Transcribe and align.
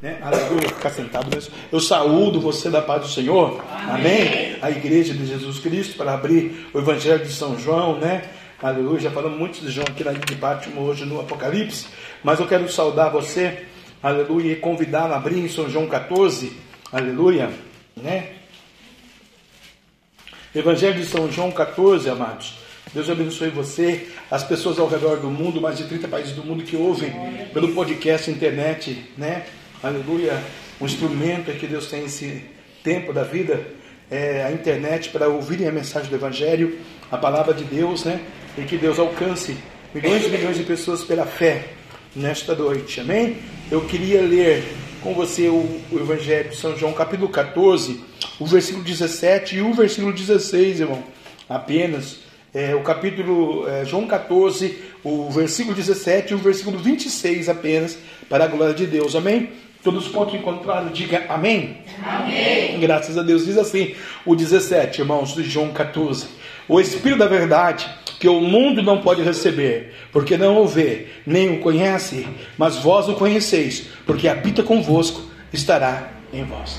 Né? 0.00 0.18
Aleluia, 0.22 0.68
ficar 0.68 0.90
sentado 0.90 1.28
mesmo. 1.32 1.52
Eu 1.70 1.78
saúdo 1.78 2.40
você 2.40 2.70
da 2.70 2.80
paz 2.80 3.02
do 3.02 3.08
Senhor. 3.08 3.62
Amém. 3.70 4.28
Amém. 4.28 4.56
A 4.62 4.70
igreja 4.70 5.12
de 5.12 5.26
Jesus 5.26 5.58
Cristo 5.58 5.96
para 5.96 6.14
abrir 6.14 6.68
o 6.72 6.78
Evangelho 6.78 7.22
de 7.22 7.30
São 7.30 7.58
João, 7.58 7.98
né? 7.98 8.22
Aleluia. 8.62 9.00
Já 9.00 9.10
falamos 9.10 9.38
muito 9.38 9.60
de 9.60 9.70
João 9.70 9.86
aqui 9.86 10.02
na 10.02 10.12
de 10.12 10.36
Pátimo 10.36 10.80
hoje 10.82 11.04
no 11.04 11.20
Apocalipse. 11.20 11.86
Mas 12.24 12.40
eu 12.40 12.46
quero 12.46 12.66
saudar 12.70 13.10
você, 13.10 13.66
aleluia, 14.02 14.52
e 14.52 14.56
convidá-lo 14.56 15.12
a 15.12 15.16
abrir 15.16 15.38
em 15.38 15.48
São 15.48 15.68
João 15.68 15.86
14. 15.86 16.50
Aleluia. 16.90 17.50
Né? 17.94 18.28
Evangelho 20.54 20.94
de 20.94 21.06
São 21.06 21.30
João 21.30 21.52
14, 21.52 22.08
amados. 22.08 22.54
Deus 22.94 23.08
abençoe 23.08 23.50
você, 23.50 24.08
as 24.30 24.42
pessoas 24.42 24.78
ao 24.78 24.88
redor 24.88 25.18
do 25.18 25.30
mundo, 25.30 25.60
mais 25.60 25.76
de 25.76 25.84
30 25.84 26.08
países 26.08 26.32
do 26.32 26.42
mundo 26.42 26.64
que 26.64 26.74
ouvem 26.74 27.12
pelo 27.52 27.72
podcast, 27.72 28.30
internet, 28.30 29.04
né? 29.16 29.44
Aleluia. 29.82 30.38
Um 30.78 30.84
instrumento 30.84 31.50
que 31.52 31.66
Deus 31.66 31.86
tem 31.86 32.04
esse 32.04 32.44
tempo 32.84 33.14
da 33.14 33.22
vida, 33.22 33.66
é 34.10 34.44
a 34.44 34.52
internet 34.52 35.08
para 35.08 35.26
ouvirem 35.26 35.66
a 35.66 35.72
mensagem 35.72 36.10
do 36.10 36.16
Evangelho, 36.16 36.78
a 37.10 37.16
palavra 37.16 37.54
de 37.54 37.64
Deus, 37.64 38.04
né? 38.04 38.20
E 38.58 38.62
que 38.62 38.76
Deus 38.76 38.98
alcance 38.98 39.56
milhões 39.94 40.26
e 40.26 40.28
milhões 40.28 40.58
de 40.58 40.64
pessoas 40.64 41.02
pela 41.02 41.24
fé 41.24 41.68
nesta 42.14 42.54
noite, 42.54 43.00
amém? 43.00 43.38
Eu 43.70 43.80
queria 43.86 44.20
ler 44.20 44.64
com 45.02 45.14
você 45.14 45.48
o, 45.48 45.80
o 45.90 45.98
Evangelho 45.98 46.50
de 46.50 46.56
São 46.56 46.76
João, 46.76 46.92
capítulo 46.92 47.30
14, 47.30 48.04
o 48.38 48.44
versículo 48.44 48.84
17 48.84 49.56
e 49.56 49.62
o 49.62 49.72
versículo 49.72 50.12
16, 50.12 50.80
irmão. 50.80 51.02
Apenas. 51.48 52.18
É, 52.52 52.74
o 52.74 52.82
capítulo 52.82 53.66
é, 53.66 53.86
João 53.86 54.06
14, 54.06 54.76
o 55.02 55.30
versículo 55.30 55.74
17 55.74 56.32
e 56.32 56.34
o 56.34 56.38
versículo 56.38 56.76
26 56.76 57.48
apenas, 57.48 57.96
para 58.28 58.44
a 58.44 58.46
glória 58.46 58.74
de 58.74 58.86
Deus. 58.86 59.16
Amém? 59.16 59.69
Todos 59.82 60.06
os 60.06 60.12
pontos 60.12 60.34
encontrados, 60.34 60.92
diga 60.92 61.24
amém. 61.28 61.78
Amém. 62.04 62.78
Graças 62.78 63.16
a 63.16 63.22
Deus. 63.22 63.46
Diz 63.46 63.56
assim, 63.56 63.94
o 64.26 64.36
17, 64.36 65.00
irmãos, 65.00 65.34
de 65.34 65.42
João 65.42 65.70
14. 65.70 66.26
O 66.68 66.78
Espírito 66.78 67.18
da 67.18 67.26
Verdade, 67.26 67.88
que 68.20 68.28
o 68.28 68.40
mundo 68.40 68.82
não 68.82 69.00
pode 69.00 69.22
receber, 69.22 69.94
porque 70.12 70.36
não 70.36 70.58
o 70.58 70.68
vê, 70.68 71.06
nem 71.26 71.56
o 71.56 71.60
conhece, 71.60 72.28
mas 72.58 72.76
vós 72.76 73.08
o 73.08 73.14
conheceis, 73.14 73.86
porque 74.06 74.28
habita 74.28 74.62
convosco, 74.62 75.22
estará 75.52 76.10
em 76.32 76.44
vós. 76.44 76.78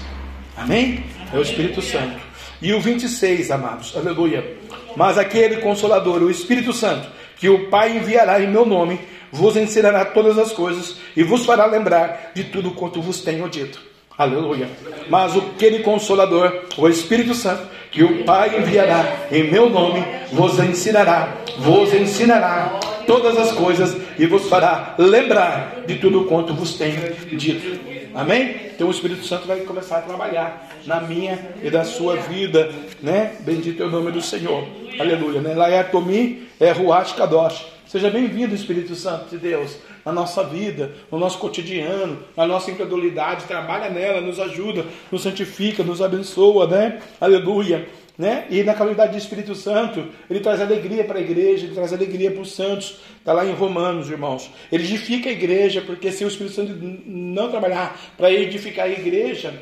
Amém? 0.55 1.03
É 1.33 1.38
o 1.38 1.41
Espírito 1.41 1.81
Santo. 1.81 2.22
E 2.61 2.72
o 2.72 2.79
26, 2.79 3.49
amados, 3.49 3.97
aleluia. 3.97 4.57
Mas 4.95 5.17
aquele 5.17 5.57
consolador, 5.57 6.22
o 6.22 6.29
Espírito 6.29 6.72
Santo, 6.72 7.07
que 7.42 7.50
o 7.50 7.72
Pai 7.72 7.97
enviará 7.97 8.39
em 8.39 8.47
meu 8.47 8.67
nome, 8.67 9.02
vos 9.31 9.58
ensinará 9.58 10.06
todas 10.06 10.38
as 10.38 10.53
coisas 10.53 10.97
e 11.17 11.23
vos 11.23 11.44
fará 11.44 11.66
lembrar 11.66 12.34
de 12.36 12.44
tudo 12.44 12.70
quanto 12.70 13.02
vos 13.02 13.22
tenho 13.22 13.50
dito. 13.50 13.91
Aleluia. 14.22 14.69
Mas 15.09 15.36
aquele 15.36 15.80
consolador, 15.80 16.66
o 16.77 16.88
Espírito 16.88 17.33
Santo, 17.33 17.64
que 17.89 18.03
o 18.03 18.23
Pai 18.23 18.59
enviará 18.59 19.28
em 19.31 19.50
meu 19.50 19.67
nome, 19.67 20.03
vos 20.31 20.59
ensinará, 20.59 21.38
vos 21.58 21.91
ensinará 21.91 22.80
todas 23.08 23.36
as 23.36 23.52
coisas 23.52 23.97
e 24.19 24.28
vos 24.28 24.47
fará 24.47 24.94
lembrar 25.00 25.83
de 25.88 25.95
tudo 25.95 26.25
quanto 26.25 26.53
vos 26.53 26.75
tenho 26.75 27.16
dito. 27.31 27.80
Amém? 28.13 28.58
Então 28.75 28.89
o 28.89 28.91
Espírito 28.91 29.25
Santo 29.25 29.47
vai 29.47 29.61
começar 29.61 29.97
a 29.97 30.02
trabalhar 30.02 30.69
na 30.85 31.02
minha 31.02 31.39
e 31.63 31.72
da 31.72 31.83
sua 31.83 32.17
vida, 32.17 32.69
né? 33.02 33.38
Bendito 33.39 33.81
é 33.81 33.88
o 33.88 33.89
nome 33.89 34.11
do 34.11 34.22
Senhor. 34.22 34.67
Aleluia, 35.00 35.41
né? 35.41 35.56
Laetomi 35.56 36.47
é 36.59 36.72
Ruach 36.72 37.16
Kadosh. 37.16 37.66
Seja 37.88 38.09
bem-vindo, 38.09 38.53
Espírito 38.53 38.95
Santo 38.95 39.31
de 39.31 39.38
Deus, 39.38 39.78
na 40.05 40.11
nossa 40.11 40.44
vida, 40.44 40.91
no 41.11 41.17
nosso 41.17 41.38
cotidiano, 41.38 42.19
na 42.35 42.45
nossa 42.45 42.71
incredulidade. 42.71 43.45
Trabalha 43.45 43.89
nela, 43.89 44.21
nos 44.21 44.39
ajuda, 44.39 44.85
nos 45.11 45.21
santifica, 45.23 45.83
nos 45.83 46.02
abençoa, 46.02 46.67
né? 46.67 47.02
Aleluia. 47.19 47.88
Né? 48.17 48.45
E 48.52 48.61
na 48.61 48.75
qualidade 48.75 49.13
de 49.13 49.17
Espírito 49.17 49.55
Santo, 49.55 50.05
ele 50.29 50.41
traz 50.41 50.62
alegria 50.62 51.03
para 51.03 51.17
a 51.17 51.22
igreja, 51.22 51.66
ele 51.66 51.73
traz 51.73 51.91
alegria 51.91 52.29
para 52.29 52.41
os 52.41 52.53
santos. 52.53 53.00
Está 53.17 53.34
lá 53.34 53.45
em 53.45 53.53
Romanos, 53.53 54.09
irmãos. 54.09 54.51
Ele 54.72 54.84
edifica 54.84 55.29
a 55.29 55.31
igreja, 55.31 55.81
porque 55.81 56.12
se 56.12 56.23
o 56.23 56.28
Espírito 56.28 56.56
Santo 56.56 56.73
não 57.06 57.50
trabalhar 57.50 58.00
para 58.18 58.31
edificar 58.31 58.85
a 58.85 58.89
igreja, 58.89 59.53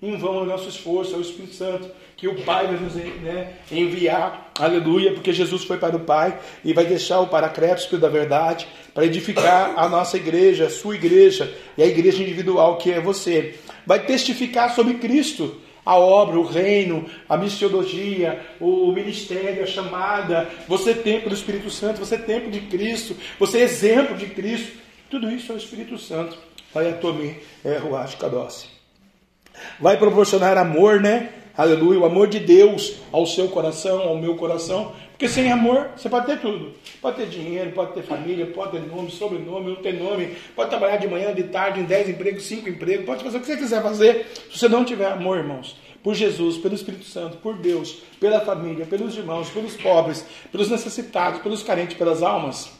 em 0.00 0.16
vão 0.16 0.42
o 0.42 0.46
nosso 0.46 0.68
esforço, 0.68 1.14
é 1.14 1.18
o 1.18 1.20
Espírito 1.20 1.54
Santo 1.54 1.90
que 2.18 2.26
o 2.26 2.42
Pai 2.42 2.66
vai 2.66 2.76
nos 2.76 2.96
né, 2.96 3.54
enviar, 3.70 4.50
aleluia, 4.58 5.12
porque 5.12 5.32
Jesus 5.32 5.62
foi 5.62 5.78
para 5.78 5.96
o 5.96 6.00
Pai 6.00 6.36
e 6.64 6.72
vai 6.72 6.84
deixar 6.84 7.20
o 7.20 7.26
Espírito 7.26 7.98
da 7.98 8.08
Verdade, 8.08 8.66
para 8.92 9.06
edificar 9.06 9.74
a 9.76 9.88
nossa 9.88 10.16
igreja, 10.16 10.66
a 10.66 10.70
sua 10.70 10.96
igreja 10.96 11.54
e 11.76 11.82
a 11.82 11.86
igreja 11.86 12.20
individual 12.20 12.76
que 12.76 12.90
é 12.90 13.00
você. 13.00 13.54
Vai 13.86 14.04
testificar 14.04 14.74
sobre 14.74 14.94
Cristo, 14.94 15.60
a 15.86 15.96
obra, 15.96 16.40
o 16.40 16.42
reino, 16.44 17.08
a 17.28 17.36
missiologia, 17.36 18.44
o 18.60 18.90
ministério, 18.90 19.62
a 19.62 19.66
chamada. 19.66 20.48
Você 20.66 20.90
é 20.90 20.94
templo 20.94 21.28
do 21.28 21.36
Espírito 21.36 21.70
Santo, 21.70 22.00
você 22.00 22.16
é 22.16 22.18
templo 22.18 22.50
de 22.50 22.62
Cristo, 22.62 23.16
você 23.38 23.58
é 23.58 23.62
exemplo 23.62 24.16
de 24.16 24.26
Cristo. 24.26 24.76
Tudo 25.08 25.30
isso 25.30 25.52
é 25.52 25.54
o 25.54 25.58
Espírito 25.58 25.96
Santo. 25.96 26.36
Vai 26.74 26.90
a 26.90 26.94
Tomi, 26.94 27.36
é 27.64 27.76
Ruach 27.78 28.16
Kadosh. 28.16 28.77
Vai 29.80 29.96
proporcionar 29.96 30.56
amor, 30.56 31.00
né? 31.00 31.30
aleluia, 31.58 31.98
o 31.98 32.04
amor 32.04 32.28
de 32.28 32.38
Deus 32.38 32.98
ao 33.10 33.26
seu 33.26 33.48
coração, 33.48 34.02
ao 34.02 34.16
meu 34.16 34.36
coração, 34.36 34.92
porque 35.10 35.26
sem 35.28 35.50
amor 35.50 35.90
você 35.96 36.08
pode 36.08 36.26
ter 36.26 36.38
tudo. 36.38 36.72
Pode 37.02 37.16
ter 37.16 37.26
dinheiro, 37.26 37.72
pode 37.72 37.94
ter 37.94 38.02
família, 38.04 38.46
pode 38.46 38.78
ter 38.78 38.86
nome, 38.86 39.10
sobrenome, 39.10 39.70
não 39.74 39.82
ter 39.82 39.94
nome, 39.94 40.36
pode 40.54 40.70
trabalhar 40.70 40.98
de 40.98 41.08
manhã, 41.08 41.34
de 41.34 41.42
tarde, 41.42 41.80
em 41.80 41.84
dez 41.84 42.08
empregos, 42.08 42.44
cinco 42.44 42.68
empregos, 42.68 43.04
pode 43.04 43.24
fazer 43.24 43.38
o 43.38 43.40
que 43.40 43.46
você 43.48 43.56
quiser 43.56 43.82
fazer. 43.82 44.26
Se 44.52 44.56
você 44.60 44.68
não 44.68 44.84
tiver 44.84 45.06
amor, 45.06 45.38
irmãos, 45.38 45.76
por 46.00 46.14
Jesus, 46.14 46.58
pelo 46.58 46.76
Espírito 46.76 47.04
Santo, 47.04 47.38
por 47.38 47.56
Deus, 47.56 48.02
pela 48.20 48.40
família, 48.40 48.86
pelos 48.86 49.16
irmãos, 49.16 49.50
pelos 49.50 49.76
pobres, 49.76 50.24
pelos 50.52 50.70
necessitados, 50.70 51.40
pelos 51.40 51.64
carentes, 51.64 51.96
pelas 51.96 52.22
almas. 52.22 52.70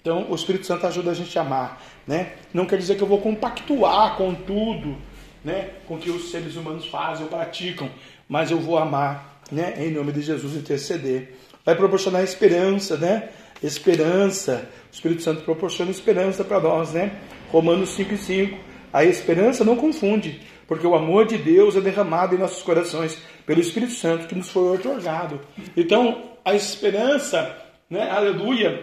Então, 0.00 0.26
o 0.30 0.34
Espírito 0.34 0.64
Santo 0.64 0.86
ajuda 0.86 1.10
a 1.10 1.14
gente 1.14 1.38
a 1.38 1.42
amar, 1.42 1.82
né? 2.06 2.32
Não 2.54 2.64
quer 2.64 2.78
dizer 2.78 2.96
que 2.96 3.02
eu 3.02 3.06
vou 3.06 3.20
compactuar 3.20 4.16
com 4.16 4.32
tudo, 4.34 4.96
né, 5.44 5.70
com 5.86 5.98
que 5.98 6.10
os 6.10 6.30
seres 6.30 6.56
humanos 6.56 6.86
fazem 6.86 7.24
ou 7.24 7.30
praticam, 7.30 7.90
mas 8.28 8.50
eu 8.50 8.58
vou 8.58 8.78
amar, 8.78 9.42
né, 9.50 9.74
em 9.78 9.90
nome 9.90 10.12
de 10.12 10.22
Jesus 10.22 10.54
interceder. 10.54 11.34
Vai 11.64 11.74
proporcionar 11.74 12.22
esperança, 12.22 12.96
né? 12.96 13.28
Esperança. 13.62 14.70
O 14.90 14.94
Espírito 14.94 15.22
Santo 15.22 15.42
proporciona 15.42 15.90
esperança 15.90 16.42
para 16.42 16.60
nós, 16.60 16.92
né? 16.92 17.12
Romanos 17.50 17.90
5 17.90 18.14
e 18.14 18.18
5. 18.18 18.58
A 18.92 19.04
esperança 19.04 19.64
não 19.64 19.76
confunde, 19.76 20.40
porque 20.66 20.86
o 20.86 20.94
amor 20.94 21.26
de 21.26 21.36
Deus 21.36 21.76
é 21.76 21.80
derramado 21.80 22.34
em 22.34 22.38
nossos 22.38 22.62
corações 22.62 23.18
pelo 23.44 23.60
Espírito 23.60 23.92
Santo 23.92 24.26
que 24.26 24.34
nos 24.34 24.48
foi 24.48 24.76
otorgado. 24.76 25.40
Então, 25.76 26.22
a 26.44 26.54
esperança, 26.54 27.54
né, 27.90 28.10
aleluia, 28.10 28.82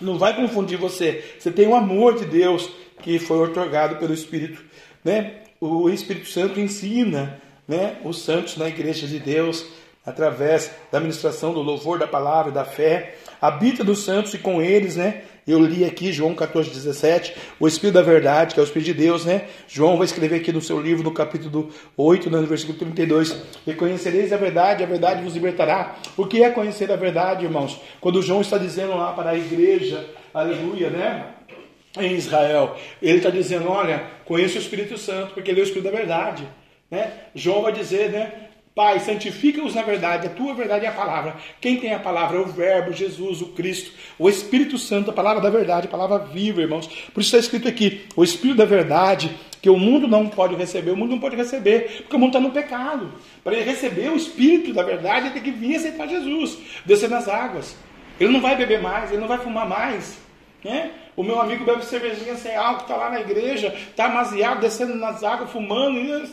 não 0.00 0.18
vai 0.18 0.36
confundir 0.36 0.76
você. 0.76 1.24
Você 1.38 1.50
tem 1.50 1.66
o 1.66 1.74
amor 1.74 2.18
de 2.18 2.26
Deus 2.26 2.70
que 3.00 3.18
foi 3.18 3.38
otorgado 3.38 3.96
pelo 3.96 4.12
Espírito, 4.12 4.62
né? 5.04 5.41
O 5.64 5.88
Espírito 5.88 6.28
Santo 6.28 6.58
ensina 6.58 7.40
né, 7.68 7.98
os 8.04 8.22
santos 8.24 8.56
na 8.56 8.66
igreja 8.66 9.06
de 9.06 9.20
Deus, 9.20 9.64
através 10.04 10.72
da 10.90 10.98
ministração 10.98 11.54
do 11.54 11.62
louvor, 11.62 12.00
da 12.00 12.08
palavra, 12.08 12.50
da 12.50 12.64
fé. 12.64 13.14
Habita 13.40 13.84
dos 13.84 14.04
santos 14.04 14.34
e 14.34 14.38
com 14.38 14.60
eles, 14.60 14.96
né? 14.96 15.22
Eu 15.46 15.60
li 15.60 15.84
aqui 15.84 16.12
João 16.12 16.34
14, 16.34 16.70
17, 16.70 17.34
o 17.60 17.68
Espírito 17.68 17.94
da 17.94 18.02
Verdade, 18.02 18.54
que 18.54 18.60
é 18.60 18.62
o 18.62 18.64
Espírito 18.64 18.86
de 18.86 18.94
Deus, 18.94 19.24
né? 19.24 19.46
João 19.68 19.96
vai 19.96 20.04
escrever 20.04 20.36
aqui 20.36 20.52
no 20.52 20.60
seu 20.60 20.80
livro, 20.80 21.04
no 21.04 21.12
capítulo 21.12 21.68
8, 21.96 22.28
no 22.28 22.44
versículo 22.44 22.78
32, 22.78 23.36
Reconhecereis 23.64 24.32
a 24.32 24.36
verdade, 24.36 24.82
a 24.82 24.86
verdade 24.86 25.22
vos 25.22 25.34
libertará. 25.34 25.96
O 26.16 26.26
que 26.26 26.42
é 26.42 26.50
conhecer 26.50 26.90
a 26.90 26.96
verdade, 26.96 27.44
irmãos? 27.44 27.80
Quando 28.00 28.22
João 28.22 28.40
está 28.40 28.58
dizendo 28.58 28.96
lá 28.96 29.12
para 29.12 29.30
a 29.30 29.36
igreja, 29.36 30.08
aleluia, 30.34 30.90
né? 30.90 31.26
Em 31.98 32.14
Israel. 32.14 32.76
Ele 33.00 33.18
está 33.18 33.30
dizendo: 33.30 33.68
olha, 33.68 34.04
conheça 34.24 34.58
o 34.58 34.62
Espírito 34.62 34.96
Santo, 34.98 35.34
porque 35.34 35.50
ele 35.50 35.60
é 35.60 35.62
o 35.62 35.66
Espírito 35.66 35.90
da 35.90 35.96
verdade. 35.96 36.46
Né? 36.90 37.12
João 37.34 37.62
vai 37.62 37.72
dizer, 37.72 38.10
né? 38.10 38.32
Pai, 38.74 39.00
santifica-os 39.00 39.74
na 39.74 39.82
verdade, 39.82 40.26
a 40.26 40.30
tua 40.30 40.54
verdade 40.54 40.86
é 40.86 40.88
a 40.88 40.92
palavra. 40.92 41.36
Quem 41.60 41.76
tem 41.76 41.92
a 41.92 41.98
palavra 41.98 42.38
é 42.38 42.40
o 42.40 42.46
Verbo, 42.46 42.90
Jesus, 42.90 43.42
o 43.42 43.48
Cristo, 43.48 43.92
o 44.18 44.30
Espírito 44.30 44.78
Santo, 44.78 45.10
a 45.10 45.12
palavra 45.12 45.42
da 45.42 45.50
verdade, 45.50 45.88
a 45.88 45.90
palavra 45.90 46.18
viva, 46.18 46.62
irmãos. 46.62 46.86
Por 46.86 47.20
isso 47.20 47.36
está 47.36 47.38
escrito 47.38 47.68
aqui: 47.68 48.06
o 48.16 48.24
Espírito 48.24 48.56
da 48.56 48.64
verdade, 48.64 49.30
que 49.60 49.68
o 49.68 49.76
mundo 49.76 50.08
não 50.08 50.26
pode 50.26 50.54
receber, 50.54 50.90
o 50.90 50.96
mundo 50.96 51.10
não 51.10 51.20
pode 51.20 51.36
receber, 51.36 51.98
porque 51.98 52.16
o 52.16 52.18
mundo 52.18 52.30
está 52.30 52.40
no 52.40 52.50
pecado. 52.50 53.12
Para 53.44 53.54
ele 53.54 53.64
receber 53.64 54.08
o 54.08 54.16
Espírito 54.16 54.72
da 54.72 54.82
verdade, 54.82 55.26
ele 55.26 55.34
tem 55.34 55.42
que 55.42 55.50
vir 55.50 55.76
aceitar 55.76 56.08
Jesus, 56.08 56.56
descer 56.86 57.10
nas 57.10 57.28
águas. 57.28 57.76
Ele 58.18 58.32
não 58.32 58.40
vai 58.40 58.56
beber 58.56 58.80
mais, 58.80 59.10
ele 59.10 59.20
não 59.20 59.28
vai 59.28 59.38
fumar 59.38 59.68
mais. 59.68 60.18
Né? 60.64 60.94
O 61.16 61.22
meu 61.22 61.40
amigo 61.40 61.64
bebe 61.64 61.84
cervejinha 61.84 62.36
sem 62.36 62.54
álcool, 62.54 62.82
está 62.82 62.96
lá 62.96 63.10
na 63.10 63.20
igreja, 63.20 63.68
está 63.68 64.06
amaziado, 64.06 64.60
descendo 64.60 64.94
nas 64.94 65.22
águas, 65.22 65.50
fumando. 65.50 65.98
E... 65.98 66.32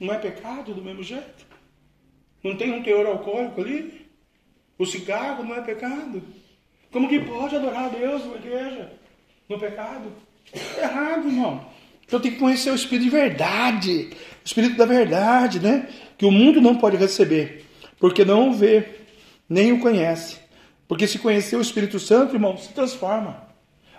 Não 0.00 0.14
é 0.14 0.18
pecado 0.18 0.72
do 0.72 0.82
mesmo 0.82 1.02
jeito? 1.02 1.46
Não 2.42 2.56
tem 2.56 2.72
um 2.72 2.82
teor 2.82 3.06
alcoólico 3.06 3.60
ali? 3.60 4.08
O 4.78 4.86
cigarro 4.86 5.44
não 5.44 5.56
é 5.56 5.60
pecado? 5.60 6.22
Como 6.90 7.08
que 7.08 7.20
pode 7.20 7.56
adorar 7.56 7.86
a 7.86 7.88
Deus 7.88 8.24
na 8.24 8.36
igreja? 8.36 8.98
no 9.48 9.58
pecado. 9.58 10.12
É 10.76 10.82
errado, 10.82 11.26
irmão. 11.26 11.66
Então 12.06 12.20
tem 12.20 12.32
que 12.32 12.38
conhecer 12.38 12.70
o 12.70 12.74
Espírito 12.74 13.04
de 13.04 13.10
verdade, 13.10 14.10
o 14.42 14.44
Espírito 14.44 14.76
da 14.76 14.86
verdade, 14.86 15.60
né? 15.60 15.88
Que 16.16 16.24
o 16.24 16.30
mundo 16.30 16.60
não 16.60 16.76
pode 16.76 16.96
receber, 16.96 17.64
porque 17.98 18.24
não 18.24 18.50
o 18.50 18.54
vê, 18.54 18.86
nem 19.48 19.72
o 19.72 19.80
conhece. 19.80 20.38
Porque 20.88 21.06
se 21.06 21.18
conhecer 21.18 21.56
o 21.56 21.60
Espírito 21.60 22.00
Santo, 22.00 22.34
irmão, 22.34 22.56
se 22.56 22.72
transforma. 22.72 23.46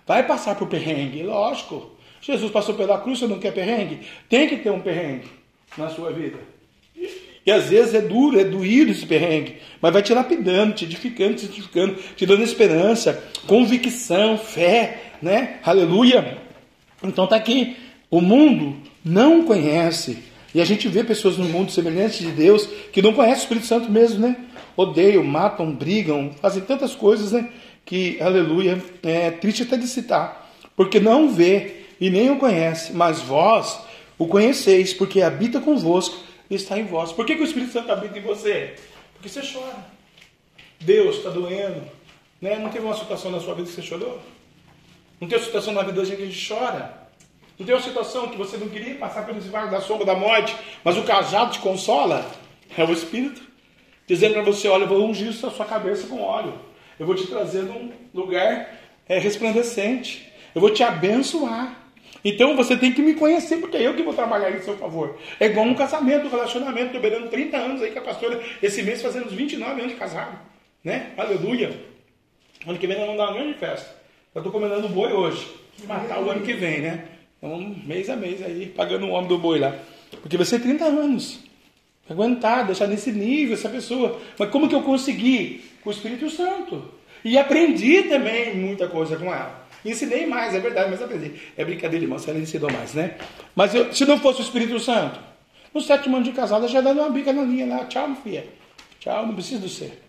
Vai 0.06 0.26
passar 0.26 0.56
por 0.56 0.68
perrengue, 0.68 1.22
lógico. 1.22 1.92
Jesus 2.20 2.52
passou 2.52 2.74
pela 2.74 3.00
cruz, 3.00 3.20
você 3.20 3.28
não 3.28 3.40
quer 3.40 3.54
perrengue? 3.54 4.02
Tem 4.28 4.50
que 4.50 4.58
ter 4.58 4.72
um 4.72 4.82
perrengue 4.82 5.28
na 5.78 5.88
sua 5.90 6.12
vida. 6.12 6.40
E 7.46 7.52
às 7.52 7.70
vezes 7.70 7.94
é 7.94 8.02
duro, 8.02 8.40
é 8.40 8.44
doído 8.44 8.92
esse 8.92 9.06
perrengue, 9.06 9.58
mas 9.82 9.94
vai 9.94 10.02
te 10.02 10.14
lapidando, 10.14 10.74
te 10.74 10.86
edificando, 10.86 11.36
te 11.36 11.46
edificando, 11.46 11.96
te 12.16 12.26
dando 12.26 12.44
esperança, 12.44 13.24
convicção, 13.48 14.38
fé, 14.38 15.14
né? 15.22 15.60
Aleluia. 15.64 16.38
Então 17.04 17.28
tá 17.28 17.36
aqui. 17.36 17.78
O 18.10 18.20
mundo 18.20 18.78
não 19.06 19.44
conhece. 19.44 20.24
E 20.54 20.60
a 20.60 20.66
gente 20.66 20.88
vê 20.88 21.04
pessoas 21.04 21.38
no 21.38 21.46
mundo 21.46 21.72
semelhantes 21.72 22.20
de 22.20 22.32
Deus 22.32 22.68
que 22.92 23.02
não 23.02 23.14
conhecem 23.14 23.38
o 23.38 23.44
Espírito 23.44 23.68
Santo 23.68 23.92
mesmo, 23.92 24.20
né? 24.20 24.36
Odeiam, 24.80 25.26
matam, 25.26 25.74
brigam, 25.74 26.32
fazem 26.40 26.64
tantas 26.64 26.96
coisas, 26.96 27.34
né? 27.34 27.50
Que, 27.86 28.18
aleluia, 28.22 28.82
é 29.04 29.30
triste 29.30 29.64
até 29.64 29.76
de 29.76 29.86
citar. 29.86 30.50
Porque 30.74 31.02
não 31.02 31.30
vê 31.30 31.82
e 32.00 32.10
nem 32.10 32.32
o 32.32 32.38
conhece, 32.38 32.94
mas 32.94 33.20
vós 33.20 33.78
o 34.18 34.26
conheceis, 34.26 34.94
porque 34.94 35.22
habita 35.22 35.60
convosco 35.60 36.18
e 36.50 36.56
está 36.56 36.80
em 36.80 36.86
vós. 36.86 37.12
Por 37.12 37.26
que, 37.26 37.36
que 37.36 37.42
o 37.42 37.44
Espírito 37.44 37.74
Santo 37.74 37.92
habita 37.92 38.18
em 38.18 38.22
você? 38.22 38.76
Porque 39.16 39.28
você 39.28 39.42
chora. 39.42 39.86
Deus 40.80 41.18
está 41.18 41.30
doendo. 41.30 41.82
Né? 42.42 42.58
Não 42.58 42.70
teve 42.70 42.86
uma 42.86 42.96
situação 42.96 43.32
na 43.32 43.42
sua 43.42 43.56
vida 43.56 43.68
que 43.68 43.76
você 43.76 43.82
chorou? 43.82 44.18
Não 45.20 45.28
tem 45.28 45.38
uma 45.38 45.44
situação 45.44 45.74
na 45.74 45.82
vida 45.82 46.00
da 46.00 46.06
gente 46.06 46.16
que 46.16 46.24
a 46.24 46.26
gente 46.26 46.48
chora? 46.48 47.10
Não 47.60 47.66
tem 47.66 47.76
uma 47.76 47.84
situação 47.84 48.30
que 48.30 48.38
você 48.38 48.56
não 48.56 48.70
queria 48.70 48.96
passar 48.96 49.26
pelo 49.26 49.42
vale 49.42 49.72
da 49.72 49.82
sombra 49.82 50.06
da 50.06 50.16
morte, 50.16 50.56
mas 50.86 50.96
o 50.96 51.04
cajado 51.04 51.52
te 51.52 51.60
consola? 51.60 52.26
É 52.78 52.84
o 52.86 52.94
Espírito. 52.94 53.49
Dizendo 54.10 54.34
para 54.34 54.42
você, 54.42 54.68
olha, 54.68 54.86
eu 54.86 54.88
vou 54.88 55.08
ungir 55.08 55.30
a 55.30 55.52
sua 55.52 55.66
cabeça 55.66 56.08
com 56.08 56.20
óleo. 56.20 56.56
Eu 57.00 57.06
vou 57.06 57.14
te 57.14 57.28
trazer 57.28 57.62
num 57.62 57.92
lugar 58.12 58.76
é, 59.08 59.20
resplandecente. 59.20 60.28
Eu 60.56 60.60
vou 60.60 60.72
te 60.72 60.82
abençoar. 60.82 61.78
Então 62.26 62.56
você 62.56 62.76
tem 62.76 62.92
que 62.92 63.04
me 63.04 63.14
conhecer, 63.14 63.58
porque 63.58 63.78
é 63.78 63.86
eu 63.86 63.94
que 63.94 64.02
vou 64.02 64.16
trabalhar 64.16 64.50
em 64.50 64.62
seu 64.62 64.76
favor. 64.78 65.16
É 65.40 65.46
igual 65.46 65.64
um 65.64 65.76
casamento, 65.76 66.26
um 66.26 66.30
relacionamento. 66.32 66.88
Estou 66.88 67.02
beirando 67.02 67.30
30 67.30 67.56
anos 67.56 67.82
aí 67.84 67.92
com 67.92 68.00
a 68.00 68.02
pastora, 68.02 68.42
esse 68.64 68.82
mês 68.82 69.00
fazendo 69.00 69.28
uns 69.28 69.34
29 69.34 69.80
anos 69.80 69.94
de 69.94 70.00
casado. 70.00 70.40
Né? 70.84 71.12
Aleluia. 71.16 71.80
Ano 72.66 72.80
que 72.80 72.88
vem 72.88 72.98
nós 72.98 73.06
vamos 73.06 73.22
dar 73.22 73.30
uma 73.30 73.38
grande 73.38 73.60
festa. 73.60 73.96
Eu 74.34 74.40
estou 74.40 74.52
comendando 74.52 74.90
boi 74.90 75.14
hoje. 75.14 75.48
Matar 75.86 76.20
o 76.20 76.32
ano 76.32 76.42
que 76.42 76.54
vem, 76.54 76.82
né? 76.82 77.06
Então, 77.38 77.76
mês 77.86 78.10
a 78.10 78.16
mês 78.16 78.42
aí, 78.42 78.74
pagando 78.76 79.06
o 79.06 79.12
homem 79.12 79.28
do 79.28 79.38
boi 79.38 79.60
lá. 79.60 79.76
Porque 80.20 80.36
vai 80.36 80.48
ser 80.48 80.60
30 80.60 80.84
anos. 80.84 81.48
Aguentar, 82.10 82.66
deixar 82.66 82.88
nesse 82.88 83.12
nível 83.12 83.54
essa 83.54 83.70
pessoa. 83.70 84.20
Mas 84.38 84.50
como 84.50 84.68
que 84.68 84.76
eu 84.76 84.82
consegui? 84.82 85.64
Com 85.84 85.90
o 85.90 85.94
Espírito 85.94 86.30
Santo. 86.30 86.84
E 87.24 87.38
aprendi 87.38 88.04
também 88.04 88.56
muita 88.56 88.88
coisa 88.88 89.16
com 89.18 89.26
ela. 89.26 89.68
Ensinei 89.86 90.26
mais, 90.26 90.54
é 90.54 90.60
verdade, 90.60 90.90
mas 90.90 91.02
aprendi. 91.02 91.34
É 91.56 91.64
brincadeira, 91.64 92.04
irmão, 92.04 92.20
você 92.20 92.32
ensinou 92.32 92.72
mais, 92.72 92.94
né? 92.94 93.16
Mas 93.56 93.74
eu, 93.74 93.94
se 93.94 94.06
não 94.06 94.20
fosse 94.20 94.42
o 94.42 94.44
Espírito 94.44 94.80
Santo, 94.80 95.20
no 95.74 95.82
sétimo 95.82 96.18
ano 96.18 96.26
de 96.26 96.32
casada 96.32 96.68
já 96.68 96.82
dando 96.82 97.00
uma 97.00 97.10
bica 97.10 97.32
na 97.32 97.44
linha 97.44 97.66
lá. 97.66 97.86
Tchau, 97.86 98.08
meu 98.08 98.18
filho. 98.18 98.44
Tchau, 99.00 99.26
não 99.26 99.34
preciso 99.34 99.62
do 99.62 99.70
ser. 99.70 100.02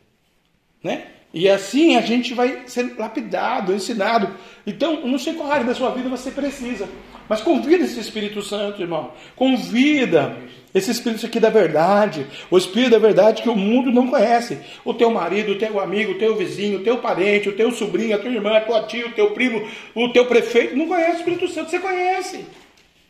Né? 0.82 1.06
E 1.32 1.48
assim 1.48 1.96
a 1.96 2.00
gente 2.00 2.34
vai 2.34 2.64
ser 2.66 2.94
lapidado, 2.98 3.72
ensinado. 3.72 4.34
Então, 4.66 5.06
não 5.06 5.18
sei 5.18 5.34
qual 5.34 5.50
área 5.50 5.64
da 5.64 5.74
sua 5.74 5.90
vida 5.90 6.08
você 6.08 6.30
precisa. 6.30 6.88
Mas 7.30 7.40
convida 7.40 7.84
esse 7.84 8.00
Espírito 8.00 8.42
Santo, 8.42 8.82
irmão. 8.82 9.12
Convida 9.36 10.36
esse 10.74 10.90
Espírito 10.90 11.24
aqui 11.24 11.38
da 11.38 11.48
verdade. 11.48 12.26
O 12.50 12.58
Espírito 12.58 12.90
da 12.90 12.98
verdade 12.98 13.40
que 13.40 13.48
o 13.48 13.54
mundo 13.54 13.92
não 13.92 14.08
conhece. 14.08 14.58
O 14.84 14.92
teu 14.92 15.12
marido, 15.12 15.52
o 15.52 15.54
teu 15.56 15.78
amigo, 15.78 16.10
o 16.10 16.18
teu 16.18 16.34
vizinho, 16.34 16.80
o 16.80 16.82
teu 16.82 16.98
parente, 16.98 17.48
o 17.48 17.52
teu 17.52 17.70
sobrinho, 17.70 18.16
a 18.16 18.18
tua 18.18 18.32
irmã, 18.32 18.56
a 18.56 18.60
tua 18.60 18.82
tia, 18.82 19.06
o 19.06 19.12
teu 19.12 19.30
primo, 19.30 19.64
o 19.94 20.08
teu 20.08 20.26
prefeito. 20.26 20.74
Não 20.74 20.88
conhece 20.88 21.12
o 21.12 21.18
Espírito 21.18 21.46
Santo, 21.46 21.70
você 21.70 21.78
conhece. 21.78 22.44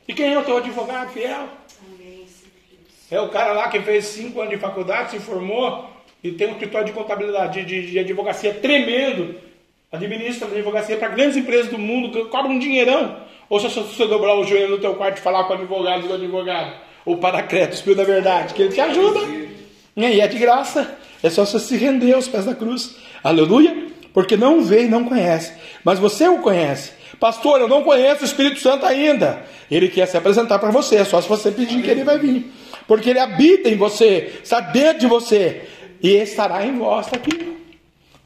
E 0.07 0.13
quem 0.13 0.35
é 0.35 0.39
o 0.39 0.45
teu 0.45 0.59
advogado 0.59 1.13
fiel? 1.13 1.49
É 3.11 3.21
o 3.23 3.31
cara 3.31 3.55
lá 3.55 3.71
que 3.71 3.81
fez 3.81 4.05
cinco 4.05 4.43
anos 4.43 4.53
de 4.53 4.61
faculdade, 4.61 5.13
se 5.13 5.19
formou 5.19 5.89
e 6.23 6.31
tem 6.31 6.47
um 6.47 6.53
escritório 6.53 6.89
de 6.89 6.93
contabilidade, 6.93 7.65
de, 7.65 7.91
de 7.91 7.99
advocacia 7.99 8.53
tremendo. 8.53 9.37
Administra 9.91 10.47
a 10.47 10.51
advocacia 10.51 10.99
para 10.99 11.09
grandes 11.09 11.39
empresas 11.39 11.71
do 11.71 11.79
mundo, 11.79 12.27
cobra 12.27 12.53
um 12.53 12.59
dinheirão. 12.59 13.31
Ou 13.51 13.59
se 13.59 13.67
você 13.67 14.07
dobrar 14.07 14.37
o 14.37 14.45
joelho 14.45 14.71
no 14.71 14.79
teu 14.79 14.95
quarto 14.95 15.19
e 15.19 15.21
falar 15.21 15.45
com 15.45 15.55
o 15.55 15.57
advogado 15.57 16.07
do 16.07 16.15
advogado, 16.15 16.73
ou 17.05 17.17
para 17.17 17.43
crédito, 17.43 17.75
Espírito 17.75 17.99
da 17.99 18.05
Verdade, 18.05 18.55
que 18.55 18.63
ele 18.63 18.73
te 18.73 18.81
ajuda. 18.81 19.21
E 19.97 20.21
é 20.21 20.29
de 20.29 20.39
graça. 20.39 20.97
É 21.21 21.29
só 21.29 21.45
você 21.45 21.59
se 21.59 21.77
render 21.77 22.15
aos 22.15 22.29
pés 22.29 22.45
da 22.45 22.55
cruz. 22.55 22.97
Aleluia. 23.23 23.89
Porque 24.15 24.37
não 24.37 24.63
vê 24.63 24.85
e 24.85 24.89
não 24.89 25.05
conhece. 25.05 25.53
Mas 25.85 25.99
você 25.99 26.29
o 26.29 26.39
conhece. 26.39 26.93
Pastor, 27.19 27.61
eu 27.61 27.69
não 27.69 27.83
conheço 27.83 28.23
o 28.23 28.25
Espírito 28.25 28.61
Santo 28.61 28.87
ainda. 28.87 29.45
Ele 29.69 29.89
quer 29.89 30.07
se 30.07 30.17
apresentar 30.17 30.59
para 30.59 30.71
você. 30.71 30.97
É 30.97 31.05
só 31.05 31.21
se 31.21 31.29
você 31.29 31.51
pedir 31.51 31.83
que 31.83 31.91
ele 31.91 32.05
vai 32.05 32.19
vir. 32.19 32.53
Porque 32.87 33.11
ele 33.11 33.19
habita 33.19 33.69
em 33.69 33.77
você, 33.77 34.41
está 34.43 34.61
dentro 34.61 35.01
de 35.01 35.07
você. 35.07 35.69
E 36.03 36.15
estará 36.17 36.65
em 36.65 36.79
vós, 36.79 37.09
aqui. 37.13 37.57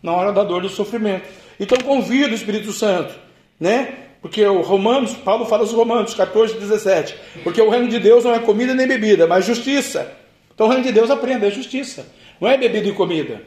Na 0.03 0.13
hora 0.13 0.33
da 0.33 0.45
dor 0.45 0.61
e 0.61 0.69
do 0.69 0.73
sofrimento. 0.73 1.27
Então 1.59 1.79
convida 1.79 2.31
o 2.31 2.35
Espírito 2.35 2.73
Santo, 2.73 3.15
né? 3.59 3.95
Porque 4.25 4.43
o 4.43 4.63
Romanos, 4.63 5.13
Paulo 5.13 5.45
fala 5.45 5.65
aos 5.65 5.73
Romanos 5.73 6.15
14, 6.15 6.55
17. 6.55 7.15
Porque 7.43 7.61
o 7.61 7.69
reino 7.69 7.91
de 7.91 8.01
Deus 8.01 8.25
não 8.25 8.35
é 8.35 8.39
comida 8.39 8.73
nem 8.73 8.87
bebida, 8.87 9.27
mas 9.27 9.45
justiça. 9.45 10.17
Então 10.55 10.67
o 10.67 10.71
reino 10.71 10.83
de 10.83 10.93
Deus 10.93 11.11
aprenda, 11.11 11.47
é 11.47 11.51
justiça. 11.51 12.11
Não 12.41 12.49
é 12.49 12.57
bebida 12.57 12.89
e 12.89 12.93
comida. 12.95 13.43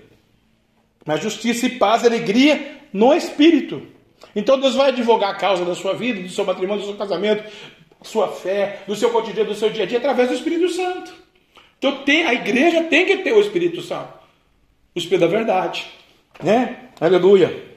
Mas 1.04 1.24
justiça 1.24 1.66
e 1.66 1.70
paz, 1.80 2.06
alegria 2.06 2.80
no 2.94 3.12
Espírito. 3.12 3.88
Então 4.36 4.60
Deus 4.60 4.76
vai 4.76 4.90
advogar 4.90 5.32
a 5.32 5.36
causa 5.36 5.66
da 5.66 5.74
sua 5.74 5.96
vida, 5.96 6.22
do 6.22 6.30
seu 6.30 6.46
matrimônio, 6.46 6.84
do 6.84 6.90
seu 6.90 6.96
casamento, 6.96 7.44
sua 8.04 8.28
fé, 8.28 8.84
do 8.86 8.96
seu 8.96 9.10
cotidiano, 9.10 9.50
do 9.50 9.56
seu 9.56 9.72
dia 9.72 9.84
a 9.84 9.88
dia, 9.88 9.98
através 9.98 10.30
do 10.30 10.36
Espírito 10.36 10.70
Santo. 10.70 11.12
Então 11.80 12.04
tem, 12.04 12.24
a 12.24 12.36
igreja 12.36 12.84
tem 12.84 13.04
que 13.04 13.18
ter 13.18 13.34
o 13.34 13.42
Espírito 13.42 13.82
Santo. 13.82 14.14
O 14.96 15.00
Espírito 15.00 15.22
da 15.22 15.28
verdade. 15.28 15.88
Né? 16.44 16.82
Aleluia. 17.02 17.77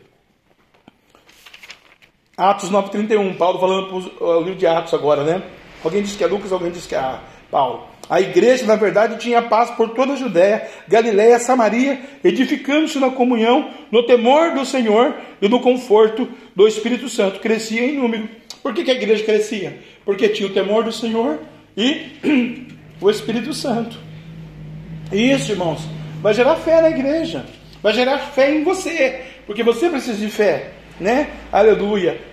Atos 2.41 2.71
9,31, 2.71 3.37
Paulo 3.37 3.61
falando 3.61 3.87
para 3.89 4.27
o 4.27 4.41
livro 4.41 4.55
de 4.55 4.67
Atos 4.67 4.95
agora, 4.95 5.23
né? 5.23 5.43
Alguém 5.85 6.01
diz 6.01 6.17
que 6.17 6.25
é 6.25 6.27
Lucas, 6.27 6.51
alguém 6.51 6.71
diz 6.71 6.87
que 6.87 6.95
é 6.95 7.19
Paulo. 7.51 7.87
A 8.09 8.19
igreja, 8.19 8.65
na 8.65 8.77
verdade, 8.77 9.19
tinha 9.19 9.43
paz 9.43 9.71
por 9.73 9.91
toda 9.91 10.15
a 10.15 10.17
Judéia, 10.17 10.67
Galiléia, 10.89 11.39
Samaria, 11.39 12.01
edificando-se 12.25 12.99
na 12.99 13.11
comunhão, 13.11 13.69
no 13.93 14.07
temor 14.07 14.55
do 14.55 14.65
Senhor 14.65 15.17
e 15.43 15.51
no 15.51 15.61
conforto 15.61 16.27
do 16.57 16.67
Espírito 16.67 17.11
Santo. 17.11 17.41
Crescia 17.41 17.85
em 17.85 17.99
número. 17.99 18.27
Por 18.63 18.73
que, 18.73 18.85
que 18.85 18.91
a 18.91 18.95
igreja 18.95 19.23
crescia? 19.23 19.79
Porque 20.03 20.27
tinha 20.31 20.49
o 20.49 20.53
temor 20.55 20.83
do 20.83 20.93
Senhor 20.93 21.41
e 21.77 22.67
o 23.03 23.11
Espírito 23.11 23.53
Santo. 23.53 23.99
Isso, 25.13 25.53
irmãos, 25.53 25.83
vai 26.23 26.33
gerar 26.33 26.57
fé 26.57 26.81
na 26.81 26.89
igreja, 26.89 27.45
vai 27.83 27.93
gerar 27.93 28.17
fé 28.17 28.51
em 28.51 28.65
você, 28.65 29.27
porque 29.47 29.63
você 29.63 29.91
precisa 29.91 30.17
de 30.17 30.31
fé, 30.31 30.71
né? 30.99 31.29
Aleluia 31.53 32.30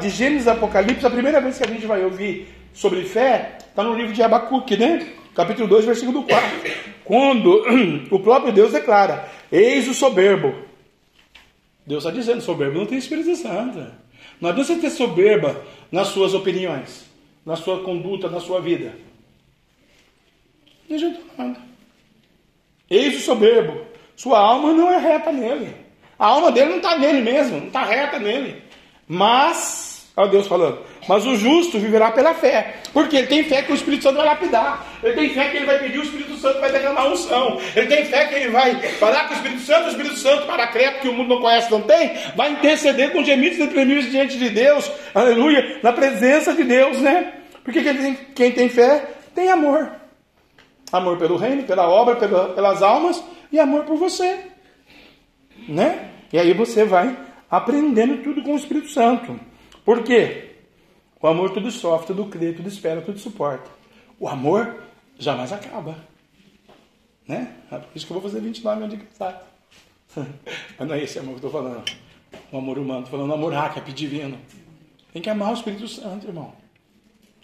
de 0.00 0.10
Gênesis 0.10 0.46
e 0.46 0.50
Apocalipse, 0.50 1.06
a 1.06 1.10
primeira 1.10 1.40
vez 1.40 1.58
que 1.58 1.64
a 1.64 1.68
gente 1.68 1.86
vai 1.86 2.04
ouvir 2.04 2.48
sobre 2.72 3.04
fé 3.04 3.58
está 3.58 3.82
no 3.82 3.94
livro 3.94 4.12
de 4.12 4.22
Abacuque, 4.22 4.76
né? 4.76 5.06
Capítulo 5.34 5.68
2, 5.68 5.84
versículo 5.84 6.24
4. 6.24 6.48
Quando 7.04 7.64
o 8.10 8.18
próprio 8.20 8.52
Deus 8.52 8.72
declara: 8.72 9.28
Eis 9.50 9.88
o 9.88 9.94
soberbo. 9.94 10.54
Deus 11.86 12.04
está 12.04 12.14
dizendo: 12.14 12.40
soberbo 12.40 12.78
não 12.78 12.86
tem 12.86 12.98
Espírito 12.98 13.34
Santo. 13.36 13.86
Não 14.40 14.50
adianta 14.50 14.74
você 14.74 14.80
ter 14.80 14.90
soberba 14.90 15.64
nas 15.90 16.08
suas 16.08 16.34
opiniões, 16.34 17.04
na 17.44 17.56
sua 17.56 17.82
conduta, 17.82 18.28
na 18.28 18.40
sua 18.40 18.60
vida. 18.60 18.94
Não 20.88 20.96
adianta 20.96 21.20
nada. 21.36 21.60
Eis 22.90 23.16
o 23.16 23.20
soberbo. 23.20 23.86
Sua 24.16 24.38
alma 24.38 24.72
não 24.72 24.90
é 24.90 24.98
reta 24.98 25.30
nele. 25.30 25.74
A 26.18 26.26
alma 26.26 26.50
dele 26.50 26.70
não 26.70 26.76
está 26.78 26.98
nele 26.98 27.20
mesmo, 27.20 27.58
não 27.58 27.66
está 27.68 27.84
reta 27.84 28.18
nele. 28.18 28.62
Mas, 29.08 30.06
olha 30.14 30.30
Deus 30.30 30.46
falando, 30.46 30.80
mas 31.08 31.24
o 31.24 31.34
justo 31.34 31.78
viverá 31.78 32.10
pela 32.10 32.34
fé. 32.34 32.74
Porque 32.92 33.16
ele 33.16 33.26
tem 33.26 33.42
fé 33.42 33.62
que 33.62 33.72
o 33.72 33.74
Espírito 33.74 34.02
Santo 34.02 34.16
vai 34.16 34.26
lapidar. 34.26 34.86
Ele 35.02 35.14
tem 35.14 35.30
fé 35.30 35.48
que 35.48 35.56
ele 35.56 35.66
vai 35.66 35.78
pedir, 35.78 35.98
o 35.98 36.02
Espírito 36.02 36.36
Santo 36.36 36.60
vai 36.60 36.70
derramar 36.70 37.08
unção. 37.08 37.58
Ele 37.74 37.86
tem 37.86 38.04
fé 38.04 38.26
que 38.26 38.34
ele 38.34 38.50
vai 38.50 38.74
falar 38.98 39.26
com 39.26 39.34
o 39.34 39.36
Espírito 39.36 39.62
Santo, 39.62 39.86
o 39.86 39.88
Espírito 39.88 40.16
Santo, 40.16 40.46
para 40.46 40.66
credo 40.66 41.00
que 41.00 41.08
o 41.08 41.14
mundo 41.14 41.34
não 41.34 41.40
conhece, 41.40 41.70
não 41.70 41.80
tem, 41.80 42.12
vai 42.36 42.52
interceder 42.52 43.10
com 43.12 43.24
gemidos 43.24 43.58
e 43.58 43.66
tremidos 43.68 44.10
diante 44.10 44.36
de 44.36 44.50
Deus, 44.50 44.90
aleluia, 45.14 45.80
na 45.82 45.92
presença 45.92 46.52
de 46.52 46.64
Deus, 46.64 46.98
né? 47.00 47.32
Porque 47.64 47.82
quem 47.82 47.96
tem, 47.96 48.14
quem 48.34 48.52
tem 48.52 48.68
fé 48.68 49.08
tem 49.34 49.48
amor. 49.48 49.90
Amor 50.92 51.16
pelo 51.18 51.36
reino, 51.36 51.62
pela 51.64 51.88
obra, 51.88 52.16
pela, 52.16 52.50
pelas 52.50 52.82
almas 52.82 53.22
e 53.52 53.58
amor 53.58 53.84
por 53.84 53.96
você. 53.96 54.38
Né? 55.68 56.10
E 56.32 56.38
aí 56.38 56.52
você 56.54 56.84
vai 56.84 57.14
aprendendo 57.50 58.22
tudo 58.22 58.42
com 58.42 58.52
o 58.52 58.56
Espírito 58.56 58.88
Santo. 58.88 59.38
Por 59.84 60.02
quê? 60.02 60.56
O 61.20 61.26
amor 61.26 61.50
tudo 61.50 61.70
sofre, 61.70 62.08
tudo 62.08 62.26
crê, 62.26 62.52
tudo 62.52 62.68
espera, 62.68 63.00
tudo 63.00 63.18
suporta. 63.18 63.68
O 64.20 64.28
amor 64.28 64.82
jamais 65.18 65.52
acaba. 65.52 65.96
Né? 67.26 67.52
É 67.70 67.78
por 67.78 67.88
isso 67.94 68.06
que 68.06 68.12
eu 68.12 68.20
vou 68.20 68.30
fazer 68.30 68.40
29 68.40 68.84
anos 68.84 68.98
de 68.98 69.04
casado. 69.04 69.44
Mas 70.78 70.88
não 70.88 70.94
é 70.94 71.02
esse 71.02 71.18
amor 71.18 71.38
que 71.38 71.44
eu 71.44 71.48
estou 71.48 71.62
falando. 71.62 71.84
O 72.52 72.58
amor 72.58 72.78
humano, 72.78 73.04
estou 73.04 73.18
falando 73.18 73.34
amor 73.34 73.54
ágape, 73.54 73.92
divino. 73.92 74.38
Tem 75.12 75.20
que 75.20 75.30
amar 75.30 75.50
o 75.50 75.54
Espírito 75.54 75.88
Santo, 75.88 76.26
irmão. 76.26 76.52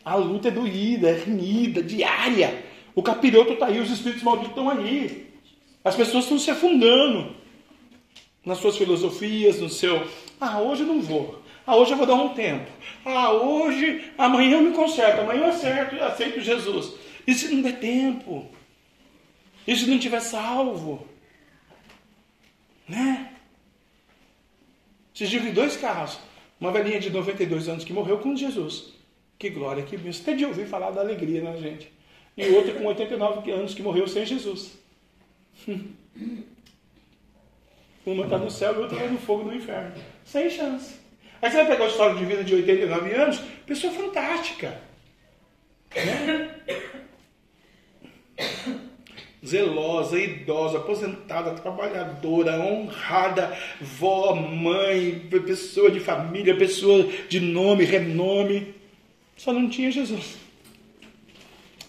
A 0.05 0.15
luta 0.15 0.49
é 0.49 0.51
doída, 0.51 1.09
é 1.09 1.19
renhida, 1.25 1.83
diária. 1.83 2.65
O 2.95 3.03
capiroto 3.03 3.55
está 3.55 3.67
aí, 3.67 3.81
os 3.81 3.91
espíritos 3.91 4.23
malditos 4.23 4.51
estão 4.51 4.69
aí. 4.69 5.35
As 5.83 5.97
pessoas 5.97 6.25
estão 6.25 6.39
se 6.39 6.51
afundando 6.51 7.35
nas 8.45 8.59
suas 8.59 8.77
filosofias, 8.77 9.61
no 9.61 9.69
seu. 9.69 10.07
Ah, 10.41 10.61
hoje 10.61 10.83
eu 10.83 10.87
não 10.87 11.01
vou. 11.01 11.43
Ah, 11.67 11.77
hoje 11.77 11.93
eu 11.93 11.97
vou 11.97 12.07
dar 12.07 12.15
um 12.15 12.35
tempo. 12.35 12.71
Ah, 13.05 13.33
hoje, 13.33 14.13
amanhã 14.19 14.59
eu 14.59 14.63
me 14.63 14.73
conserto, 14.73 15.21
amanhã 15.21 15.43
eu 15.43 15.47
acerto, 15.47 15.97
eu 15.97 16.05
aceito 16.05 16.41
Jesus. 16.41 16.93
E 17.27 17.33
se 17.33 17.55
não 17.55 17.63
der 17.63 17.81
tempo? 17.81 18.47
E 19.67 19.75
se 19.75 19.89
não 19.89 19.99
tiver 19.99 20.21
salvo? 20.21 21.07
Né? 22.87 23.33
Dias 25.15 25.31
vi 25.31 25.51
dois 25.51 25.77
carros. 25.77 26.19
Uma 26.61 26.71
velhinha 26.71 27.01
de 27.01 27.11
92 27.11 27.69
anos 27.69 27.85
que 27.85 27.93
morreu 27.93 28.19
com 28.19 28.37
Jesus. 28.37 28.93
Que 29.39 29.49
glória, 29.49 29.83
que 29.83 29.97
bênção. 29.97 30.23
Até 30.23 30.35
de 30.35 30.45
ouvir 30.45 30.67
falar 30.67 30.91
da 30.91 31.01
alegria 31.01 31.43
na 31.43 31.57
gente. 31.57 31.91
E 32.37 32.47
outra 32.49 32.75
com 32.75 32.85
89 32.85 33.51
anos 33.51 33.75
que 33.75 33.83
morreu 33.83 34.07
sem 34.07 34.27
Jesus. 34.27 34.73
Uma 38.07 38.25
está 38.25 38.39
no 38.39 38.51
céu 38.51 38.75
e 38.75 38.79
outra 38.79 38.97
está 38.97 39.09
no 39.11 39.19
fogo 39.19 39.45
no 39.45 39.55
inferno. 39.55 39.93
Sem 40.25 40.51
chance. 40.51 40.95
Aí 41.41 41.51
você 41.51 41.57
vai 41.59 41.67
pegar 41.67 41.85
a 41.85 41.89
história 41.89 42.17
de 42.17 42.25
vida 42.25 42.45
de 42.45 42.55
89 42.55 43.13
anos, 43.15 43.41
pessoa 43.67 43.93
fantástica. 43.93 44.81
Né? 45.95 46.51
zelosa, 49.47 50.19
idosa, 50.19 50.79
aposentada, 50.79 51.51
trabalhadora, 51.53 52.59
honrada, 52.59 53.57
vó, 53.81 54.35
mãe, 54.35 55.29
pessoa 55.45 55.91
de 55.91 56.01
família, 56.01 56.57
pessoa 56.57 57.07
de 57.29 57.41
nome, 57.41 57.85
renome. 57.85 58.75
Só 59.37 59.53
não 59.53 59.69
tinha 59.69 59.91
Jesus. 59.91 60.37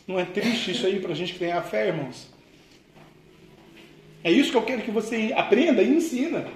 Não 0.05 0.19
é 0.19 0.25
triste 0.25 0.71
isso 0.71 0.85
aí 0.85 0.99
para 0.99 1.13
a 1.13 1.15
gente 1.15 1.33
que 1.33 1.39
tem 1.39 1.51
a 1.51 1.61
fé, 1.61 1.87
irmãos? 1.87 2.34
É 4.25 4.31
isso 4.31 4.49
que 4.49 4.57
eu 4.57 4.63
quero 4.63 4.81
que 4.81 4.89
você 4.89 5.31
aprenda 5.37 5.83
e 5.83 5.97
ensina 5.97 6.47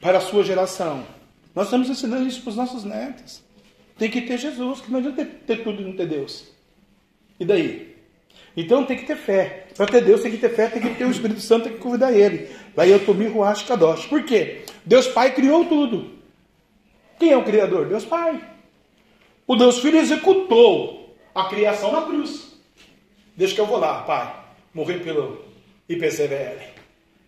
para 0.00 0.18
a 0.18 0.20
sua 0.20 0.44
geração. 0.44 1.04
Nós 1.52 1.66
estamos 1.66 1.90
ensinando 1.90 2.28
isso 2.28 2.40
para 2.42 2.50
os 2.50 2.56
nossos 2.56 2.84
netos. 2.84 3.42
Tem 3.98 4.08
que 4.08 4.20
ter 4.20 4.38
Jesus, 4.38 4.80
que 4.80 4.92
não 4.92 5.00
adianta 5.00 5.24
ter, 5.24 5.56
ter 5.56 5.64
tudo 5.64 5.82
e 5.82 5.84
não 5.84 5.96
ter 5.96 6.06
Deus. 6.06 6.46
E 7.40 7.44
daí? 7.44 7.96
Então 8.56 8.84
tem 8.84 8.96
que 8.96 9.06
ter 9.06 9.16
fé. 9.16 9.66
Para 9.76 9.86
ter 9.86 10.04
Deus 10.04 10.22
tem 10.22 10.30
que 10.30 10.38
ter 10.38 10.50
fé, 10.50 10.68
tem 10.68 10.80
que 10.80 10.94
ter 10.94 11.04
o 11.04 11.10
Espírito 11.10 11.40
Santo, 11.40 11.64
tem 11.64 11.72
que 11.72 11.80
convidar 11.80 12.12
ele. 12.12 12.48
Daí 12.76 12.92
eu 12.92 13.04
tomei 13.04 13.26
Ruach 13.26 13.64
Kadosh. 13.64 14.06
Por 14.06 14.22
quê? 14.22 14.62
Deus 14.86 15.08
Pai 15.08 15.34
criou 15.34 15.64
tudo. 15.64 16.12
Quem 17.18 17.32
é 17.32 17.36
o 17.36 17.42
Criador? 17.42 17.88
Deus 17.88 18.04
Pai. 18.04 18.40
O 19.48 19.56
Deus 19.56 19.80
Filho 19.80 19.98
executou 19.98 21.12
a 21.34 21.48
criação 21.48 21.90
na 21.90 22.02
cruz. 22.02 22.52
Deixa 23.36 23.52
que 23.52 23.60
eu 23.60 23.66
vou 23.66 23.78
lá, 23.78 24.02
Pai. 24.02 24.32
Morrer 24.72 25.00
pelo 25.00 25.49
IPCVL. 25.90 26.58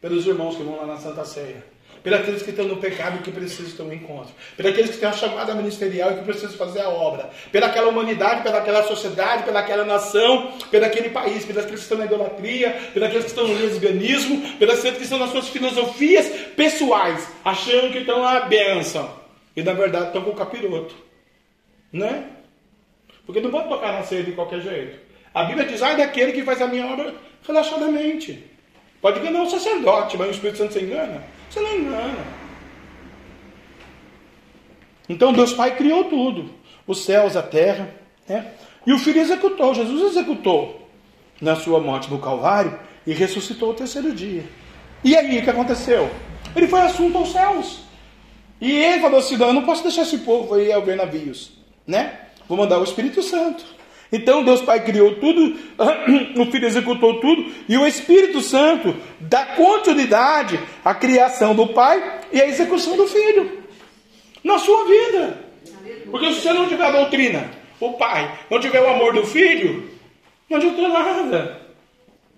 Pelos 0.01 0.27
irmãos 0.27 0.57
que 0.57 0.63
vão 0.63 0.77
lá 0.77 0.87
na 0.87 0.97
Santa 0.97 1.25
Ceia 1.25 1.73
aqueles 2.11 2.43
que 2.43 2.51
estão 2.51 2.67
no 2.67 2.79
pecado 2.79 3.19
e 3.19 3.23
que 3.23 3.31
precisam 3.31 3.77
ter 3.77 3.83
um 3.83 3.93
encontro, 3.93 4.35
aqueles 4.59 4.91
que 4.91 4.97
têm 4.97 5.09
a 5.09 5.13
chamada 5.13 5.55
ministerial 5.55 6.11
e 6.11 6.15
que 6.17 6.25
precisam 6.25 6.57
fazer 6.57 6.81
a 6.81 6.89
obra, 6.89 7.31
pelaquela 7.53 7.89
humanidade, 7.89 8.43
pelaquela 8.43 8.83
sociedade, 8.83 9.45
pelaquela 9.45 9.85
nação, 9.85 10.53
pelaquele 10.71 11.11
país, 11.11 11.45
pelos 11.45 11.65
que 11.65 11.75
estão 11.75 11.99
na 11.99 12.07
idolatria, 12.07 12.71
pelos 12.93 13.11
que 13.11 13.19
estão 13.19 13.47
no 13.47 13.55
lesbianismo, 13.55 14.59
pelos 14.59 14.81
que 14.81 14.89
estão 14.89 15.19
nas 15.19 15.31
suas 15.31 15.49
filosofias 15.49 16.27
pessoais, 16.57 17.29
achando 17.45 17.93
que 17.93 17.99
estão 17.99 18.21
na 18.23 18.41
bênção 18.41 19.09
e 19.55 19.63
na 19.63 19.73
verdade 19.73 20.07
estão 20.07 20.23
com 20.23 20.31
o 20.31 20.37
capiroto, 20.37 20.95
né? 21.93 22.31
Porque 23.25 23.41
não 23.41 23.51
pode 23.51 23.69
tocar 23.69 23.93
na 23.93 24.03
ceia 24.03 24.25
de 24.25 24.33
qualquer 24.33 24.61
jeito. 24.61 24.99
A 25.33 25.45
Bíblia 25.45 25.67
diz: 25.67 25.81
ai 25.81 25.97
daquele 25.97 26.33
que 26.33 26.43
faz 26.43 26.61
a 26.61 26.67
minha 26.67 26.87
obra 26.87 27.15
relaxadamente. 27.47 28.52
Pode 29.03 29.19
enganar 29.19 29.43
o 29.43 29.51
sacerdote, 29.51 30.17
mas 30.17 30.29
o 30.29 30.31
Espírito 30.31 30.59
Santo 30.59 30.75
se 30.75 30.81
engana. 30.81 31.25
Você 31.51 31.61
não 31.61 31.77
engana. 31.77 32.25
Então 35.09 35.33
Deus 35.33 35.53
Pai 35.53 35.77
criou 35.77 36.05
tudo: 36.05 36.51
os 36.87 37.05
céus, 37.05 37.37
a 37.37 37.43
terra. 37.43 37.93
Né? 38.29 38.53
E 38.87 38.93
o 38.93 38.99
Filho 38.99 39.21
executou, 39.21 39.75
Jesus 39.75 40.13
executou 40.13 40.89
na 41.41 41.57
sua 41.57 41.81
morte 41.81 42.09
no 42.09 42.21
Calvário 42.21 42.79
e 43.05 43.13
ressuscitou 43.13 43.71
o 43.71 43.75
terceiro 43.75 44.15
dia. 44.15 44.45
E 45.03 45.17
aí, 45.17 45.41
o 45.41 45.43
que 45.43 45.51
aconteceu? 45.51 46.09
Ele 46.55 46.69
foi 46.69 46.81
assunto 46.81 47.19
aos 47.19 47.33
céus. 47.33 47.81
E 48.61 48.71
ele 48.71 49.03
falou 49.03 49.19
assim: 49.19 49.37
não, 49.37 49.49
eu 49.49 49.53
não 49.53 49.65
posso 49.65 49.83
deixar 49.83 50.03
esse 50.03 50.19
povo 50.19 50.55
aí 50.55 50.73
ao 50.73 50.83
ver 50.83 50.97
navios. 50.97 51.51
Né? 51.85 52.21
Vou 52.49 52.57
mandar 52.57 52.79
o 52.79 52.85
Espírito 52.85 53.21
Santo. 53.21 53.65
Então 54.13 54.45
Deus 54.45 54.61
Pai 54.61 54.85
criou 54.85 55.15
tudo, 55.15 55.57
o 56.39 56.47
Filho 56.53 56.67
executou 56.67 57.19
tudo, 57.19 57.51
e 57.67 57.79
o 57.79 57.87
Espírito 57.87 58.43
Santo 58.43 58.95
dá 59.19 59.47
continuidade 59.57 60.61
à 60.85 60.95
criação 60.95 61.55
do 61.55 61.69
Pai 61.69 62.21
e 62.31 62.41
à 62.41 62.47
execução 62.47 62.95
do 62.95 63.07
Filho 63.07 63.63
na 64.45 64.59
sua 64.59 64.85
vida. 64.85 65.39
Porque 66.11 66.33
se 66.33 66.43
você 66.43 66.53
não 66.53 66.69
tiver 66.69 66.85
a 66.85 66.91
doutrina, 66.91 67.51
o 67.81 67.95
Pai, 67.95 68.39
não 68.51 68.61
tiver 68.61 68.83
o 68.83 68.91
amor 68.91 69.15
do 69.15 69.27
Filho, 69.27 69.91
não 70.51 70.59
adianta 70.59 70.89
nada. 70.89 71.63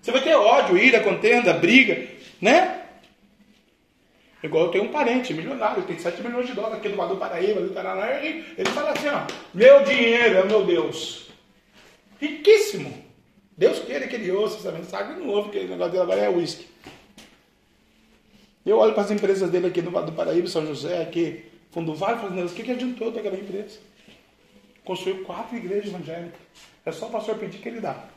Você 0.01 0.11
vai 0.11 0.21
ter 0.21 0.35
ódio, 0.35 0.77
ira, 0.77 1.01
contenda, 1.01 1.53
briga, 1.53 2.07
né? 2.39 2.83
Igual 4.41 4.65
eu 4.65 4.71
tenho 4.71 4.83
um 4.85 4.89
parente 4.89 5.33
milionário, 5.33 5.83
tem 5.83 5.97
7 5.97 6.21
milhões 6.21 6.45
de 6.45 6.53
dólares 6.53 6.77
aqui 6.77 6.89
do 6.89 6.95
lado 6.95 7.15
do 7.15 7.19
Paraíba, 7.19 7.59
do 7.61 7.73
Paraná, 7.73 8.23
ele 8.23 8.69
fala 8.69 8.91
assim, 8.91 9.07
ó, 9.09 9.21
meu 9.53 9.83
dinheiro 9.83 10.37
é 10.37 10.45
meu 10.45 10.63
Deus. 10.63 11.24
Riquíssimo. 12.25 12.91
Deus 13.57 13.79
queira 13.79 14.07
que 14.07 14.15
ele 14.15 14.31
ouça 14.31 14.57
essa 14.57 14.71
mensagem 14.71 15.17
não 15.17 15.29
ouve, 15.29 15.49
porque 15.49 15.65
o 15.65 15.69
negócio 15.69 15.91
dele 15.91 16.03
agora 16.03 16.21
é 16.21 16.29
uísque. 16.29 16.67
Eu 18.65 18.77
olho 18.77 18.93
para 18.93 19.03
as 19.03 19.11
empresas 19.11 19.49
dele 19.49 19.67
aqui 19.67 19.81
no 19.81 19.91
Vale 19.91 20.07
do 20.07 20.11
Paraíba, 20.11 20.47
São 20.47 20.65
José, 20.65 21.01
aqui, 21.01 21.45
Fundo 21.71 21.91
do 21.91 21.97
Vale, 21.97 22.19
falo, 22.19 22.45
o 22.45 22.49
que, 22.49 22.63
que 22.63 22.71
adiantou 22.71 23.11
daquela 23.11 23.37
empresa? 23.37 23.79
Construiu 24.83 25.23
quatro 25.23 25.55
igrejas 25.55 25.87
evangélicas. 25.87 26.39
É 26.85 26.91
só 26.91 27.07
o 27.07 27.11
pastor 27.11 27.35
pedir 27.35 27.59
que 27.59 27.69
ele 27.69 27.79
dá. 27.79 28.09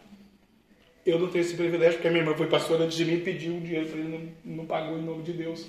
Eu 1.04 1.18
não 1.18 1.28
tenho 1.28 1.42
esse 1.42 1.54
privilégio, 1.54 1.94
porque 1.94 2.08
a 2.08 2.10
minha 2.10 2.22
irmã 2.22 2.34
foi 2.34 2.46
pastora 2.46 2.84
antes 2.84 2.96
de 2.96 3.04
mim 3.04 3.14
e 3.14 3.20
pediu 3.20 3.54
um 3.54 3.60
dinheiro 3.60 3.88
ele, 3.88 4.32
não, 4.44 4.56
não 4.56 4.66
pagou 4.66 4.98
em 4.98 5.02
nome 5.02 5.22
de 5.22 5.32
Deus. 5.32 5.66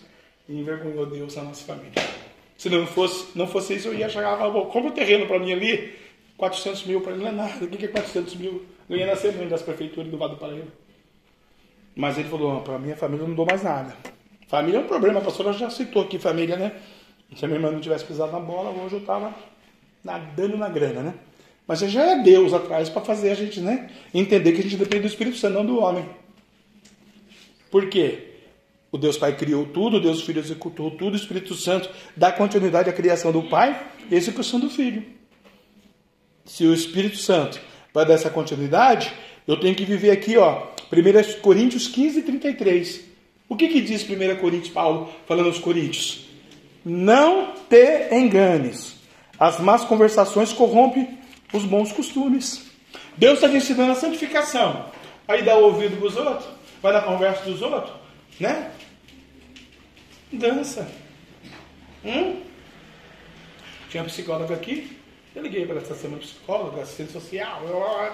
E 0.48 0.60
envergonhou 0.60 1.06
Deus 1.06 1.36
na 1.36 1.44
nossa 1.44 1.64
família. 1.64 1.94
Se 2.58 2.70
não 2.70 2.86
fosse, 2.88 3.38
não 3.38 3.48
fosse 3.48 3.76
isso, 3.76 3.90
eu 3.90 3.94
ia 3.94 4.10
chegar 4.10 4.36
e 4.36 4.38
falar, 4.38 4.66
compra 4.66 4.90
o 4.90 4.94
terreno 4.94 5.28
para 5.28 5.40
mim 5.40 5.54
ali, 5.54 5.94
400 6.40 6.86
mil 6.86 7.02
para 7.02 7.12
ele 7.12 7.22
não 7.22 7.28
é 7.28 7.32
nada. 7.34 7.66
O 7.66 7.68
que 7.68 7.86
é 7.86 7.90
400 7.90 8.36
mil? 8.36 8.66
Ganhei 8.90 9.06
na 9.06 9.16
semana 9.18 9.50
das 9.50 9.62
prefeituras 9.62 10.10
do 10.10 10.18
Vado 10.18 10.36
do 10.36 10.40
Paraíba. 10.40 10.68
Mas 11.94 12.18
ele 12.18 12.30
falou: 12.30 12.62
para 12.62 12.80
minha 12.80 12.96
família 12.96 13.24
eu 13.24 13.28
não 13.28 13.36
dou 13.36 13.46
mais 13.46 13.62
nada. 13.62 13.94
Família 14.48 14.80
é 14.80 14.82
um 14.82 14.88
problema, 14.88 15.20
a 15.20 15.22
pastora 15.22 15.52
já 15.52 15.70
citou 15.70 16.02
aqui 16.02 16.18
família, 16.18 16.56
né? 16.56 16.72
Se 17.36 17.44
a 17.44 17.48
minha 17.48 17.60
irmã 17.60 17.70
não 17.70 17.82
tivesse 17.82 18.06
pisado 18.06 18.32
na 18.32 18.40
bola, 18.40 18.72
hoje 18.72 18.96
eu 18.96 19.02
estava 19.02 19.36
nadando 20.04 20.58
na 20.58 20.70
grana, 20.70 21.04
né? 21.04 21.14
Mas 21.68 21.82
já 21.82 22.04
é 22.04 22.24
Deus 22.24 22.54
atrás 22.54 22.90
para 22.90 23.02
fazer 23.02 23.32
a 23.32 23.36
gente, 23.36 23.60
né? 23.60 23.92
Entender 24.14 24.54
que 24.54 24.62
a 24.62 24.64
gente 24.64 24.78
depende 24.78 25.02
do 25.02 25.08
Espírito 25.08 25.38
Santo, 25.38 25.54
não 25.54 25.66
do 25.66 25.80
homem. 25.80 26.10
Por 27.70 27.90
quê? 27.90 28.28
O 28.92 28.98
Deus 28.98 29.18
Pai 29.18 29.36
criou 29.36 29.68
tudo, 29.68 29.98
o 29.98 30.02
Deus 30.02 30.24
Filho 30.24 30.40
executou 30.40 30.90
tudo, 30.90 31.14
o 31.14 31.18
Espírito 31.18 31.54
Santo 31.54 31.92
dá 32.18 32.32
continuidade 32.32 32.90
à 32.90 32.94
criação 32.94 33.32
do 33.32 33.44
Pai 33.44 33.80
e 34.10 34.16
à 34.16 34.18
execução 34.18 34.60
do 34.60 34.70
Filho 34.70 35.19
se 36.50 36.66
o 36.66 36.74
Espírito 36.74 37.18
Santo 37.18 37.62
vai 37.94 38.04
dar 38.08 38.16
essa 38.16 38.30
continuidade, 38.32 39.14
eu 39.48 39.60
tenho 39.60 39.76
que 39.76 39.86
viver 39.86 40.10
aqui, 40.10 40.36
ó, 40.36 40.64
1 40.92 41.42
Coríntios 41.42 41.88
15, 41.88 42.24
33. 42.24 43.02
O 43.48 43.56
que, 43.56 43.68
que 43.68 43.80
diz 43.80 44.04
1 44.04 44.36
Coríntios, 44.38 44.74
Paulo, 44.74 45.14
falando 45.28 45.46
aos 45.46 45.60
Coríntios? 45.60 46.26
Não 46.84 47.54
te 47.70 48.10
enganes. 48.12 48.96
As 49.40 49.60
más 49.60 49.86
conversações 49.86 50.52
corrompem 50.52 51.20
os 51.54 51.66
bons 51.66 51.92
costumes. 51.92 52.66
Deus 53.16 53.36
está 53.36 53.48
te 53.48 53.58
ensinando 53.58 53.92
a 53.92 53.96
santificação. 53.96 54.88
Aí 55.28 55.44
dá 55.44 55.56
o 55.56 55.66
ouvido 55.66 55.98
para 55.98 56.08
os 56.08 56.18
outros, 56.18 56.50
vai 56.82 56.94
na 56.94 57.02
conversa 57.02 57.46
dos 57.46 57.62
outros, 57.62 57.94
né? 58.40 58.72
Dança. 60.34 60.90
Hum? 62.04 62.42
Tinha 63.92 64.02
um 64.02 64.08
psicólogo 64.08 64.52
aqui, 64.52 64.99
eu 65.40 65.44
liguei 65.44 65.66
para 65.66 65.78
essa 65.78 65.96
semana 65.96 66.22
psicóloga, 66.22 66.82
assistente 66.82 67.14
social, 67.14 67.62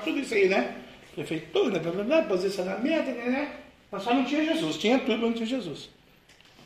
tudo 0.03 0.19
isso 0.19 0.33
aí, 0.33 0.47
né? 0.47 0.75
Prefeitura, 1.13 1.79
blá, 1.79 1.91
blá, 1.91 2.03
blá, 2.03 2.21
posicionamento, 2.23 3.07
né, 3.07 3.25
né? 3.25 3.55
Mas 3.91 4.03
só 4.03 4.13
não 4.13 4.25
tinha 4.25 4.45
Jesus. 4.45 4.77
Tinha 4.77 4.99
tudo, 4.99 5.11
mas 5.11 5.21
não 5.21 5.33
tinha 5.33 5.45
Jesus. 5.45 5.89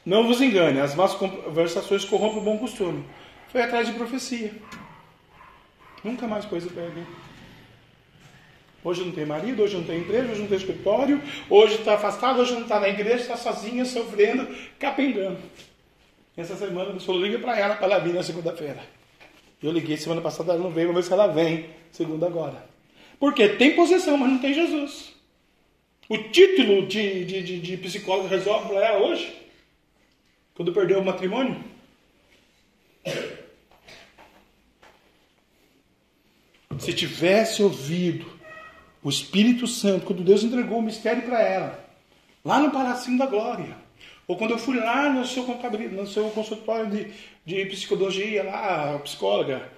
Não 0.06 0.28
vos 0.28 0.40
engane, 0.40 0.80
as 0.80 0.94
más 0.94 1.16
conversações 1.16 2.06
corrompem 2.06 2.38
o 2.38 2.42
bom 2.42 2.60
costume. 2.60 3.04
Foi 3.48 3.64
atrás 3.64 3.88
de 3.88 3.94
profecia. 3.94 4.54
Nunca 6.04 6.28
mais 6.28 6.46
pé 6.46 6.58
ali. 6.58 7.08
Hoje 8.84 9.04
não 9.04 9.12
tem 9.12 9.26
marido, 9.26 9.64
hoje 9.64 9.76
não 9.76 9.84
tem 9.84 10.02
empresa, 10.02 10.32
hoje 10.32 10.42
não 10.42 10.48
tem 10.48 10.58
escritório, 10.58 11.20
hoje 11.50 11.78
está 11.78 11.96
afastado, 11.96 12.40
hoje 12.40 12.54
não 12.54 12.62
está 12.62 12.80
na 12.80 12.88
igreja, 12.88 13.24
está 13.24 13.36
sozinha, 13.36 13.84
sofrendo, 13.84 14.48
capengando. 14.78 15.40
Essa 16.38 16.56
semana 16.56 16.92
eu 16.92 17.00
só 17.00 17.14
liga 17.14 17.40
para 17.40 17.58
ela 17.58 17.76
para 17.76 17.86
ela 17.86 18.00
vir 18.00 18.14
na 18.14 18.24
segunda-feira. 18.24 18.84
Eu 19.64 19.72
liguei 19.72 19.98
semana 19.98 20.22
passada, 20.22 20.54
ela 20.54 20.62
não 20.62 20.70
veio, 20.70 20.88
vamos 20.88 21.02
ver 21.02 21.08
se 21.08 21.14
ela 21.14 21.28
vem, 21.28 21.70
segunda 21.92 22.28
agora. 22.28 22.68
Porque 23.20 23.48
tem 23.50 23.76
possessão, 23.76 24.18
mas 24.18 24.30
não 24.30 24.40
tem 24.40 24.54
Jesus. 24.54 25.14
O 26.10 26.18
título 26.18 26.86
de, 26.88 27.26
de, 27.26 27.42
de, 27.42 27.60
de 27.60 27.78
psicólogo 27.78 28.28
resolve 28.28 28.68
para 28.68 28.86
ela 28.86 29.08
hoje? 29.08 29.34
Quando 30.54 30.74
perdeu 30.74 31.00
o 31.00 31.06
matrimônio? 31.06 31.64
Se 36.78 36.94
tivesse 36.94 37.64
ouvido 37.64 38.26
o 39.02 39.10
Espírito 39.10 39.66
Santo, 39.68 40.06
quando 40.06 40.24
Deus 40.24 40.44
entregou 40.44 40.80
o 40.80 40.82
mistério 40.82 41.24
para 41.24 41.42
ela, 41.42 41.86
lá 42.44 42.60
no 42.60 42.72
Palacinho 42.72 43.18
da 43.18 43.26
Glória, 43.26 43.85
ou 44.28 44.36
quando 44.36 44.52
eu 44.52 44.58
fui 44.58 44.78
lá 44.78 45.10
no 45.10 45.26
seu, 45.26 45.44
no 45.44 46.08
seu 46.08 46.30
consultório 46.30 46.90
de, 46.90 47.12
de 47.46 47.66
psicologia, 47.66 48.44
lá, 48.44 49.00
psicóloga, 49.04 49.70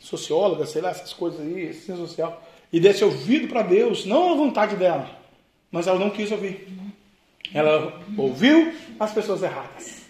socióloga, 0.00 0.66
sei 0.66 0.82
lá, 0.82 0.90
essas 0.90 1.12
coisas 1.12 1.40
aí, 1.40 1.72
ciência 1.72 1.96
social, 1.96 2.42
e 2.72 2.78
desse 2.78 3.04
ouvido 3.04 3.48
para 3.48 3.62
Deus, 3.62 4.04
não 4.04 4.32
a 4.32 4.36
vontade 4.36 4.76
dela, 4.76 5.08
mas 5.70 5.86
ela 5.86 5.98
não 5.98 6.10
quis 6.10 6.30
ouvir. 6.30 6.68
Ela 7.54 8.02
ouviu 8.18 8.74
as 8.98 9.12
pessoas 9.12 9.42
erradas. 9.42 10.02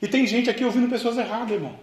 E 0.00 0.08
tem 0.08 0.26
gente 0.26 0.50
aqui 0.50 0.64
ouvindo 0.64 0.90
pessoas 0.90 1.16
erradas, 1.16 1.52
irmão. 1.52 1.78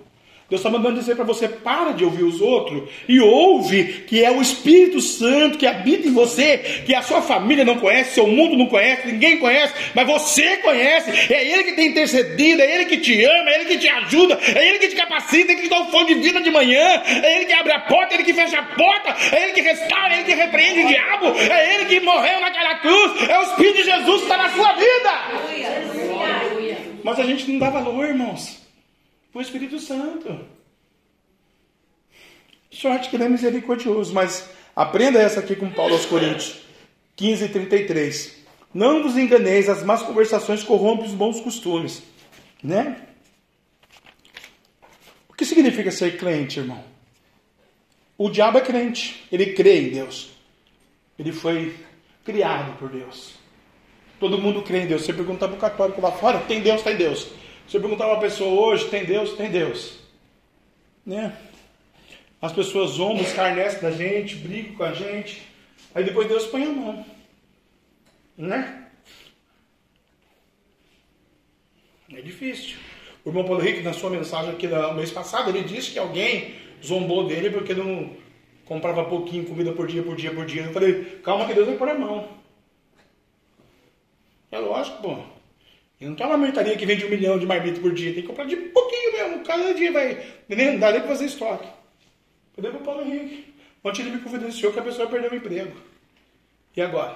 Deus 0.49 0.61
está 0.61 0.69
mandando 0.71 0.99
dizer 0.99 1.15
para 1.15 1.23
você: 1.23 1.47
para 1.47 1.91
de 1.91 2.03
ouvir 2.03 2.23
os 2.23 2.41
outros 2.41 2.89
e 3.07 3.19
ouve 3.19 4.03
que 4.07 4.23
é 4.23 4.31
o 4.31 4.41
Espírito 4.41 4.99
Santo 4.99 5.59
que 5.59 5.67
habita 5.67 6.07
em 6.07 6.13
você, 6.13 6.57
que 6.85 6.95
a 6.95 7.03
sua 7.03 7.21
família 7.21 7.63
não 7.63 7.77
conhece, 7.77 8.15
seu 8.15 8.25
mundo 8.25 8.57
não 8.57 8.65
conhece, 8.65 9.07
ninguém 9.07 9.37
conhece, 9.37 9.73
mas 9.93 10.07
você 10.07 10.57
conhece. 10.57 11.11
É 11.31 11.47
Ele 11.47 11.65
que 11.65 11.73
tem 11.73 11.89
intercedido, 11.89 12.63
é 12.63 12.75
Ele 12.75 12.85
que 12.85 12.97
te 12.97 13.23
ama, 13.23 13.49
é 13.51 13.55
Ele 13.55 13.65
que 13.65 13.77
te 13.77 13.87
ajuda, 13.87 14.39
é 14.55 14.67
Ele 14.67 14.79
que 14.79 14.87
te 14.87 14.95
capacita, 14.95 15.51
é 15.51 15.53
Ele 15.53 15.55
que 15.55 15.61
te 15.63 15.69
dá 15.69 15.81
o 15.81 15.91
fome 15.91 16.15
de 16.15 16.15
vida 16.15 16.41
de 16.41 16.49
manhã, 16.49 17.03
é 17.05 17.35
Ele 17.35 17.45
que 17.45 17.53
abre 17.53 17.71
a 17.71 17.81
porta, 17.81 18.13
é 18.13 18.17
Ele 18.17 18.23
que 18.23 18.33
fecha 18.33 18.57
a 18.57 18.63
porta, 18.63 19.15
é 19.35 19.43
Ele 19.43 19.53
que 19.53 19.61
restaura, 19.61 20.15
é 20.15 20.15
Ele 20.15 20.23
que 20.23 20.33
repreende 20.33 20.79
o 20.81 20.87
diabo, 20.87 21.27
é 21.37 21.75
Ele 21.75 21.85
que 21.85 21.99
morreu 21.99 22.41
naquela 22.41 22.75
cruz, 22.79 23.29
é 23.29 23.37
o 23.37 23.43
Espírito 23.43 23.77
de 23.77 23.83
Jesus 23.83 24.17
que 24.17 24.23
está 24.23 24.37
na 24.37 24.49
sua 24.49 24.73
vida. 24.73 25.11
Mas 27.03 27.19
a 27.19 27.23
gente 27.23 27.51
não 27.51 27.59
dá 27.59 27.69
valor, 27.69 28.07
irmãos 28.07 28.58
o 29.33 29.41
Espírito 29.41 29.79
Santo. 29.79 30.45
Sorte 32.71 33.09
que 33.09 33.15
ele 33.15 33.23
é 33.23 33.29
misericordioso, 33.29 34.13
mas 34.13 34.49
aprenda 34.75 35.19
essa 35.19 35.39
aqui 35.39 35.55
com 35.55 35.69
Paulo 35.71 35.93
aos 35.93 36.05
Coríntios 36.05 36.61
15, 37.15 37.49
33. 37.49 38.37
Não 38.73 39.01
vos 39.03 39.17
enganeis, 39.17 39.67
as 39.67 39.83
más 39.83 40.01
conversações 40.01 40.63
corrompem 40.63 41.07
os 41.07 41.13
bons 41.13 41.39
costumes. 41.41 42.03
Né? 42.63 43.01
O 45.27 45.33
que 45.33 45.45
significa 45.45 45.91
ser 45.91 46.17
crente, 46.17 46.59
irmão? 46.59 46.83
O 48.17 48.29
diabo 48.29 48.57
é 48.57 48.61
crente, 48.61 49.25
ele 49.31 49.53
crê 49.53 49.87
em 49.87 49.89
Deus. 49.91 50.29
Ele 51.17 51.31
foi 51.31 51.75
criado 52.23 52.77
por 52.77 52.89
Deus. 52.89 53.33
Todo 54.19 54.37
mundo 54.37 54.61
crê 54.61 54.83
em 54.83 54.87
Deus. 54.87 55.03
Você 55.03 55.13
pergunta 55.13 55.47
para 55.47 55.57
o 55.57 55.59
católico 55.59 56.01
lá 56.01 56.11
fora, 56.11 56.39
tem 56.39 56.61
Deus, 56.61 56.81
tem 56.81 56.95
Deus. 56.95 57.27
Se 57.69 57.77
eu 57.77 57.81
perguntar 57.81 58.05
a 58.05 58.13
uma 58.13 58.19
pessoa 58.19 58.49
hoje, 58.49 58.89
tem 58.89 59.05
Deus? 59.05 59.33
Tem 59.33 59.47
Deus. 59.47 59.99
Né? 61.05 61.37
As 62.41 62.51
pessoas 62.51 62.91
zombam, 62.91 63.21
escarnecem 63.21 63.79
da 63.79 63.91
gente, 63.91 64.37
brigam 64.37 64.73
com 64.73 64.83
a 64.83 64.91
gente. 64.91 65.43
Aí 65.93 66.03
depois 66.03 66.27
Deus 66.27 66.47
põe 66.47 66.63
a 66.63 66.69
mão. 66.69 67.05
Né? 68.35 68.87
É 72.11 72.21
difícil. 72.21 72.79
O 73.23 73.29
irmão 73.29 73.43
Paulo 73.43 73.61
Henrique, 73.61 73.83
na 73.83 73.93
sua 73.93 74.09
mensagem 74.09 74.49
aqui 74.49 74.65
no 74.65 74.95
mês 74.95 75.11
passado, 75.11 75.51
ele 75.51 75.63
disse 75.63 75.91
que 75.91 75.99
alguém 75.99 76.55
zombou 76.83 77.27
dele 77.27 77.51
porque 77.51 77.75
não 77.75 78.15
comprava 78.65 79.05
pouquinho 79.05 79.45
comida 79.45 79.73
por 79.73 79.85
dia, 79.85 80.01
por 80.01 80.15
dia, 80.15 80.33
por 80.33 80.45
dia. 80.47 80.63
Eu 80.63 80.73
falei, 80.73 81.19
calma 81.23 81.45
que 81.45 81.53
Deus 81.53 81.67
vai 81.67 81.77
pôr 81.77 81.89
a 81.89 81.93
mão. 81.93 82.29
É 84.51 84.57
lógico, 84.57 85.03
pô. 85.03 85.38
E 85.99 86.05
não 86.05 86.15
tem 86.15 86.25
uma 86.25 86.37
mercadoria 86.37 86.77
que 86.77 86.85
vende 86.85 87.05
um 87.05 87.09
milhão 87.09 87.37
de 87.37 87.45
marmita 87.45 87.81
por 87.81 87.93
dia. 87.93 88.13
Tem 88.13 88.21
que 88.21 88.27
comprar 88.27 88.45
de 88.45 88.55
pouquinho 88.55 89.11
mesmo. 89.11 89.43
Cada 89.43 89.73
dia 89.73 89.91
vai. 89.91 90.25
Nem 90.47 90.77
dá 90.77 90.91
nem 90.91 91.01
para 91.01 91.09
fazer 91.09 91.25
estoque. 91.25 91.67
Cadê 92.55 92.69
o 92.69 92.79
Paulo 92.79 93.01
Henrique? 93.01 93.53
Ontem 93.83 94.01
ele 94.03 94.11
me 94.11 94.21
confidenciou 94.21 94.71
que 94.71 94.79
a 94.79 94.83
pessoa 94.83 95.09
perdeu 95.09 95.31
o 95.31 95.35
emprego. 95.35 95.75
E 96.75 96.81
agora? 96.81 97.15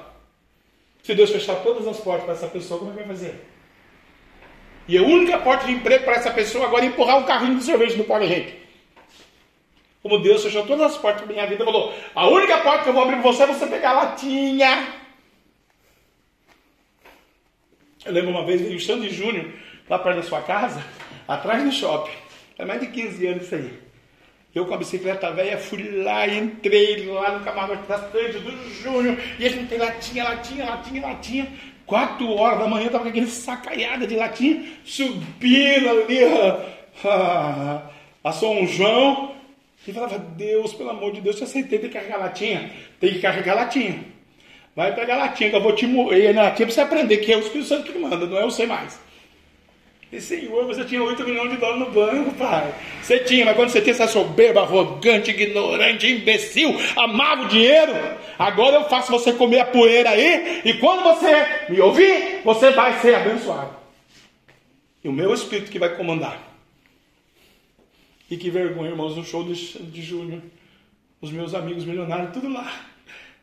Se 1.01 1.15
Deus 1.15 1.31
fechar 1.31 1.55
todas 1.63 1.87
as 1.87 1.97
portas 1.99 2.25
para 2.25 2.33
essa 2.33 2.47
pessoa, 2.47 2.79
como 2.79 2.91
é 2.91 2.95
que 2.95 2.99
vai 2.99 3.15
fazer? 3.15 3.35
E 4.87 4.97
a 4.97 5.01
única 5.01 5.37
porta 5.37 5.65
de 5.65 5.73
emprego 5.73 6.03
para 6.03 6.15
essa 6.15 6.31
pessoa 6.31 6.65
agora 6.65 6.83
é 6.83 6.87
empurrar 6.87 7.17
um 7.17 7.23
carrinho 7.23 7.57
de 7.57 7.63
sorvete 7.63 7.97
no 7.97 8.03
Paulo 8.03 8.23
Henrique. 8.23 8.61
Como 10.01 10.19
Deus 10.19 10.43
fechou 10.43 10.65
todas 10.65 10.91
as 10.91 10.97
portas 10.97 11.25
da 11.25 11.33
minha 11.33 11.47
vida, 11.47 11.63
falou: 11.63 11.93
a 12.13 12.27
única 12.27 12.57
porta 12.59 12.83
que 12.83 12.89
eu 12.89 12.93
vou 12.93 13.03
abrir 13.03 13.21
para 13.21 13.31
você 13.31 13.43
é 13.43 13.47
você 13.47 13.65
pegar 13.67 13.91
a 13.91 13.93
latinha 13.93 15.02
eu 18.05 18.11
lembro 18.11 18.31
uma 18.31 18.45
vez, 18.45 18.61
veio 18.61 18.75
o 18.75 18.79
Sandy 18.79 19.09
Júnior, 19.09 19.45
lá 19.89 19.99
perto 19.99 20.17
da 20.17 20.23
sua 20.23 20.41
casa, 20.41 20.83
atrás 21.27 21.63
do 21.63 21.71
shopping. 21.71 22.11
É 22.57 22.65
mais 22.65 22.81
de 22.81 22.87
15 22.87 23.27
anos 23.27 23.43
isso 23.43 23.55
aí. 23.55 23.73
Eu 24.53 24.65
com 24.67 24.73
a 24.75 24.77
bicicleta 24.77 25.31
velha 25.31 25.57
fui 25.57 26.03
lá, 26.03 26.27
entrei 26.27 27.07
lá 27.07 27.37
no 27.37 27.43
camarote 27.43 27.87
da 27.87 27.97
frente 27.97 28.37
do 28.37 28.69
Júnior, 28.81 29.17
e 29.39 29.45
a 29.45 29.49
gente 29.49 29.67
tem 29.67 29.79
latinha, 29.79 30.23
latinha, 30.23 30.65
latinha, 30.65 31.01
latinha. 31.01 31.47
Quatro 31.85 32.29
horas 32.31 32.59
da 32.59 32.67
manhã, 32.67 32.87
tava 32.87 33.03
com 33.03 33.09
aquele 33.09 33.27
sacaiada 33.27 34.05
de 34.05 34.15
latinha, 34.15 34.63
subindo 34.85 35.89
ali 35.89 36.23
a, 37.03 37.81
a, 38.23 38.31
São 38.31 38.65
João, 38.67 39.35
e 39.87 39.91
falava, 39.91 40.17
Deus, 40.17 40.73
pelo 40.73 40.91
amor 40.91 41.11
de 41.11 41.21
Deus, 41.21 41.37
eu 41.37 41.43
aceitei, 41.43 41.79
tem 41.79 41.89
que 41.89 41.95
carregar 41.95 42.19
latinha, 42.19 42.71
tem 42.99 43.13
que 43.13 43.19
carregar 43.19 43.55
latinha. 43.55 44.12
Vai 44.75 44.95
pegar 44.95 45.17
latinha 45.17 45.49
que 45.49 45.55
eu 45.55 45.61
vou 45.61 45.73
te 45.73 45.85
moer 45.85 46.33
na 46.33 46.43
latinha 46.43 46.65
para 46.65 46.73
você 46.73 46.81
aprender 46.81 47.17
que 47.17 47.31
é 47.31 47.37
o 47.37 47.41
Espírito 47.41 47.67
Santo 47.67 47.91
que 47.91 47.97
manda, 47.97 48.25
não 48.25 48.37
é 48.37 48.43
você 48.43 48.65
mais. 48.65 48.99
E 50.11 50.21
Senhor, 50.21 50.65
você 50.67 50.85
tinha 50.85 51.01
8 51.01 51.23
milhões 51.23 51.49
de 51.49 51.57
dólares 51.57 51.87
no 51.87 51.91
banco, 51.91 52.33
pai. 52.35 52.71
Você 53.01 53.17
tinha, 53.19 53.45
mas 53.45 53.55
quando 53.55 53.69
você 53.69 53.81
tinha 53.81 53.93
essa 53.93 54.07
soberba, 54.07 54.61
arrogante, 54.61 55.31
ignorante, 55.31 56.07
imbecil, 56.07 56.69
amava 56.95 57.45
o 57.45 57.47
dinheiro, 57.47 57.93
agora 58.37 58.75
eu 58.75 58.83
faço 58.83 59.11
você 59.11 59.33
comer 59.33 59.61
a 59.61 59.65
poeira 59.65 60.11
aí, 60.11 60.61
e 60.65 60.73
quando 60.73 61.01
você 61.01 61.65
me 61.67 61.81
ouvir, 61.81 62.41
você 62.43 62.69
vai 62.69 62.99
ser 62.99 63.15
abençoado. 63.15 63.75
E 65.03 65.09
o 65.09 65.11
meu 65.11 65.33
Espírito 65.33 65.71
que 65.71 65.79
vai 65.79 65.95
comandar. 65.97 66.39
E 68.29 68.37
que 68.37 68.51
vergonha, 68.51 68.91
irmãos, 68.91 69.17
no 69.17 69.25
show 69.25 69.43
de, 69.43 69.55
de 69.55 70.01
Júnior. 70.03 70.41
Os 71.19 71.31
meus 71.31 71.55
amigos 71.55 71.85
milionários, 71.85 72.33
tudo 72.33 72.53
lá. 72.53 72.71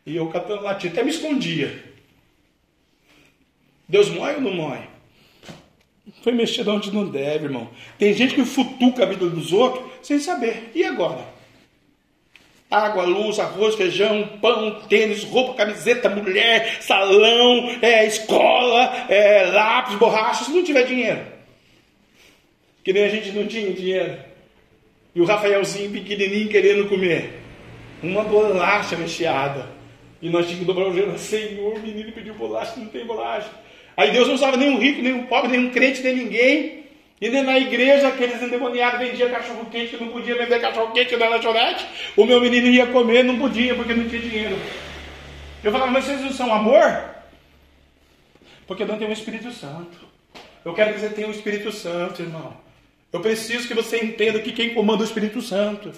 E 0.06 0.16
eu 0.16 0.28
catando 0.28 0.62
latinha, 0.62 0.92
até 0.92 1.02
me 1.02 1.10
escondia. 1.10 1.84
Deus 3.88 4.08
morre 4.08 4.34
ou 4.34 4.40
não 4.40 4.54
morre? 4.54 4.88
Foi 6.22 6.32
mexer 6.32 6.64
de 6.64 6.70
onde 6.70 6.92
não 6.92 7.08
deve, 7.08 7.46
irmão. 7.46 7.68
Tem 7.98 8.12
gente 8.12 8.34
que 8.34 8.44
futuca 8.44 9.02
a 9.02 9.06
vida 9.06 9.26
dos 9.28 9.52
outros 9.52 9.84
sem 10.02 10.18
saber. 10.18 10.70
E 10.74 10.84
agora? 10.84 11.24
Água, 12.70 13.02
luz, 13.02 13.40
arroz, 13.40 13.74
feijão, 13.74 14.38
pão, 14.40 14.82
tênis, 14.88 15.24
roupa, 15.24 15.54
camiseta, 15.54 16.08
mulher, 16.08 16.80
salão, 16.80 17.68
é, 17.82 18.06
escola, 18.06 19.06
é, 19.08 19.46
lápis, 19.46 19.96
borracha, 19.96 20.44
se 20.44 20.52
não 20.52 20.62
tiver 20.62 20.84
dinheiro. 20.84 21.20
Que 22.84 22.92
nem 22.92 23.04
a 23.04 23.08
gente 23.08 23.32
não 23.32 23.46
tinha 23.46 23.72
dinheiro. 23.72 24.18
E 25.14 25.20
o 25.20 25.24
Rafaelzinho 25.24 25.90
pequenininho 25.90 26.48
querendo 26.48 26.88
comer. 26.88 27.40
Uma 28.02 28.22
bolacha 28.22 28.94
recheada. 28.94 29.79
E 30.20 30.28
nós 30.28 30.46
tínhamos 30.46 30.66
que 30.66 30.72
dobrar 30.72 30.88
o 30.88 30.92
joelho, 30.92 31.18
Senhor, 31.18 31.74
o 31.74 31.80
menino 31.80 32.12
pediu 32.12 32.34
bolacha, 32.34 32.74
não 32.76 32.86
tem 32.86 33.06
bolacha. 33.06 33.50
Aí 33.96 34.10
Deus 34.12 34.28
não 34.28 34.34
usava 34.34 34.56
nem 34.56 34.70
um 34.70 34.78
rico, 34.78 35.02
nem 35.02 35.12
um 35.12 35.26
pobre, 35.26 35.50
nem 35.50 35.66
um 35.66 35.70
crente, 35.70 36.02
nem 36.02 36.14
ninguém. 36.14 36.80
E 37.20 37.28
nem 37.28 37.42
na 37.42 37.58
igreja, 37.58 38.08
aqueles 38.08 38.40
endemoniados 38.40 38.98
vendiam 38.98 39.30
cachorro 39.30 39.66
quente, 39.70 39.96
que 39.96 40.02
não 40.02 40.10
podia 40.10 40.34
vender 40.36 40.58
cachorro 40.58 40.92
quente 40.92 41.16
na 41.16 41.28
lanchonete. 41.28 41.86
O 42.16 42.24
meu 42.24 42.40
menino 42.40 42.68
ia 42.68 42.86
comer, 42.86 43.22
não 43.22 43.38
podia, 43.38 43.74
porque 43.74 43.92
não 43.92 44.08
tinha 44.08 44.22
dinheiro. 44.22 44.58
Eu 45.62 45.70
falava, 45.70 45.90
mas 45.90 46.04
vocês 46.04 46.22
não 46.22 46.32
são 46.32 46.52
amor? 46.52 47.04
Porque 48.66 48.86
não 48.86 48.96
tem 48.96 49.08
o 49.08 49.12
Espírito 49.12 49.52
Santo. 49.52 49.98
Eu 50.64 50.72
quero 50.72 50.94
que 50.94 51.00
você 51.00 51.10
tenha 51.10 51.28
o 51.28 51.32
Espírito 51.32 51.70
Santo, 51.70 52.22
irmão. 52.22 52.56
Eu 53.12 53.20
preciso 53.20 53.66
que 53.66 53.74
você 53.74 54.04
entenda 54.04 54.40
que 54.40 54.52
quem 54.52 54.72
comanda 54.72 55.02
é 55.02 55.04
o 55.04 55.08
Espírito 55.08 55.42
Santo. 55.42 55.92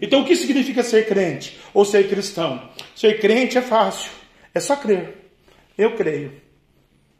Então, 0.00 0.22
o 0.22 0.24
que 0.24 0.34
significa 0.34 0.82
ser 0.82 1.06
crente 1.06 1.58
ou 1.72 1.84
ser 1.84 2.08
cristão? 2.08 2.68
Ser 2.94 3.20
crente 3.20 3.56
é 3.56 3.62
fácil, 3.62 4.10
é 4.52 4.60
só 4.60 4.76
crer. 4.76 5.30
Eu 5.78 5.94
creio. 5.94 6.32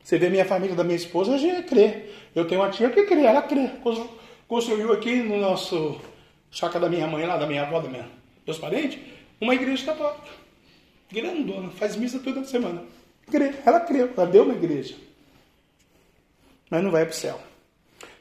Você 0.02 0.18
vê 0.18 0.28
minha 0.28 0.44
família 0.44 0.74
da 0.74 0.84
minha 0.84 0.96
esposa, 0.96 1.34
a 1.34 1.38
gente 1.38 1.62
crê. 1.68 2.04
Eu 2.34 2.46
tenho 2.46 2.60
uma 2.60 2.70
tia 2.70 2.90
que 2.90 3.04
crê, 3.04 3.22
ela 3.22 3.42
crê. 3.42 3.70
Construiu 4.46 4.92
aqui 4.92 5.16
no 5.16 5.36
nosso 5.38 6.00
chácara 6.50 6.80
da 6.80 6.88
minha 6.88 7.06
mãe, 7.06 7.26
lá 7.26 7.36
da 7.36 7.46
minha 7.46 7.62
avó, 7.62 7.80
da 7.80 7.88
minha, 7.88 8.08
meus 8.46 8.58
parentes, 8.58 8.98
uma 9.40 9.54
igreja 9.54 9.84
católica. 9.84 10.28
Grandona, 11.10 11.70
faz 11.70 11.96
missa 11.96 12.18
toda 12.18 12.44
semana. 12.44 12.84
Crê, 13.30 13.52
ela 13.64 13.80
crê, 13.80 14.08
ela 14.16 14.26
deu 14.26 14.44
uma 14.44 14.54
igreja. 14.54 14.94
Mas 16.70 16.82
não 16.82 16.90
vai 16.90 17.04
para 17.04 17.12
o 17.12 17.16
céu. 17.16 17.40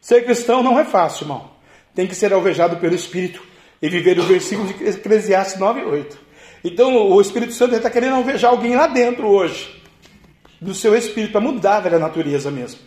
Ser 0.06 0.24
cristão 0.24 0.62
não 0.62 0.80
é 0.80 0.86
fácil, 0.86 1.24
irmão. 1.24 1.50
Tem 1.96 2.06
que 2.06 2.14
ser 2.14 2.32
alvejado 2.32 2.78
pelo 2.78 2.94
Espírito 2.94 3.42
e 3.82 3.90
viver 3.90 4.20
o 4.20 4.22
versículo 4.22 4.72
de 4.72 4.88
Eclesiastes 4.88 5.60
9 5.60 5.82
e 5.82 5.84
8. 5.84 6.20
Então 6.64 6.96
o 7.10 7.20
Espírito 7.20 7.54
Santo 7.54 7.74
está 7.74 7.90
querendo 7.90 8.18
alvejar 8.18 8.52
alguém 8.52 8.76
lá 8.76 8.86
dentro 8.86 9.28
hoje, 9.28 9.82
do 10.62 10.76
seu 10.76 10.96
espírito, 10.96 11.32
para 11.32 11.42
mudar 11.42 11.92
a 11.92 11.98
natureza 11.98 12.52
mesmo. 12.52 12.82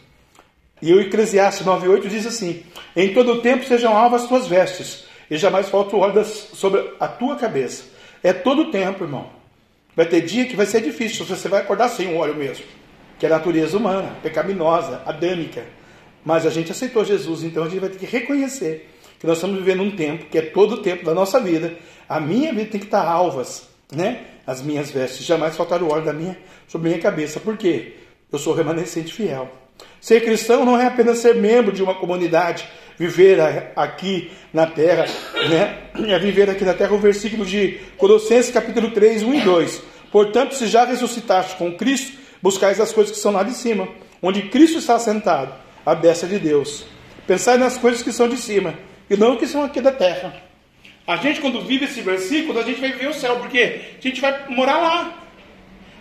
E 0.81 0.94
o 0.94 1.00
Eclesiastes 1.00 1.66
9,8 1.66 2.07
diz 2.07 2.24
assim: 2.24 2.62
Em 2.94 3.12
todo 3.12 3.33
o 3.33 3.42
tempo 3.42 3.64
sejam 3.64 3.96
alvas 3.96 4.22
as 4.22 4.28
tuas 4.28 4.46
vestes, 4.46 5.04
e 5.28 5.37
jamais 5.37 5.68
falta 5.68 5.96
o 5.96 5.98
óleo 5.98 6.24
sobre 6.24 6.88
a 7.00 7.09
tua 7.09 7.35
cabeça. 7.35 7.83
É 8.22 8.33
todo 8.33 8.62
o 8.62 8.70
tempo, 8.70 9.02
irmão. 9.02 9.28
Vai 9.96 10.07
ter 10.07 10.20
dia 10.20 10.46
que 10.46 10.54
vai 10.54 10.66
ser 10.66 10.83
difícil, 10.83 11.26
você 11.26 11.48
vai 11.48 11.62
acordar 11.62 11.88
sem 11.88 12.14
um 12.14 12.18
óleo 12.18 12.37
mesmo, 12.37 12.64
que 13.18 13.26
é 13.26 13.28
a 13.28 13.33
natureza 13.33 13.76
humana, 13.76 14.16
pecaminosa, 14.22 15.02
adâmica. 15.04 15.77
Mas 16.24 16.46
a 16.46 16.50
gente 16.50 16.72
aceitou 16.72 17.04
Jesus, 17.04 17.42
então 17.42 17.64
a 17.64 17.68
gente 17.68 17.81
vai 17.81 17.88
ter 17.88 17.98
que 17.98 18.07
reconhecer 18.07 18.88
que 19.18 19.26
nós 19.26 19.38
estamos 19.38 19.59
vivendo 19.59 19.83
um 19.83 19.90
tempo 19.90 20.26
que 20.26 20.38
é 20.38 20.42
todo 20.42 20.76
o 20.76 20.78
tempo 20.78 21.04
da 21.04 21.14
nossa 21.14 21.40
vida. 21.40 21.76
A 22.09 22.20
minha 22.20 22.52
vida 22.52 22.70
tem 22.70 22.81
que 22.81 22.87
estar 22.87 23.04
alvas, 23.04 23.68
né? 23.92 24.24
As 24.46 24.62
minhas 24.62 24.90
vestes, 24.90 25.26
jamais 25.26 25.57
faltar 25.57 25.83
o 25.83 25.90
óleo 25.92 26.04
da 26.04 26.12
minha 26.12 26.38
sobre 26.66 26.88
minha 26.88 27.00
cabeça. 27.00 27.40
Por 27.40 27.57
quê? 27.57 27.94
Eu 28.31 28.38
sou 28.38 28.54
remanescente 28.54 29.12
fiel. 29.12 29.50
Ser 30.00 30.22
cristão 30.22 30.64
não 30.64 30.78
é 30.78 30.87
apenas 30.87 31.18
ser 31.18 31.35
membro 31.35 31.72
de 31.72 31.83
uma 31.83 31.94
comunidade, 31.94 32.68
viver 32.96 33.40
aqui 33.76 34.31
na 34.52 34.66
terra, 34.66 35.07
né? 35.48 35.78
É 36.09 36.18
viver 36.18 36.48
aqui 36.50 36.64
na 36.64 36.74
terra 36.74 36.94
o 36.94 36.98
versículo 36.98 37.44
de 37.44 37.81
Colossenses 37.96 38.50
capítulo 38.50 38.90
3, 38.90 39.22
1 39.22 39.35
e 39.35 39.40
2. 39.40 39.83
Portanto, 40.11 40.54
se 40.54 40.66
já 40.66 40.85
ressuscitaste 40.85 41.57
com 41.57 41.76
Cristo, 41.76 42.18
buscais 42.42 42.81
as 42.81 42.92
coisas 42.92 43.14
que 43.14 43.20
são 43.20 43.33
lá 43.33 43.42
de 43.42 43.54
cima, 43.54 43.88
onde 44.22 44.42
Cristo 44.42 44.78
está 44.78 44.98
sentado, 44.98 45.52
à 45.88 45.94
destra 45.94 46.29
de 46.29 46.38
Deus. 46.38 46.85
Pensai 47.27 47.57
nas 47.57 47.77
coisas 47.79 48.03
que 48.03 48.12
são 48.12 48.29
de 48.29 48.37
cima, 48.37 48.74
e 49.09 49.16
não 49.16 49.37
que 49.37 49.46
são 49.46 49.64
aqui 49.64 49.81
da 49.81 49.92
terra. 49.92 50.42
A 51.07 51.16
gente, 51.16 51.40
quando 51.40 51.62
vive 51.62 51.87
esse 51.87 52.03
versículo, 52.03 52.59
a 52.59 52.62
gente 52.62 52.81
vai 52.81 52.92
ver 52.92 53.09
o 53.09 53.14
céu, 53.14 53.37
porque 53.37 53.81
a 53.98 54.01
gente 54.01 54.20
vai 54.20 54.48
morar 54.48 54.79
lá. 54.79 55.14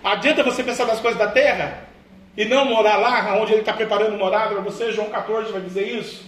Adianta 0.03 0.43
você 0.43 0.63
pensar 0.63 0.85
nas 0.85 0.99
coisas 0.99 1.17
da 1.17 1.27
terra 1.27 1.87
e 2.35 2.43
não 2.45 2.65
morar 2.65 2.97
lá, 2.97 3.41
onde 3.41 3.53
ele 3.53 3.61
está 3.61 3.73
preparando 3.73 4.17
morada 4.17 4.53
para 4.53 4.61
você. 4.61 4.91
João 4.91 5.09
14 5.09 5.51
vai 5.51 5.61
dizer 5.61 5.87
isso. 5.97 6.25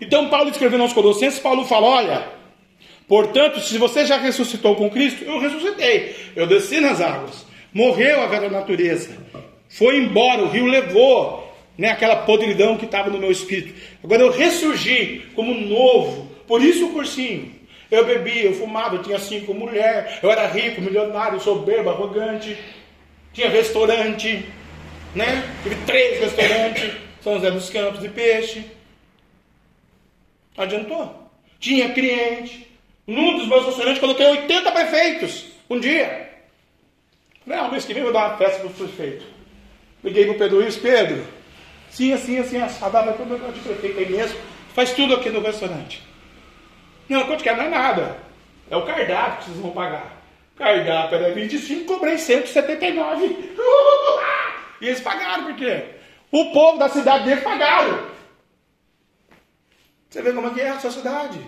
Então, 0.00 0.28
Paulo 0.28 0.50
escrevendo 0.50 0.82
aos 0.82 0.92
Colossenses, 0.92 1.38
Paulo 1.38 1.64
fala: 1.64 1.86
Olha, 1.86 2.28
portanto, 3.06 3.60
se 3.60 3.78
você 3.78 4.04
já 4.04 4.16
ressuscitou 4.16 4.74
com 4.74 4.90
Cristo, 4.90 5.24
eu 5.24 5.38
ressuscitei. 5.38 6.14
Eu 6.34 6.46
desci 6.46 6.80
nas 6.80 7.00
águas, 7.00 7.46
morreu 7.72 8.22
a 8.22 8.26
velha 8.26 8.50
natureza, 8.50 9.16
foi 9.68 9.98
embora, 9.98 10.42
o 10.42 10.48
rio 10.48 10.66
levou 10.66 11.47
né, 11.78 11.90
aquela 11.90 12.16
podridão 12.16 12.76
que 12.76 12.84
estava 12.84 13.08
no 13.08 13.18
meu 13.18 13.30
espírito. 13.30 13.80
Agora 14.02 14.22
eu 14.22 14.32
ressurgi 14.32 15.22
como 15.36 15.54
novo, 15.54 16.28
por 16.48 16.60
isso 16.60 16.86
o 16.86 16.92
cursinho. 16.92 17.56
Eu 17.88 18.04
bebia, 18.04 18.42
eu 18.42 18.52
fumava, 18.52 18.96
eu 18.96 19.02
tinha 19.02 19.18
cinco 19.18 19.54
mulheres, 19.54 20.18
eu 20.20 20.30
era 20.30 20.46
rico, 20.48 20.82
milionário, 20.82 21.40
soberbo, 21.40 21.88
arrogante, 21.88 22.58
tinha 23.32 23.48
restaurante, 23.48 24.44
né? 25.14 25.44
Tive 25.62 25.76
três 25.86 26.20
restaurantes, 26.20 26.90
São 27.22 27.34
José 27.34 27.50
dos 27.50 27.70
Campos 27.70 28.00
de 28.00 28.08
Peixe. 28.08 28.64
Adiantou. 30.56 31.30
Tinha 31.60 31.92
cliente. 31.92 32.66
Num 33.06 33.38
dos 33.38 33.48
meus 33.48 33.64
restaurantes 33.64 34.00
coloquei 34.00 34.26
80 34.26 34.70
prefeitos 34.72 35.46
um 35.70 35.78
dia. 35.78 36.28
Falei, 37.44 37.58
ah, 37.58 37.68
mês 37.70 37.84
que 37.84 37.94
vem 37.94 38.02
eu 38.02 38.12
vou 38.12 38.12
dar 38.12 38.28
uma 38.28 38.36
festa 38.36 38.58
para 38.58 38.68
os 38.68 38.76
prefeitos. 38.76 39.26
Liguei 40.04 40.26
para 40.26 40.34
o 40.34 40.38
Pedro 40.38 40.56
Luiz, 40.58 40.76
Pedro, 40.76 41.24
sim, 41.90 42.12
assim, 42.12 42.38
assim, 42.38 42.60
assado, 42.60 42.92
vai 42.92 43.16
todo 43.16 43.32
negócio 43.32 43.54
de 43.54 43.60
prefeito 43.60 43.98
aí 43.98 44.10
mesmo, 44.10 44.38
faz 44.74 44.92
tudo 44.92 45.14
aqui 45.14 45.30
no 45.30 45.40
restaurante. 45.40 46.02
Não, 47.08 47.24
quanto 47.26 47.42
que 47.42 47.48
é? 47.48 47.56
Não 47.56 47.64
é 47.64 47.68
nada. 47.68 48.18
É 48.70 48.76
o 48.76 48.84
cardápio 48.84 49.38
que 49.38 49.44
vocês 49.44 49.56
vão 49.58 49.70
pagar. 49.70 50.18
Cardápio 50.56 51.18
era 51.18 51.34
25, 51.34 51.84
cobrei 51.86 52.18
179. 52.18 53.26
e 54.80 54.86
eles 54.86 55.00
pagaram, 55.00 55.44
por 55.44 55.56
quê? 55.56 55.94
O 56.30 56.52
povo 56.52 56.78
da 56.78 56.88
cidade 56.88 57.24
deles 57.24 57.42
pagaram. 57.42 58.08
Você 60.08 60.22
vê 60.22 60.32
como 60.32 60.48
é 60.48 60.50
que 60.54 60.60
é 60.60 60.70
a 60.70 60.80
sociedade. 60.80 61.40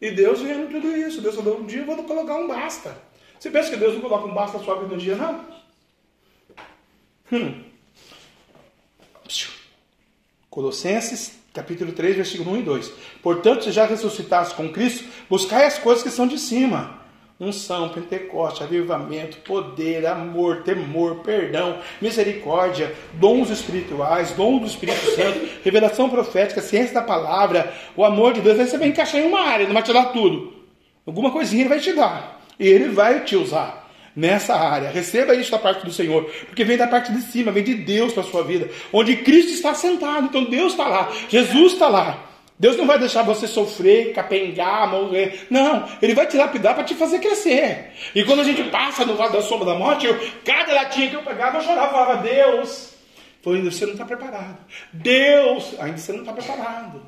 E 0.00 0.10
Deus 0.10 0.42
vendo 0.42 0.70
tudo 0.70 0.96
isso. 0.96 1.20
Deus 1.20 1.34
falou, 1.34 1.60
um 1.60 1.66
dia 1.66 1.80
eu 1.80 1.86
vou 1.86 1.96
colocar 2.04 2.36
um 2.36 2.48
basta. 2.48 2.96
Você 3.38 3.50
pensa 3.50 3.70
que 3.70 3.76
Deus 3.76 3.94
não 3.94 4.00
coloca 4.00 4.26
um 4.26 4.34
basta 4.34 4.58
na 4.58 4.64
sua 4.64 4.80
vida 4.80 4.94
um 4.94 4.98
dia, 4.98 5.16
não? 5.16 5.44
Hum. 7.32 7.63
Colossenses, 10.54 11.32
capítulo 11.52 11.90
3, 11.90 12.14
versículo 12.14 12.52
1 12.52 12.58
e 12.58 12.62
2. 12.62 12.92
Portanto, 13.20 13.64
se 13.64 13.72
já 13.72 13.86
ressuscitaste 13.86 14.54
com 14.54 14.68
Cristo, 14.68 15.02
buscai 15.28 15.66
as 15.66 15.78
coisas 15.78 16.04
que 16.04 16.10
são 16.10 16.28
de 16.28 16.38
cima. 16.38 17.00
Unção, 17.40 17.88
Pentecoste, 17.88 18.62
avivamento, 18.62 19.38
poder, 19.38 20.06
amor, 20.06 20.62
temor, 20.62 21.16
perdão, 21.24 21.80
misericórdia, 22.00 22.94
dons 23.14 23.50
espirituais, 23.50 24.30
dom 24.30 24.58
do 24.58 24.66
Espírito 24.68 25.04
Santo, 25.16 25.40
revelação 25.64 26.08
profética, 26.08 26.62
ciência 26.62 26.94
da 26.94 27.02
palavra, 27.02 27.74
o 27.96 28.04
amor 28.04 28.32
de 28.32 28.40
Deus. 28.40 28.60
Aí 28.60 28.68
você 28.68 28.78
vai 28.78 28.86
encaixar 28.86 29.20
em 29.20 29.26
uma 29.26 29.40
área, 29.40 29.66
não 29.66 29.74
vai 29.74 29.82
te 29.82 29.92
dar 29.92 30.12
tudo. 30.12 30.52
Alguma 31.04 31.32
coisinha 31.32 31.62
ele 31.62 31.68
vai 31.68 31.80
te 31.80 31.92
dar. 31.92 32.40
E 32.60 32.68
ele 32.68 32.90
vai 32.90 33.24
te 33.24 33.34
usar 33.34 33.83
nessa 34.14 34.54
área. 34.54 34.90
Receba 34.90 35.34
isso 35.34 35.50
da 35.50 35.58
parte 35.58 35.84
do 35.84 35.92
Senhor, 35.92 36.24
porque 36.46 36.64
vem 36.64 36.76
da 36.76 36.86
parte 36.86 37.12
de 37.12 37.22
cima, 37.22 37.52
vem 37.52 37.64
de 37.64 37.74
Deus 37.74 38.12
para 38.12 38.22
a 38.22 38.26
sua 38.26 38.44
vida, 38.44 38.70
onde 38.92 39.16
Cristo 39.16 39.52
está 39.52 39.74
sentado. 39.74 40.26
Então 40.26 40.44
Deus 40.44 40.72
está 40.72 40.86
lá, 40.86 41.12
Jesus 41.28 41.72
está 41.72 41.88
lá. 41.88 42.30
Deus 42.56 42.76
não 42.76 42.86
vai 42.86 42.98
deixar 42.98 43.22
você 43.22 43.48
sofrer, 43.48 44.12
capengar, 44.12 44.88
morrer. 44.88 45.46
Não, 45.50 45.88
Ele 46.00 46.14
vai 46.14 46.26
te 46.26 46.36
lapidar 46.36 46.74
para 46.74 46.84
te 46.84 46.94
fazer 46.94 47.18
crescer. 47.18 47.92
E 48.14 48.24
quando 48.24 48.40
a 48.40 48.44
gente 48.44 48.62
passa 48.70 49.04
no 49.04 49.16
vale 49.16 49.32
da 49.32 49.42
sombra 49.42 49.66
da 49.66 49.74
morte, 49.74 50.06
eu, 50.06 50.16
cada 50.44 50.72
latinha 50.72 51.10
que 51.10 51.16
eu 51.16 51.22
pegava, 51.22 51.58
eu 51.58 51.62
chorava, 51.62 51.90
falava, 51.90 52.22
Deus, 52.22 52.94
foi, 53.42 53.60
você 53.60 53.84
não 53.84 53.92
está 53.92 54.04
preparado. 54.04 54.56
Deus, 54.92 55.74
ainda 55.80 55.98
você 55.98 56.12
não 56.12 56.20
está 56.20 56.32
preparado. 56.32 57.02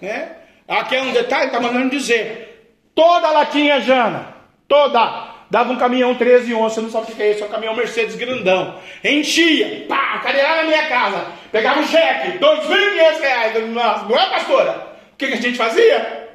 Né? 0.00 0.32
Aqui 0.66 0.96
é 0.96 1.02
um 1.02 1.12
detalhe, 1.12 1.46
está 1.46 1.60
mandando 1.60 1.90
dizer, 1.90 2.74
toda 2.94 3.30
latinha, 3.30 3.80
Jana, 3.80 4.34
toda, 4.66 5.29
dava 5.50 5.72
um 5.72 5.76
caminhão 5.76 6.14
13 6.14 6.54
11, 6.54 6.74
você 6.74 6.80
não 6.80 6.90
sabe 6.90 7.12
o 7.12 7.16
que 7.16 7.22
é 7.22 7.32
isso, 7.32 7.42
é 7.42 7.46
um 7.46 7.50
caminhão 7.50 7.74
Mercedes 7.74 8.14
grandão. 8.14 8.78
Enchia, 9.02 9.84
pá, 9.88 10.20
cadeirava 10.20 10.62
na 10.62 10.68
minha 10.68 10.86
casa, 10.86 11.26
pegava 11.50 11.80
um 11.80 11.86
cheque, 11.86 12.38
2.500 12.38 13.20
reais, 13.20 13.68
não 13.72 14.18
é 14.18 14.30
pastora? 14.30 14.96
O 15.12 15.16
que, 15.16 15.26
que 15.26 15.34
a 15.34 15.40
gente 15.40 15.58
fazia? 15.58 16.28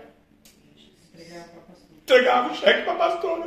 Entregava 2.03 2.51
o 2.51 2.55
cheque 2.55 2.81
para 2.83 2.93
a 2.93 2.95
pastora. 2.95 3.43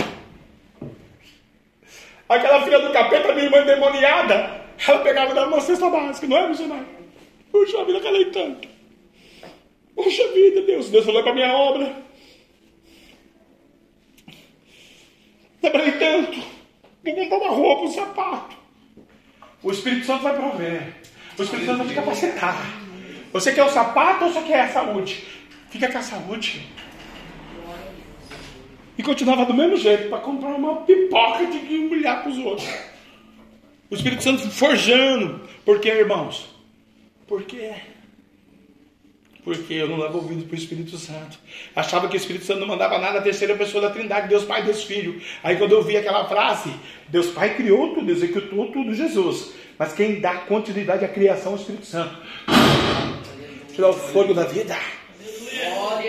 Aquela 2.28 2.62
filha 2.62 2.80
do 2.80 2.92
capeta, 2.92 3.32
minha 3.32 3.44
irmã 3.44 3.58
endemoniada, 3.58 4.60
ela 4.86 4.98
pegava 5.00 5.30
e 5.30 5.34
dava 5.34 5.48
uma 5.48 5.60
cesta 5.60 5.88
básica, 5.88 6.26
não 6.26 6.36
é, 6.36 6.48
missionário? 6.48 6.86
Puxa 7.52 7.84
vida, 7.84 8.00
calei 8.00 8.26
tanto. 8.26 8.68
Puxa 9.94 10.28
vida, 10.28 10.62
Deus, 10.62 10.90
Deus 10.90 11.04
falou 11.04 11.22
com 11.22 11.30
a 11.30 11.34
minha 11.34 11.52
obra. 11.52 12.07
Trabalhei 15.60 15.92
tanto. 15.92 16.38
Vou 17.04 17.14
comprar 17.14 17.38
uma 17.38 17.56
roupa, 17.56 17.84
um 17.84 17.92
sapato. 17.92 18.56
O 19.62 19.70
Espírito 19.70 20.06
Santo 20.06 20.22
vai 20.22 20.34
prover. 20.34 20.94
O 21.38 21.42
Espírito 21.42 21.66
Santo 21.66 21.78
vai 21.78 21.88
te 21.88 21.94
capacitar. 21.94 22.88
Você 23.32 23.52
quer 23.52 23.64
o 23.64 23.70
sapato 23.70 24.24
ou 24.24 24.32
você 24.32 24.42
quer 24.42 24.60
a 24.60 24.68
saúde? 24.68 25.24
Fica 25.70 25.90
com 25.90 25.98
a 25.98 26.02
saúde. 26.02 26.66
E 28.96 29.02
continuava 29.02 29.44
do 29.44 29.54
mesmo 29.54 29.76
jeito 29.76 30.08
para 30.08 30.18
comprar 30.18 30.54
uma 30.54 30.82
pipoca 30.82 31.46
de 31.46 31.58
que 31.60 31.78
humilhar 31.78 32.22
para 32.22 32.30
os 32.30 32.38
outros. 32.38 32.68
O 33.90 33.94
Espírito 33.94 34.22
Santo 34.22 34.50
forjando. 34.50 35.48
Por 35.64 35.80
quê, 35.80 35.88
irmãos? 35.88 36.48
Porque 37.26 37.72
porque 39.48 39.72
eu 39.72 39.88
não 39.88 39.98
dava 39.98 40.14
ouvido 40.18 40.44
para 40.44 40.54
o 40.54 40.58
Espírito 40.58 40.98
Santo. 40.98 41.38
Achava 41.74 42.06
que 42.06 42.14
o 42.14 42.18
Espírito 42.18 42.44
Santo 42.44 42.60
não 42.60 42.66
mandava 42.66 42.98
nada 42.98 43.18
a 43.18 43.22
terceira 43.22 43.54
pessoa 43.54 43.80
da 43.80 43.90
Trindade, 43.90 44.28
Deus 44.28 44.44
Pai, 44.44 44.62
Deus 44.62 44.84
Filho. 44.84 45.20
Aí 45.42 45.56
quando 45.56 45.72
eu 45.72 45.82
vi 45.82 45.96
aquela 45.96 46.28
frase, 46.28 46.70
Deus 47.08 47.28
Pai 47.28 47.54
criou 47.56 47.94
tudo, 47.94 48.10
executou 48.10 48.70
tudo, 48.70 48.94
Jesus. 48.94 49.52
Mas 49.78 49.94
quem 49.94 50.20
dá 50.20 50.34
continuidade 50.34 51.02
à 51.02 51.08
criação 51.08 51.52
é 51.52 51.54
o 51.54 51.58
Espírito 51.58 51.86
Santo. 51.86 52.14
Tirar 53.74 53.88
o 53.88 53.94
fogo 53.94 54.34
da 54.34 54.44
vida. 54.44 54.76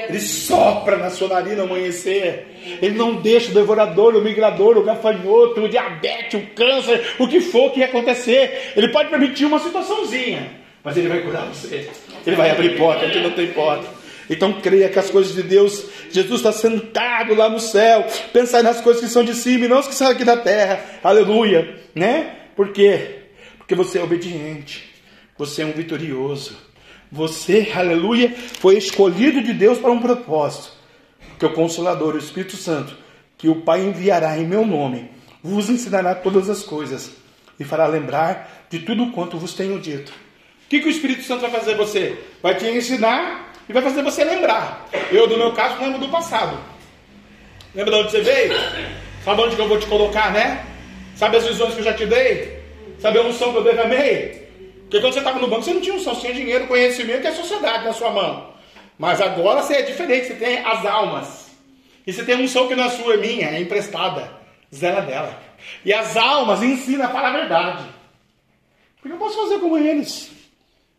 Ele 0.09 0.19
sopra 0.19 0.97
na 0.97 1.09
sua 1.09 1.29
narina 1.29 1.61
ao 1.61 1.67
amanhecer. 1.67 2.45
Ele 2.81 2.97
não 2.97 3.15
deixa 3.15 3.51
o 3.51 3.53
devorador, 3.53 4.15
o 4.15 4.21
migrador, 4.21 4.77
o 4.77 4.83
gafanhoto, 4.83 5.61
o 5.61 5.69
diabetes, 5.69 6.41
o 6.41 6.45
câncer, 6.47 7.15
o 7.17 7.27
que 7.27 7.39
for 7.39 7.71
que 7.71 7.83
acontecer. 7.83 8.73
Ele 8.75 8.89
pode 8.89 9.09
permitir 9.09 9.45
uma 9.45 9.59
situaçãozinha, 9.59 10.59
mas 10.89 10.97
ele 10.97 11.07
vai 11.07 11.21
curar 11.21 11.45
você. 11.45 11.87
Ele 12.25 12.35
vai 12.35 12.49
abrir 12.49 12.75
porta 12.75 13.05
onde 13.05 13.19
não 13.19 13.29
tem 13.29 13.53
porta. 13.53 13.87
Então 14.27 14.53
creia 14.53 14.89
que 14.89 14.97
as 14.97 15.11
coisas 15.11 15.35
de 15.35 15.43
Deus, 15.43 15.85
Jesus 16.09 16.39
está 16.39 16.51
sentado 16.51 17.35
lá 17.35 17.47
no 17.47 17.59
céu. 17.59 18.07
Pensar 18.33 18.63
nas 18.63 18.81
coisas 18.81 19.03
que 19.03 19.07
são 19.07 19.23
de 19.23 19.35
cima 19.35 19.65
e 19.65 19.67
não 19.67 19.77
as 19.77 19.87
que 19.87 19.93
são 19.93 20.07
aqui 20.07 20.25
da 20.25 20.35
terra. 20.35 20.83
Aleluia. 21.03 21.77
Né? 21.93 22.37
Por 22.55 22.69
quê? 22.69 23.19
Porque 23.59 23.75
você 23.75 23.99
é 23.99 24.03
obediente. 24.03 24.89
Você 25.37 25.61
é 25.61 25.65
um 25.65 25.73
vitorioso. 25.73 26.57
Você, 27.11 27.71
aleluia, 27.75 28.33
foi 28.59 28.75
escolhido 28.75 29.43
de 29.43 29.53
Deus 29.53 29.77
para 29.77 29.91
um 29.91 29.99
propósito. 29.99 30.71
Que 31.37 31.45
o 31.45 31.53
Consolador, 31.53 32.15
o 32.15 32.19
Espírito 32.19 32.57
Santo, 32.57 32.97
que 33.37 33.47
o 33.47 33.61
Pai 33.61 33.85
enviará 33.85 34.39
em 34.39 34.47
meu 34.47 34.65
nome, 34.65 35.11
vos 35.43 35.69
ensinará 35.69 36.15
todas 36.15 36.49
as 36.49 36.63
coisas 36.63 37.11
e 37.59 37.63
fará 37.63 37.85
lembrar 37.85 38.65
de 38.71 38.79
tudo 38.79 39.11
quanto 39.11 39.37
vos 39.37 39.53
tenho 39.53 39.79
dito. 39.79 40.11
O 40.69 40.75
que, 40.77 40.81
que 40.81 40.87
o 40.87 40.91
Espírito 40.91 41.23
Santo 41.23 41.41
vai 41.41 41.49
fazer 41.49 41.75
você? 41.75 42.15
Vai 42.43 42.53
te 42.53 42.67
ensinar 42.67 43.55
e 43.67 43.73
vai 43.73 43.81
fazer 43.81 44.03
você 44.03 44.23
lembrar. 44.23 44.87
Eu, 45.11 45.27
no 45.27 45.35
meu 45.35 45.51
caso, 45.51 45.81
lembro 45.81 45.97
do 45.97 46.09
passado. 46.09 46.59
Lembra 47.73 47.91
de 47.91 47.99
onde 48.01 48.11
você 48.11 48.21
veio? 48.21 48.53
Sabe 49.25 49.41
onde 49.41 49.55
que 49.55 49.61
eu 49.63 49.67
vou 49.67 49.79
te 49.79 49.87
colocar, 49.87 50.31
né? 50.31 50.63
Sabe 51.15 51.37
as 51.37 51.47
visões 51.47 51.73
que 51.73 51.79
eu 51.79 51.85
já 51.85 51.93
te 51.93 52.05
dei? 52.05 52.61
Sabe 52.99 53.17
a 53.17 53.23
unção 53.23 53.51
que 53.51 53.57
eu 53.57 53.63
derramei? 53.63 54.47
Porque 54.81 55.01
quando 55.01 55.13
você 55.13 55.17
estava 55.17 55.39
no 55.39 55.47
banco, 55.47 55.63
você 55.63 55.73
não 55.73 55.81
tinha 55.81 55.95
unção, 55.95 56.13
você 56.13 56.21
tinha 56.21 56.35
dinheiro, 56.35 56.67
conhecimento 56.67 57.23
e 57.23 57.27
a 57.27 57.35
sociedade 57.35 57.85
na 57.85 57.93
sua 57.93 58.11
mão. 58.11 58.53
Mas 58.95 59.19
agora 59.19 59.63
você 59.63 59.73
é 59.73 59.81
diferente, 59.81 60.27
você 60.27 60.35
tem 60.35 60.59
as 60.59 60.85
almas. 60.85 61.49
E 62.05 62.13
você 62.13 62.23
tem 62.23 62.35
a 62.35 62.37
unção 62.37 62.67
que 62.67 62.75
não 62.75 62.83
é 62.83 62.89
sua, 62.89 63.15
é 63.15 63.17
minha, 63.17 63.47
é 63.47 63.59
emprestada. 63.59 64.31
Zela 64.71 65.01
dela. 65.01 65.35
E 65.83 65.91
as 65.91 66.15
almas 66.15 66.61
ensinam 66.61 67.07
a 67.07 67.09
falar 67.09 67.29
a 67.29 67.37
verdade. 67.39 67.85
Porque 69.01 69.15
eu 69.15 69.19
posso 69.19 69.35
fazer 69.35 69.57
como 69.57 69.75
eles. 69.75 70.37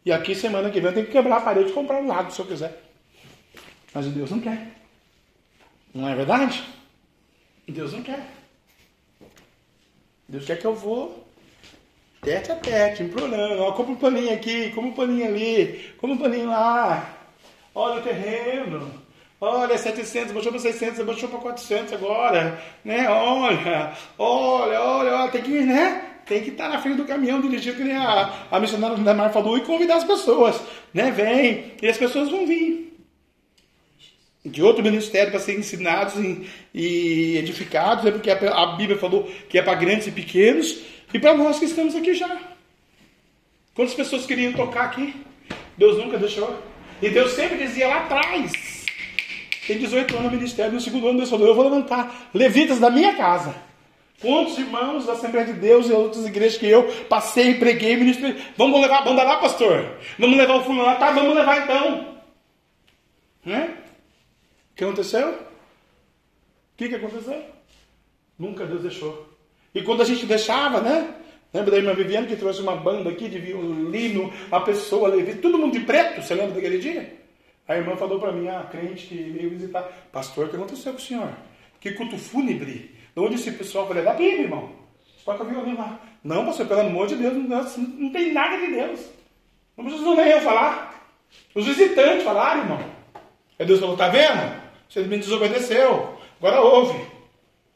E 0.05 0.13
aqui, 0.13 0.35
semana 0.35 0.71
que 0.71 0.81
vem, 0.81 0.89
eu 0.89 0.95
tenho 0.95 1.07
que 1.07 1.13
quebrar 1.13 1.39
a 1.39 1.41
parede 1.41 1.71
e 1.71 1.75
comprar 1.75 1.99
um 1.99 2.07
lado, 2.07 2.33
se 2.33 2.41
eu 2.41 2.47
quiser. 2.47 2.83
Mas 3.93 4.07
Deus 4.07 4.31
não 4.31 4.41
quer. 4.41 4.69
Não 5.95 6.09
é 6.09 6.15
verdade? 6.15 6.63
Deus 7.69 7.93
não 7.93 8.03
quer. 8.03 8.25
Deus 10.29 10.47
quer 10.47 10.59
que 10.59 10.65
eu 10.65 10.75
vou 10.75 11.27
tete 12.23 12.53
a 12.53 12.57
tete, 12.57 13.03
implorando. 13.03 13.63
Ó, 13.63 13.73
compra 13.73 13.93
um 13.93 13.97
paninho 13.97 14.33
aqui, 14.33 14.71
compra 14.71 14.91
um 14.91 14.95
paninho 14.95 15.27
ali, 15.27 15.95
compra 15.99 16.17
um 16.17 16.19
paninho 16.19 16.49
lá. 16.49 17.17
Olha 17.75 18.01
o 18.01 18.03
terreno. 18.03 18.93
Olha, 19.41 19.79
700, 19.79 20.33
baixou 20.33 20.53
para 20.53 20.61
600, 20.61 21.05
baixou 21.05 21.29
para 21.29 21.39
400 21.39 21.95
agora, 21.95 22.63
né? 22.85 23.09
Olha, 23.09 23.97
olha, 24.19 24.81
olha, 24.83 25.15
olha, 25.15 25.31
tem 25.31 25.43
que, 25.43 25.63
né? 25.63 26.10
Tem 26.31 26.45
que 26.45 26.51
estar 26.51 26.69
tá 26.69 26.75
na 26.75 26.81
frente 26.81 26.97
do 26.97 27.05
caminhão 27.05 27.41
dirigindo 27.41 27.83
que 27.83 27.91
a, 27.91 28.47
a 28.53 28.61
missionária 28.61 28.97
da 28.99 29.13
Mar 29.13 29.33
falou 29.33 29.59
e 29.59 29.63
convidar 29.63 29.97
as 29.97 30.05
pessoas, 30.05 30.61
né? 30.95 31.11
Vem, 31.11 31.73
e 31.83 31.89
as 31.89 31.99
pessoas 31.99 32.31
vão 32.31 32.47
vir. 32.47 32.97
De 34.47 34.63
outro 34.63 34.81
ministério 34.81 35.33
para 35.33 35.41
serem 35.41 35.59
ensinados 35.59 36.15
e, 36.15 36.49
e 36.73 37.37
edificados, 37.37 38.07
é 38.07 38.13
porque 38.13 38.31
a, 38.31 38.37
a 38.37 38.77
Bíblia 38.77 38.97
falou 38.97 39.29
que 39.49 39.59
é 39.59 39.63
para 39.63 39.75
grandes 39.75 40.07
e 40.07 40.13
pequenos, 40.13 40.83
e 41.13 41.19
para 41.19 41.35
nós 41.35 41.59
que 41.59 41.65
estamos 41.65 41.97
aqui 41.97 42.15
já. 42.15 42.39
Quantas 43.75 43.95
pessoas 43.95 44.25
queriam 44.25 44.53
tocar 44.53 44.85
aqui? 44.85 45.13
Deus 45.77 45.99
nunca 45.99 46.17
deixou. 46.17 46.63
E 47.03 47.09
Deus 47.09 47.33
sempre 47.33 47.59
dizia 47.59 47.89
lá 47.89 48.05
atrás. 48.05 48.53
Tem 49.67 49.79
18 49.79 50.17
anos 50.17 50.31
no 50.31 50.39
ministério, 50.39 50.75
no 50.75 50.81
segundo 50.81 51.09
ano 51.09 51.19
Deus 51.19 51.29
falou, 51.29 51.49
eu 51.49 51.57
vou 51.57 51.65
levantar 51.65 52.31
levitas 52.33 52.79
da 52.79 52.89
minha 52.89 53.17
casa. 53.17 53.69
Quantos 54.21 54.59
irmãos 54.59 55.07
da 55.07 55.15
Assembleia 55.15 55.47
de 55.47 55.55
Deus 55.55 55.89
e 55.89 55.93
outras 55.93 56.27
igrejas 56.27 56.59
que 56.59 56.67
eu 56.67 56.87
passei, 57.09 57.55
preguei, 57.55 57.97
ministrei. 57.97 58.37
Vamos 58.57 58.79
levar 58.79 58.99
a 58.99 59.03
banda 59.03 59.23
lá, 59.23 59.39
pastor? 59.39 59.99
Vamos 60.19 60.37
levar 60.37 60.57
o 60.57 60.65
fulano 60.65 60.85
lá? 60.85 60.97
Tá, 60.97 61.11
vamos 61.11 61.35
levar 61.35 61.63
então. 61.63 62.19
Né? 63.45 63.79
O 64.73 64.77
que 64.77 64.85
aconteceu? 64.85 65.31
O 65.31 65.37
que, 66.77 66.89
que 66.91 66.97
aconteceu? 66.97 67.43
Nunca 68.39 68.67
Deus 68.67 68.83
deixou. 68.83 69.27
E 69.75 69.83
quando 69.83 70.03
a 70.03 70.05
gente 70.05 70.27
deixava, 70.27 70.83
né? 70.83 71.15
Lembra 71.53 71.71
da 71.73 71.77
irmã 71.79 71.95
Viviane 71.95 72.27
que 72.27 72.37
trouxe 72.37 72.61
uma 72.61 72.77
banda 72.77 73.11
aqui 73.11 73.29
de 73.29 73.39
violino, 73.39 74.33
a 74.53 74.61
pessoa, 74.61 75.09
levi, 75.09 75.35
todo 75.37 75.59
mundo 75.59 75.73
de 75.73 75.85
preto, 75.85 76.23
você 76.23 76.35
lembra 76.35 76.55
daquele 76.55 76.79
dia? 76.79 77.19
A 77.67 77.77
irmã 77.77 77.97
falou 77.97 78.21
para 78.21 78.33
mim, 78.33 78.49
a 78.49 78.63
crente 78.65 79.07
que 79.07 79.15
veio 79.17 79.51
visitar, 79.51 79.83
pastor, 80.13 80.47
o 80.47 80.49
que 80.49 80.57
aconteceu 80.57 80.93
com 80.93 80.99
o 80.99 81.03
senhor? 81.03 81.33
Que 81.81 81.93
culto 81.93 82.19
fúnebre. 82.19 83.00
De 83.21 83.27
onde 83.27 83.35
esse 83.35 83.53
pessoal? 83.53 83.85
Eu 83.85 83.89
falei, 83.89 84.03
da 84.03 84.15
Bíblia, 84.15 84.45
irmão. 84.45 84.71
Toca 85.27 85.45
violino 85.45 85.77
lá. 85.77 86.01
Não, 86.25 86.47
pastor, 86.47 86.67
pelo 86.67 86.81
amor 86.81 87.07
de 87.07 87.17
Deus, 87.17 87.35
não, 87.35 87.63
não 87.99 88.11
tem 88.11 88.33
nada 88.33 88.57
de 88.57 88.73
Deus. 88.73 89.01
Não 89.77 89.85
precisa 89.85 90.15
nem 90.15 90.29
eu 90.29 90.41
falar. 90.41 91.05
Os 91.55 91.67
visitantes 91.67 92.25
falaram, 92.25 92.63
irmão. 92.63 92.81
Aí 93.59 93.67
Deus 93.67 93.79
falou, 93.79 93.95
tá 93.95 94.09
vendo? 94.09 94.59
Você 94.89 95.03
me 95.03 95.19
desobedeceu. 95.19 96.17
Agora 96.39 96.63
ouve. 96.63 96.99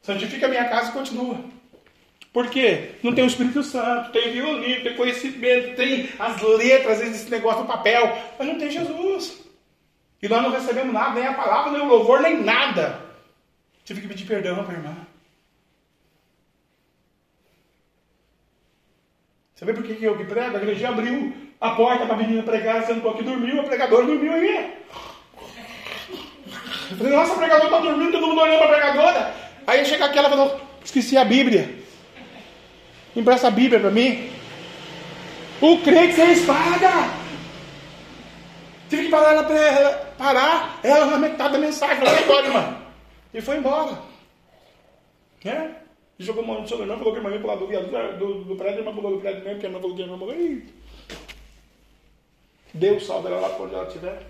Santifica 0.01 0.47
a 0.47 0.49
minha 0.49 0.67
casa 0.67 0.89
e 0.89 0.93
continua. 0.95 1.39
Por 2.33 2.49
quê? 2.49 2.93
Não 3.03 3.15
tem 3.15 3.25
o 3.25 3.27
Espírito 3.27 3.63
Santo, 3.63 4.13
tem 4.13 4.33
violino, 4.33 4.83
tem 4.83 4.97
conhecimento, 4.97 5.77
tem 5.77 6.09
as 6.19 6.41
letras, 6.41 7.03
esse 7.03 7.31
negócio 7.31 7.61
no 7.61 7.69
papel, 7.69 8.17
mas 8.39 8.49
não 8.49 8.59
tem 8.59 8.71
Jesus. 8.71 9.43
E 10.23 10.27
nós 10.27 10.43
não 10.43 10.51
recebemos 10.51 10.95
nada, 10.95 11.21
nem 11.21 11.27
a 11.27 11.35
palavra, 11.35 11.71
nem 11.71 11.83
o 11.83 11.89
louvor, 11.89 12.23
nem 12.23 12.43
nada. 12.43 12.99
Tive 13.85 14.01
que 14.01 14.09
pedir 14.09 14.25
perdão 14.25 14.65
para 14.65 14.73
a 14.73 14.77
irmã. 14.79 14.97
Vê 19.65 19.73
por 19.73 19.83
que 19.83 20.05
eu 20.05 20.17
que 20.17 20.25
prego? 20.25 20.57
A 20.57 20.61
igreja 20.61 20.89
abriu 20.89 21.33
a 21.61 21.71
porta 21.71 22.05
para 22.05 22.15
a 22.15 22.19
menina 22.19 22.43
pregar, 22.43 22.85
sentou 22.85 23.13
aqui 23.13 23.23
dormiu, 23.23 23.61
a 23.61 23.65
pregadora 23.65 24.07
dormiu 24.07 24.33
aí. 24.33 24.75
Eu 26.91 26.97
falei, 26.97 27.13
nossa, 27.13 27.33
a 27.33 27.37
pregadora 27.37 27.65
está 27.65 27.79
dormindo, 27.81 28.13
todo 28.13 28.27
mundo 28.27 28.41
olhando 28.41 28.59
para 28.59 28.67
a 28.67 28.81
pregadora. 28.81 29.35
Aí 29.67 29.85
chega 29.85 30.05
aqui, 30.05 30.19
ela 30.19 30.29
falou, 30.29 30.61
esqueci 30.85 31.17
a 31.17 31.25
Bíblia. 31.25 31.75
Empresta 33.17 33.49
a 33.49 33.51
Bíblia 33.51 33.81
para 33.81 33.91
mim. 33.91 34.31
O 35.61 35.79
crente 35.79 36.15
sem 36.15 36.33
espada. 36.33 37.11
Tive 38.91 39.05
que 39.05 39.11
parar 39.11 39.33
ela 39.33 39.45
para 39.45 39.93
parar 40.19 40.79
ela 40.83 41.07
na 41.07 41.17
metade 41.17 41.55
da 41.55 41.59
mensagem. 41.59 41.97
Falei, 41.97 42.23
agora, 42.23 42.47
irmã. 42.47 42.77
E 43.33 43.41
foi 43.41 43.57
embora. 43.57 43.99
É? 45.45 45.84
E 46.25 46.27
jogou 46.27 46.43
mão 46.43 46.63
no 46.63 46.67
sobrenome, 46.67 47.01
falou 47.01 47.13
que 47.13 47.19
a 47.19 47.23
irmã 47.23 47.35
ia 47.35 47.41
pular 47.43 47.57
do, 47.57 47.67
do, 48.19 48.45
do 48.45 48.57
prédio, 48.57 48.77
a 48.77 48.81
irmã 48.81 48.95
pulou 48.95 49.13
do 49.13 49.21
prédio 49.21 49.45
mesmo, 49.45 49.61
porque 49.61 49.67
a 49.67 49.69
irmã 49.69 49.81
falou 49.81 49.95
que 49.95 50.03
a 50.03 50.05
irmã 50.07 50.17
morreu. 50.17 50.63
Deus 52.73 53.07
salva 53.07 53.29
ela 53.29 53.41
lá 53.41 53.59
onde 53.61 53.75
ela 53.75 53.87
estiver. 53.87 54.23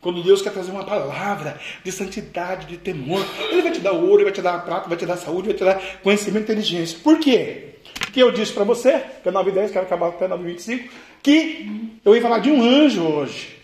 Quando 0.00 0.24
Deus 0.24 0.42
quer 0.42 0.52
trazer 0.52 0.72
uma 0.72 0.84
palavra 0.84 1.60
de 1.84 1.92
santidade, 1.92 2.66
de 2.66 2.78
temor, 2.78 3.24
Ele 3.48 3.62
vai 3.62 3.70
te 3.70 3.78
dar 3.78 3.92
ouro, 3.92 4.16
Ele 4.16 4.24
vai 4.24 4.32
te 4.32 4.42
dar 4.42 4.64
prata, 4.64 4.88
vai 4.88 4.98
te 4.98 5.06
dar 5.06 5.16
saúde, 5.16 5.50
vai 5.50 5.56
te 5.56 5.64
dar 5.64 5.80
conhecimento 6.02 6.50
e 6.50 6.52
inteligência. 6.52 6.98
Por 6.98 7.20
quê? 7.20 7.76
Porque 8.00 8.20
eu 8.20 8.32
disse 8.32 8.52
para 8.52 8.64
você, 8.64 9.04
que 9.22 9.28
é 9.28 9.30
9 9.30 9.50
e 9.50 9.54
10, 9.54 9.70
quero 9.70 9.86
acabar 9.86 10.08
até 10.08 10.26
9 10.26 10.42
e 10.42 10.46
25, 10.48 10.92
que 11.22 11.98
eu 12.04 12.16
ia 12.16 12.20
falar 12.20 12.40
de 12.40 12.50
um 12.50 12.60
anjo 12.60 13.04
hoje. 13.04 13.56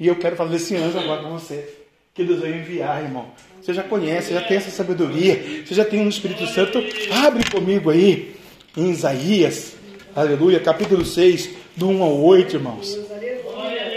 E 0.00 0.08
eu 0.08 0.16
quero 0.16 0.34
falar 0.34 0.50
desse 0.50 0.74
anjo 0.74 0.98
agora 0.98 1.20
para 1.20 1.30
você. 1.30 1.81
Que 2.14 2.24
Deus 2.24 2.40
vai 2.40 2.50
enviar, 2.50 3.02
irmão. 3.02 3.28
Você 3.62 3.72
já 3.72 3.82
conhece, 3.82 4.34
já 4.34 4.42
tem 4.42 4.58
essa 4.58 4.70
sabedoria, 4.70 5.64
você 5.64 5.74
já 5.74 5.82
tem 5.82 5.98
um 5.98 6.10
Espírito 6.10 6.46
Santo. 6.46 6.78
Abre 7.10 7.48
comigo 7.50 7.88
aí 7.88 8.36
em 8.76 8.90
Isaías, 8.90 9.72
aleluia, 10.14 10.60
capítulo 10.60 11.06
6, 11.06 11.48
do 11.74 11.88
1 11.88 12.02
ao 12.02 12.20
8, 12.20 12.56
irmãos. 12.56 12.98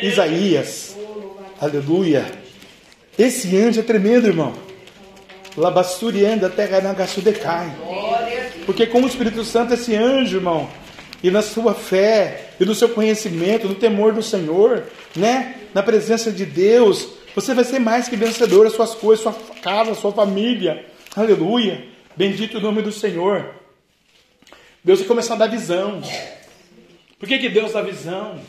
Isaías. 0.02 0.96
Aleluia. 1.60 2.26
Esse 3.20 3.54
anjo 3.58 3.82
é 3.82 3.84
tremendo, 3.84 4.28
irmão. 4.28 4.54
Labassurianda 5.58 6.50
terra 6.50 6.96
decai. 7.22 7.76
Porque 8.66 8.86
com 8.88 9.02
o 9.02 9.08
Espírito 9.08 9.44
Santo, 9.44 9.74
esse 9.74 9.94
anjo, 9.94 10.38
irmão, 10.38 10.70
e 11.22 11.30
na 11.30 11.42
sua 11.42 11.74
fé, 11.74 12.52
e 12.62 12.64
no 12.64 12.76
seu 12.76 12.88
conhecimento, 12.88 13.68
no 13.68 13.76
temor 13.76 14.14
do 14.14 14.24
Senhor, 14.24 14.84
né? 15.14 15.56
Na 15.74 15.84
presença 15.84 16.32
de 16.32 16.46
Deus, 16.46 17.15
você 17.36 17.54
vai 17.54 17.66
ser 17.66 17.80
mais 17.80 18.08
que 18.08 18.16
vencedor, 18.16 18.66
as 18.66 18.74
suas 18.74 18.96
coisas, 18.96 19.22
sua 19.22 19.34
casa, 19.62 19.94
sua 19.94 20.14
família. 20.14 20.86
Aleluia. 21.14 21.86
Bendito 22.16 22.58
o 22.58 22.62
nome 22.62 22.82
do 22.82 22.94
Senhor. 22.94 23.54
Deus 24.82 25.00
vai 25.00 25.08
começar 25.08 25.34
a 25.34 25.38
dar 25.38 25.48
visão. 25.48 26.02
Por 27.20 27.28
que, 27.28 27.38
que 27.38 27.50
Deus 27.50 27.74
dá 27.74 27.82
visão? 27.82 28.40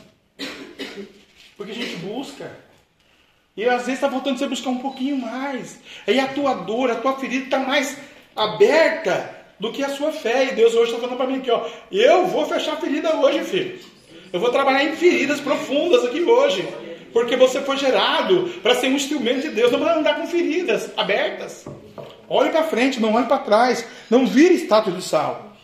Porque 1.56 1.72
a 1.72 1.74
gente 1.74 1.96
busca. 1.96 2.56
E 3.56 3.64
às 3.64 3.86
vezes 3.86 3.94
está 3.94 4.06
voltando 4.06 4.38
você 4.38 4.46
buscar 4.46 4.70
um 4.70 4.78
pouquinho 4.78 5.16
mais. 5.16 5.80
Aí 6.06 6.20
a 6.20 6.28
tua 6.28 6.54
dor, 6.54 6.88
a 6.88 6.96
tua 6.96 7.16
ferida 7.16 7.46
está 7.46 7.58
mais 7.58 7.98
aberta 8.36 9.34
do 9.58 9.72
que 9.72 9.82
a 9.82 9.88
sua 9.88 10.12
fé. 10.12 10.52
E 10.52 10.54
Deus 10.54 10.74
hoje 10.74 10.92
está 10.92 11.00
falando 11.00 11.16
para 11.16 11.26
mim 11.26 11.38
aqui, 11.38 11.50
ó. 11.50 11.68
Eu 11.90 12.26
vou 12.28 12.46
fechar 12.46 12.74
a 12.74 12.76
ferida 12.76 13.16
hoje, 13.16 13.42
filho. 13.42 13.80
Eu 14.32 14.38
vou 14.38 14.52
trabalhar 14.52 14.84
em 14.84 14.94
feridas 14.94 15.40
profundas 15.40 16.04
aqui 16.04 16.22
hoje. 16.22 16.85
Porque 17.16 17.34
você 17.34 17.62
foi 17.62 17.78
gerado 17.78 18.50
para 18.62 18.74
ser 18.74 18.88
um 18.88 18.92
instrumento 18.92 19.40
de 19.40 19.48
Deus, 19.48 19.72
não 19.72 19.80
para 19.80 19.96
andar 19.96 20.16
com 20.16 20.26
feridas 20.26 20.90
abertas. 20.98 21.64
Olhe 22.28 22.50
para 22.50 22.64
frente, 22.64 23.00
não 23.00 23.14
olhe 23.14 23.24
para 23.24 23.38
trás, 23.38 23.86
não 24.10 24.26
vire 24.26 24.52
estátua 24.52 24.92
de 24.92 25.00
sal. 25.00 25.56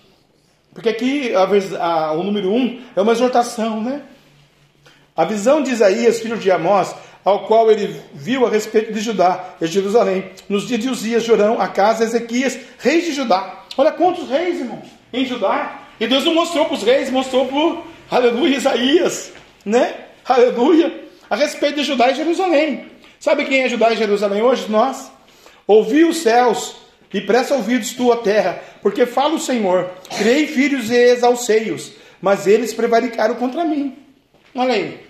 Porque 0.72 0.88
aqui 0.88 1.34
a, 1.34 1.42
a, 1.84 2.12
o 2.12 2.22
número 2.22 2.50
um 2.50 2.80
é 2.96 3.02
uma 3.02 3.12
exortação, 3.12 3.82
né? 3.82 4.00
A 5.14 5.26
visão 5.26 5.62
de 5.62 5.70
Isaías, 5.70 6.20
filho 6.20 6.38
de 6.38 6.50
Amós, 6.50 6.94
ao 7.22 7.46
qual 7.46 7.70
ele 7.70 8.00
viu 8.14 8.46
a 8.46 8.48
respeito 8.48 8.90
de 8.90 9.00
Judá 9.00 9.56
e 9.60 9.66
Jerusalém, 9.66 10.30
nos 10.48 10.66
dias 10.66 10.80
de 10.80 10.88
Uzias, 10.88 11.22
Jorão, 11.22 11.60
Acas, 11.60 12.00
Ezequias, 12.00 12.58
reis 12.78 13.04
de 13.04 13.12
Judá. 13.12 13.64
Olha 13.76 13.92
quantos 13.92 14.26
reis, 14.26 14.58
irmão, 14.58 14.80
em 15.12 15.26
Judá. 15.26 15.82
E 16.00 16.06
Deus 16.06 16.24
não 16.24 16.34
mostrou 16.34 16.64
para 16.64 16.76
os 16.76 16.82
reis, 16.82 17.10
mostrou 17.10 17.46
para, 17.46 18.16
aleluia, 18.16 18.56
Isaías, 18.56 19.34
né? 19.66 19.96
Aleluia, 20.24 21.11
a 21.32 21.34
respeito 21.34 21.76
de 21.76 21.84
Judá 21.84 22.10
e 22.10 22.14
Jerusalém. 22.14 22.90
Sabe 23.18 23.46
quem 23.46 23.62
é 23.62 23.68
Judá 23.68 23.90
e 23.90 23.96
Jerusalém 23.96 24.42
hoje? 24.42 24.70
Nós. 24.70 25.10
Ouvi 25.66 26.04
os 26.04 26.18
céus 26.18 26.76
e 27.10 27.22
presta 27.22 27.54
ouvidos 27.54 27.94
tua 27.94 28.18
terra, 28.18 28.62
porque 28.82 29.06
fala 29.06 29.36
o 29.36 29.40
Senhor: 29.40 29.90
criei 30.18 30.46
filhos 30.46 30.90
e 30.90 30.94
exalcei-os, 30.94 31.92
mas 32.20 32.46
eles 32.46 32.74
prevaricaram 32.74 33.36
contra 33.36 33.64
mim. 33.64 33.96
Olha 34.54 34.74
aí. 34.74 35.00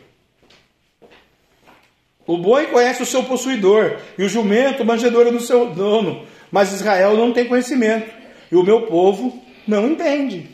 O 2.24 2.38
boi 2.38 2.68
conhece 2.68 3.02
o 3.02 3.06
seu 3.06 3.24
possuidor, 3.24 3.96
e 4.16 4.22
o 4.22 4.28
jumento 4.28 4.84
manjedoura 4.84 5.32
do 5.32 5.40
seu 5.40 5.70
dono, 5.70 6.24
mas 6.52 6.72
Israel 6.72 7.16
não 7.16 7.32
tem 7.32 7.46
conhecimento, 7.46 8.14
e 8.48 8.54
o 8.54 8.62
meu 8.62 8.82
povo 8.82 9.42
não 9.66 9.88
entende. 9.88 10.48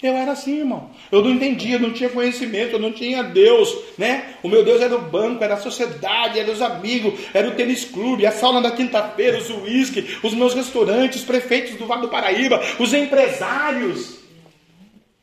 Eu 0.00 0.14
era 0.14 0.30
assim, 0.30 0.58
irmão. 0.58 0.90
Eu 1.10 1.22
não 1.22 1.30
entendia, 1.30 1.78
não 1.78 1.92
tinha 1.92 2.10
conhecimento, 2.10 2.72
eu 2.72 2.78
não 2.78 2.92
tinha 2.92 3.22
Deus, 3.22 3.74
né? 3.96 4.34
O 4.42 4.48
meu 4.48 4.64
Deus 4.64 4.80
era 4.80 4.94
o 4.94 5.00
banco, 5.00 5.42
era 5.42 5.54
a 5.54 5.60
sociedade, 5.60 6.38
era 6.38 6.50
os 6.50 6.60
amigos, 6.60 7.14
era 7.32 7.48
o 7.48 7.54
tênis 7.54 7.84
clube, 7.84 8.26
a 8.26 8.32
sauna 8.32 8.60
da 8.60 8.70
quinta-feira, 8.70 9.38
os 9.38 9.48
uísque, 9.48 10.18
os 10.22 10.34
meus 10.34 10.54
restaurantes, 10.54 11.20
os 11.20 11.26
prefeitos 11.26 11.76
do 11.76 11.86
Vale 11.86 12.02
do 12.02 12.08
Paraíba, 12.08 12.60
os 12.78 12.92
empresários, 12.92 14.18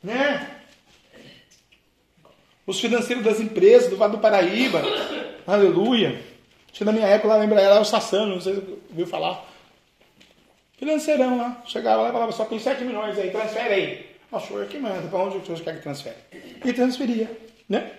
né? 0.02 0.50
Os 2.66 2.80
financeiros 2.80 3.24
das 3.24 3.40
empresas 3.40 3.88
do 3.88 3.96
Vale 3.96 4.12
do 4.12 4.18
Paraíba. 4.18 4.82
Aleluia. 5.46 6.20
Que 6.72 6.84
na 6.84 6.92
minha 6.92 7.06
época 7.06 7.28
lá, 7.28 7.36
lembra, 7.36 7.60
era 7.60 7.80
o 7.80 7.84
Sassano, 7.84 8.34
não 8.34 8.40
sei 8.40 8.54
se 8.54 8.62
ouviu 8.90 9.06
falar. 9.06 9.46
Financeirão 10.76 11.38
lá. 11.38 11.62
Chegava 11.64 12.02
lá 12.02 12.08
e 12.08 12.12
falava, 12.12 12.32
só 12.32 12.44
tem 12.44 12.58
7 12.58 12.84
milhões 12.84 13.16
aí, 13.18 13.30
transfere 13.30 13.72
aí. 13.72 14.15
O 14.36 14.40
senhor 14.40 14.62
é 14.64 14.66
que 14.66 14.78
manda, 14.78 15.08
para 15.08 15.18
onde 15.18 15.36
o 15.38 15.40
quer 15.40 15.76
que 15.76 15.82
transfere? 15.82 16.16
E 16.64 16.72
transferia, 16.72 17.30
né? 17.68 17.90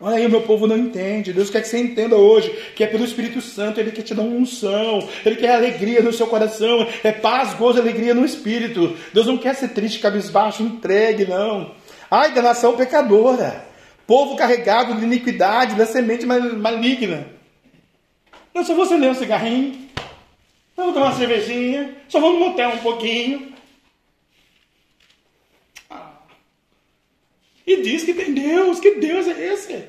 Olha 0.00 0.16
aí, 0.16 0.26
o 0.26 0.30
meu 0.30 0.42
povo 0.42 0.68
não 0.68 0.76
entende. 0.76 1.32
Deus 1.32 1.50
quer 1.50 1.60
que 1.60 1.66
você 1.66 1.78
entenda 1.78 2.14
hoje 2.14 2.50
que 2.76 2.84
é 2.84 2.86
pelo 2.86 3.04
Espírito 3.04 3.40
Santo, 3.40 3.80
Ele 3.80 3.90
quer 3.90 4.02
te 4.02 4.14
dar 4.14 4.22
uma 4.22 4.36
unção, 4.36 5.08
Ele 5.26 5.34
quer 5.34 5.56
alegria 5.56 6.00
no 6.00 6.12
seu 6.12 6.28
coração, 6.28 6.86
é 7.02 7.10
paz, 7.10 7.54
gozo, 7.54 7.80
alegria 7.80 8.14
no 8.14 8.24
Espírito. 8.24 8.96
Deus 9.12 9.26
não 9.26 9.36
quer 9.36 9.56
ser 9.56 9.68
triste, 9.68 9.98
cabisbaixo, 9.98 10.62
entregue, 10.62 11.24
não. 11.24 11.74
Ai 12.08 12.32
da 12.32 12.40
nação 12.40 12.76
pecadora, 12.76 13.66
povo 14.06 14.36
carregado 14.36 14.94
de 14.94 15.04
iniquidade, 15.04 15.74
da 15.74 15.84
semente 15.84 16.24
maligna. 16.24 17.26
Não, 18.54 18.64
só 18.64 18.74
vou 18.74 18.84
acender 18.84 19.10
um 19.10 19.14
cigarrinho, 19.14 19.88
vamos 20.76 20.94
tomar 20.94 21.06
uma 21.06 21.16
cervejinha, 21.16 21.96
só 22.08 22.20
vamos 22.20 22.38
motel 22.38 22.70
um 22.70 22.78
pouquinho. 22.78 23.57
E 27.68 27.82
diz 27.82 28.02
que 28.02 28.14
tem 28.14 28.32
Deus, 28.32 28.80
que 28.80 28.92
Deus 28.92 29.28
é 29.28 29.52
esse? 29.52 29.84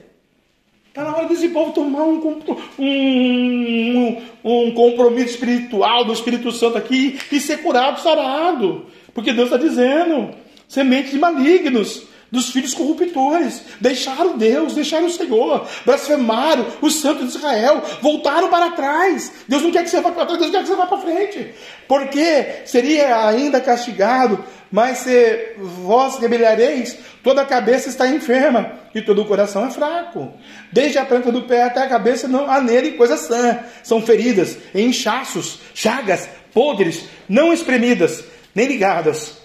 Está 0.89 1.01
na 1.01 1.15
hora 1.15 1.29
desse 1.29 1.47
povo 1.47 1.71
tomar 1.71 2.03
um, 2.03 2.43
um, 2.77 4.21
um, 4.43 4.71
compromisso 4.71 5.35
espiritual 5.35 6.03
do 6.03 6.11
Espírito 6.11 6.51
Santo 6.51 6.77
aqui 6.77 7.17
e 7.31 7.39
ser 7.39 7.59
curado, 7.59 8.01
sarado. 8.01 8.85
Porque 9.13 9.31
Deus 9.31 9.49
está 9.49 9.57
dizendo: 9.57 10.35
sementes 10.67 11.13
malignos 11.13 12.03
dos 12.29 12.49
filhos 12.49 12.73
corruptores, 12.73 13.63
deixaram 13.79 14.37
Deus, 14.37 14.73
deixaram 14.73 15.07
o 15.07 15.09
Senhor, 15.09 15.65
blasfemaram 15.85 16.65
o 16.81 16.89
santo 16.89 17.23
de 17.25 17.29
Israel, 17.29 17.81
voltaram 18.01 18.49
para 18.49 18.71
trás. 18.71 19.31
Deus 19.47 19.63
não 19.63 19.71
quer 19.71 19.83
que 19.83 19.89
você 19.89 20.01
vá 20.01 20.11
para 20.11 20.25
trás, 20.25 20.39
Deus 20.39 20.51
quer 20.51 20.61
que 20.61 20.67
você 20.67 20.75
vá 20.75 20.85
para 20.85 20.97
frente. 20.97 21.53
Porque 21.87 22.65
seria 22.65 23.25
ainda 23.25 23.61
castigado, 23.61 24.43
mas 24.71 24.99
se 24.99 25.53
vós 25.57 26.19
rebelareis, 26.19 26.97
toda 27.23 27.41
a 27.41 27.45
cabeça 27.45 27.89
está 27.89 28.07
enferma 28.07 28.71
e 28.93 29.01
todo 29.01 29.21
o 29.21 29.25
coração 29.25 29.65
é 29.65 29.71
fraco. 29.71 30.33
Desde 30.71 30.97
a 30.97 31.05
planta 31.05 31.31
do 31.31 31.43
pé 31.43 31.63
até 31.63 31.81
a 31.81 31.89
cabeça 31.89 32.27
não 32.27 32.49
há 32.49 32.61
nele 32.61 32.91
coisa 32.91 33.17
sã. 33.17 33.59
São 33.83 34.01
feridas, 34.01 34.57
inchaços, 34.75 35.59
chagas, 35.73 36.29
podres, 36.53 37.05
não 37.27 37.51
espremidas, 37.51 38.23
nem 38.53 38.67
ligadas 38.67 39.37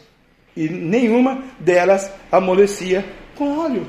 e 0.56 0.68
nenhuma 0.68 1.42
delas 1.58 2.10
amolecia 2.30 3.04
com 3.34 3.58
óleo. 3.58 3.86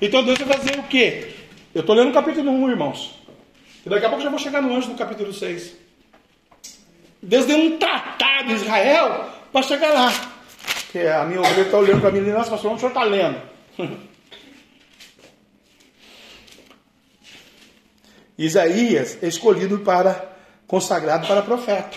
Então 0.00 0.22
Deus 0.22 0.38
vai 0.38 0.58
fazer 0.58 0.78
o 0.78 0.82
quê? 0.84 1.28
Eu 1.74 1.80
estou 1.80 1.94
lendo 1.94 2.10
o 2.10 2.14
capítulo 2.14 2.50
1, 2.50 2.70
irmãos. 2.70 3.18
E 3.84 3.88
daqui 3.88 4.04
a 4.04 4.08
pouco 4.08 4.22
já 4.22 4.30
vou 4.30 4.38
chegar 4.38 4.62
no 4.62 4.74
anjo 4.74 4.90
do 4.90 4.98
capítulo 4.98 5.32
6. 5.32 5.74
Deus 7.22 7.46
deu 7.46 7.56
um 7.56 7.78
tratado 7.78 8.52
em 8.52 8.54
Israel 8.54 9.30
para 9.50 9.62
chegar 9.62 9.92
lá. 9.92 10.33
Que 10.94 11.08
a 11.08 11.24
minha 11.24 11.40
ovelha 11.40 11.62
está 11.62 11.76
olhando 11.76 12.00
para 12.02 12.12
mim 12.12 12.18
e 12.20 12.30
nossa, 12.30 12.50
pastor, 12.50 12.72
o 12.72 12.78
senhor 12.78 12.90
está 12.90 13.02
lendo? 13.02 13.42
Isaías 18.38 19.18
é 19.20 19.26
escolhido 19.26 19.80
para, 19.80 20.36
consagrado 20.68 21.26
para 21.26 21.42
profeta. 21.42 21.96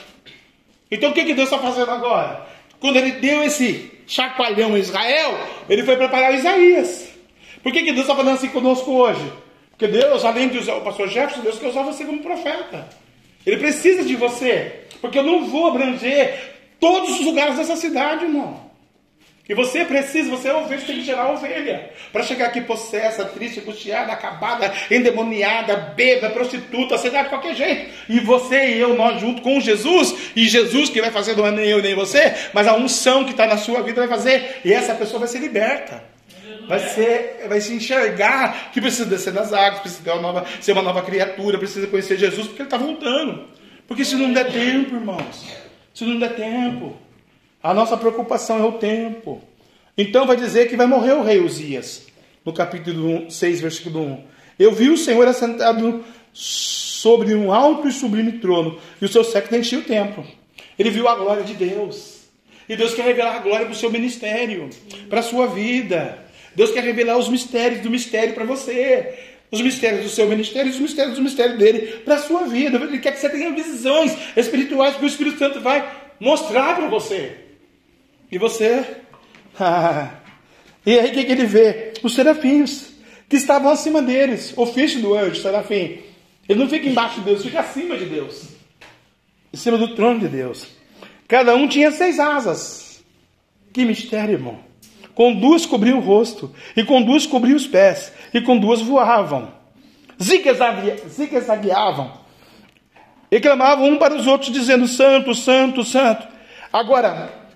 Então 0.90 1.12
o 1.12 1.14
que, 1.14 1.26
que 1.26 1.36
Deus 1.36 1.48
está 1.48 1.60
fazendo 1.60 1.92
agora? 1.92 2.48
Quando 2.80 2.96
ele 2.96 3.12
deu 3.12 3.44
esse 3.44 3.92
chacoalhão 4.08 4.76
em 4.76 4.80
Israel, 4.80 5.46
ele 5.70 5.84
foi 5.84 5.96
preparar 5.96 6.34
Isaías. 6.34 7.10
Por 7.62 7.72
que, 7.72 7.84
que 7.84 7.92
Deus 7.92 8.06
está 8.06 8.16
falando 8.16 8.38
assim 8.38 8.50
conosco 8.50 8.92
hoje? 8.92 9.32
Porque 9.70 9.88
Deus, 9.88 10.26
além 10.26 10.50
de 10.50 10.58
usar 10.58 10.74
o 10.74 10.82
pastor 10.82 11.08
Jefferson, 11.08 11.42
Deus 11.42 11.60
quer 11.60 11.68
usar 11.68 11.84
você 11.84 12.04
como 12.04 12.24
profeta. 12.24 12.90
Ele 13.46 13.58
precisa 13.58 14.04
de 14.04 14.16
você. 14.16 14.88
Porque 15.00 15.20
eu 15.20 15.24
não 15.24 15.46
vou 15.46 15.68
abranger 15.68 16.56
todos 16.80 17.12
os 17.20 17.24
lugares 17.24 17.58
dessa 17.58 17.76
cidade, 17.76 18.26
irmão. 18.26 18.67
E 19.50 19.54
você 19.54 19.86
precisa, 19.86 20.30
você 20.30 20.50
é 20.50 20.54
ovelha, 20.54 20.82
tem 20.82 20.98
que 20.98 21.04
gerar 21.04 21.32
ovelha. 21.32 21.90
Para 22.12 22.24
chegar 22.24 22.48
aqui 22.48 22.60
possessa, 22.60 23.24
triste, 23.24 23.62
angustiada, 23.62 24.12
acabada, 24.12 24.74
endemoniada, 24.92 25.76
bêbada, 25.96 26.34
prostituta, 26.34 26.98
sei 26.98 27.12
lá, 27.12 27.24
de 27.24 27.30
qualquer 27.30 27.56
jeito. 27.56 27.92
E 28.10 28.20
você 28.20 28.74
e 28.74 28.80
eu, 28.80 28.94
nós 28.96 29.22
junto 29.22 29.42
com 29.42 29.60
Jesus, 29.62 30.32
e 30.36 30.48
Jesus 30.50 30.90
que 30.90 31.00
vai 31.00 31.12
fazer, 31.12 31.38
não 31.38 31.48
é 31.48 31.52
nem 31.52 31.70
eu 31.70 31.82
nem 31.82 31.96
você, 31.96 32.34
mas 32.54 32.68
a 32.68 32.76
unção 32.76 33.24
que 33.24 33.32
está 33.32 33.48
na 33.48 33.58
sua 33.58 33.82
vida 33.82 34.02
vai 34.02 34.10
fazer, 34.10 34.62
e 34.66 34.74
essa 34.74 34.94
pessoa 34.94 35.20
vai 35.20 35.30
ser 35.30 35.40
liberta. 35.40 36.04
Vai, 36.68 36.80
ser, 36.80 37.46
vai 37.48 37.62
se 37.62 37.74
enxergar 37.74 38.72
que 38.74 38.82
precisa 38.82 39.06
descer 39.06 39.32
das 39.32 39.54
águas, 39.54 39.80
precisa 39.80 40.14
uma 40.14 40.22
nova, 40.22 40.46
ser 40.60 40.74
uma 40.74 40.82
nova 40.82 41.02
criatura, 41.02 41.58
precisa 41.58 41.88
conhecer 41.88 42.18
Jesus, 42.18 42.48
porque 42.48 42.62
ele 42.62 42.68
está 42.68 42.78
voltando. 42.78 43.48
Porque 43.88 44.04
se 44.04 44.16
não 44.16 44.34
der 44.34 44.52
tempo, 44.52 44.96
irmãos, 44.96 45.46
se 45.94 46.04
não 46.04 46.20
der 46.20 46.36
tempo, 46.36 46.98
a 47.68 47.74
nossa 47.74 47.98
preocupação 47.98 48.60
é 48.60 48.64
o 48.64 48.72
tempo. 48.74 49.42
Então 49.98 50.26
vai 50.26 50.38
dizer 50.38 50.70
que 50.70 50.78
vai 50.78 50.88
morrer 50.88 51.12
o 51.12 51.22
rei 51.22 51.42
Uzias, 51.42 52.08
no 52.46 52.54
capítulo 52.54 53.30
6, 53.30 53.60
versículo 53.60 54.00
1. 54.06 54.24
Eu 54.58 54.72
vi 54.72 54.90
o 54.90 54.98
Senhor 54.98 55.28
assentado 55.28 56.02
sobre 56.32 57.36
um 57.36 57.52
alto 57.52 57.90
e 57.90 57.92
sublime 57.92 58.40
trono, 58.40 58.80
e 59.02 59.06
o 59.06 59.10
seu 59.10 59.22
século 59.22 59.60
enchia 59.60 59.80
o 59.80 59.84
templo. 59.84 60.26
Ele 60.80 60.90
viu 60.90 61.10
a 61.10 61.16
glória 61.16 61.44
de 61.44 61.56
Deus. 61.56 62.22
E 62.70 62.78
Deus 62.78 62.94
quer 62.94 63.04
revelar 63.04 63.36
a 63.36 63.40
glória 63.40 63.66
para 63.66 63.74
o 63.74 63.78
seu 63.78 63.92
ministério, 63.92 64.70
para 65.10 65.20
a 65.20 65.24
sua 65.24 65.48
vida. 65.48 66.20
Deus 66.56 66.72
quer 66.72 66.86
revelar 66.86 67.18
os 67.18 67.28
mistérios 67.28 67.82
do 67.82 67.90
mistério 67.90 68.34
para 68.34 68.46
você. 68.46 69.14
Os 69.52 69.60
mistérios 69.60 70.04
do 70.04 70.10
seu 70.10 70.26
ministério 70.26 70.72
os 70.72 70.80
mistérios 70.80 71.16
do 71.16 71.22
mistério 71.22 71.58
dele 71.58 72.00
para 72.06 72.16
a 72.16 72.20
sua 72.20 72.46
vida. 72.48 72.78
Ele 72.78 73.00
quer 73.00 73.12
que 73.12 73.20
você 73.20 73.30
tenha 73.30 73.52
visões 73.52 74.16
espirituais 74.38 74.96
que 74.96 75.04
o 75.04 75.08
Espírito 75.08 75.38
Santo 75.38 75.60
vai 75.60 75.86
mostrar 76.18 76.74
para 76.78 76.88
você. 76.88 77.47
E 78.32 78.38
você? 78.38 78.86
e 80.86 81.00
aí 81.00 81.10
o 81.10 81.14
que, 81.14 81.26
que 81.26 81.32
ele 81.32 81.46
vê? 81.46 81.94
Os 82.04 82.14
serafins, 82.14 82.94
que 83.30 83.36
estavam 83.36 83.72
acima 83.72 84.02
deles. 84.02 84.54
O 84.56 84.62
ofício 84.64 85.02
do 85.02 85.16
anjo, 85.16 85.42
serafim. 85.42 86.00
Ele 86.48 86.60
não 86.60 86.70
fica 86.70 86.88
embaixo 86.88 87.20
de 87.20 87.26
Deus, 87.26 87.44
fica 87.44 87.60
acima 87.60 87.98
de 87.98 88.06
Deus. 88.06 88.44
Em 89.54 89.58
cima 89.58 89.78
do 89.78 89.96
trono 89.96 90.20
de 90.20 90.28
Deus. 90.28 90.68
Cada 91.28 91.56
um 91.56 91.68
tinha 91.68 91.92
seis 91.92 92.20
asas. 92.20 93.04
Que 93.74 93.84
mistério, 93.84 94.34
irmão. 94.34 94.60
Com 95.14 95.34
duas 95.34 95.66
cobriam 95.66 95.98
o 95.98 96.02
rosto, 96.02 96.54
e 96.76 96.84
com 96.84 97.02
duas 97.02 97.26
cobriam 97.26 97.58
os 97.58 97.66
pés, 97.66 98.14
e 98.34 98.40
com 98.40 98.58
duas 98.58 98.82
voavam. 98.82 99.52
Zigue-zagueavam. 100.22 102.14
E 103.32 103.40
clamavam 103.40 103.90
um 103.90 103.98
para 103.98 104.16
os 104.16 104.28
outros, 104.28 104.52
dizendo: 104.52 104.88
Santo, 104.88 105.34
Santo, 105.34 105.84
Santo. 105.84 106.28
Agora, 106.72 107.47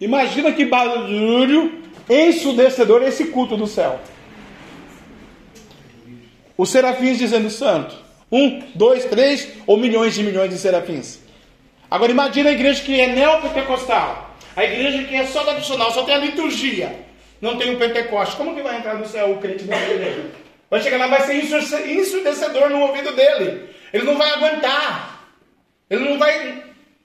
Imagina 0.00 0.52
que 0.52 0.64
barulho 0.64 1.82
ensudecedor 2.08 3.02
esse 3.02 3.26
culto 3.26 3.56
do 3.56 3.66
céu. 3.66 4.00
Os 6.56 6.70
serafins 6.70 7.18
dizendo 7.18 7.50
santo. 7.50 7.94
Um, 8.32 8.62
dois, 8.74 9.04
três 9.04 9.48
ou 9.66 9.76
milhões 9.76 10.14
de 10.14 10.22
milhões 10.22 10.50
de 10.50 10.58
serafins. 10.58 11.18
Agora 11.90 12.12
imagina 12.12 12.50
a 12.50 12.52
igreja 12.52 12.82
que 12.82 13.00
é 13.00 13.08
neopentecostal. 13.08 14.36
A 14.56 14.64
igreja 14.64 15.04
que 15.04 15.14
é 15.14 15.26
só 15.26 15.42
tradicional, 15.42 15.92
só 15.92 16.04
tem 16.04 16.14
a 16.14 16.18
liturgia. 16.18 16.94
Não 17.40 17.56
tem 17.56 17.74
o 17.74 17.78
Pentecoste. 17.78 18.36
Como 18.36 18.54
que 18.54 18.62
vai 18.62 18.78
entrar 18.78 18.94
no 18.94 19.06
céu 19.06 19.32
o 19.32 19.38
crente 19.38 19.64
da 19.64 19.76
igreja? 19.76 20.30
Vai 20.70 20.80
chegar 20.82 20.98
lá, 20.98 21.08
vai 21.08 21.22
ser 21.22 21.34
ensurdecedor 21.90 22.70
no 22.70 22.80
ouvido 22.80 23.12
dele. 23.12 23.68
Ele 23.92 24.04
não 24.04 24.16
vai 24.16 24.30
aguentar. 24.30 25.28
Ele 25.88 26.08
não 26.08 26.18
vai. 26.18 26.62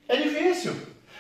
É 0.08 0.16
difícil. 0.18 0.76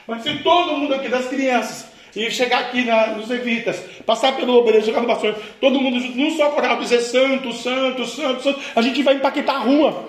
Mas 0.08 0.24
se 0.24 0.38
todo 0.39 0.78
mundo 0.78 0.93
aqui, 0.93 1.10
das 1.10 1.28
crianças, 1.28 1.88
e 2.16 2.32
chegar 2.32 2.60
aqui 2.60 2.86
na, 2.86 3.08
nos 3.08 3.30
evitas, 3.30 3.78
passar 4.06 4.36
pelo 4.36 4.56
obreiro, 4.56 4.86
chegar 4.86 5.01
no 5.01 5.08
pastor, 5.08 5.36
todo 5.60 5.82
mundo 5.82 5.99
junto, 5.99 6.18
num 6.18 6.38
só 6.38 6.49
coral, 6.51 6.80
dizer 6.80 7.01
santo, 7.01 7.51
santo, 7.51 8.06
santo, 8.06 8.41
santo, 8.41 8.60
a 8.76 8.82
gente 8.82 9.03
vai 9.03 9.16
empaquetar 9.16 9.56
a 9.56 9.60
rua. 9.60 10.08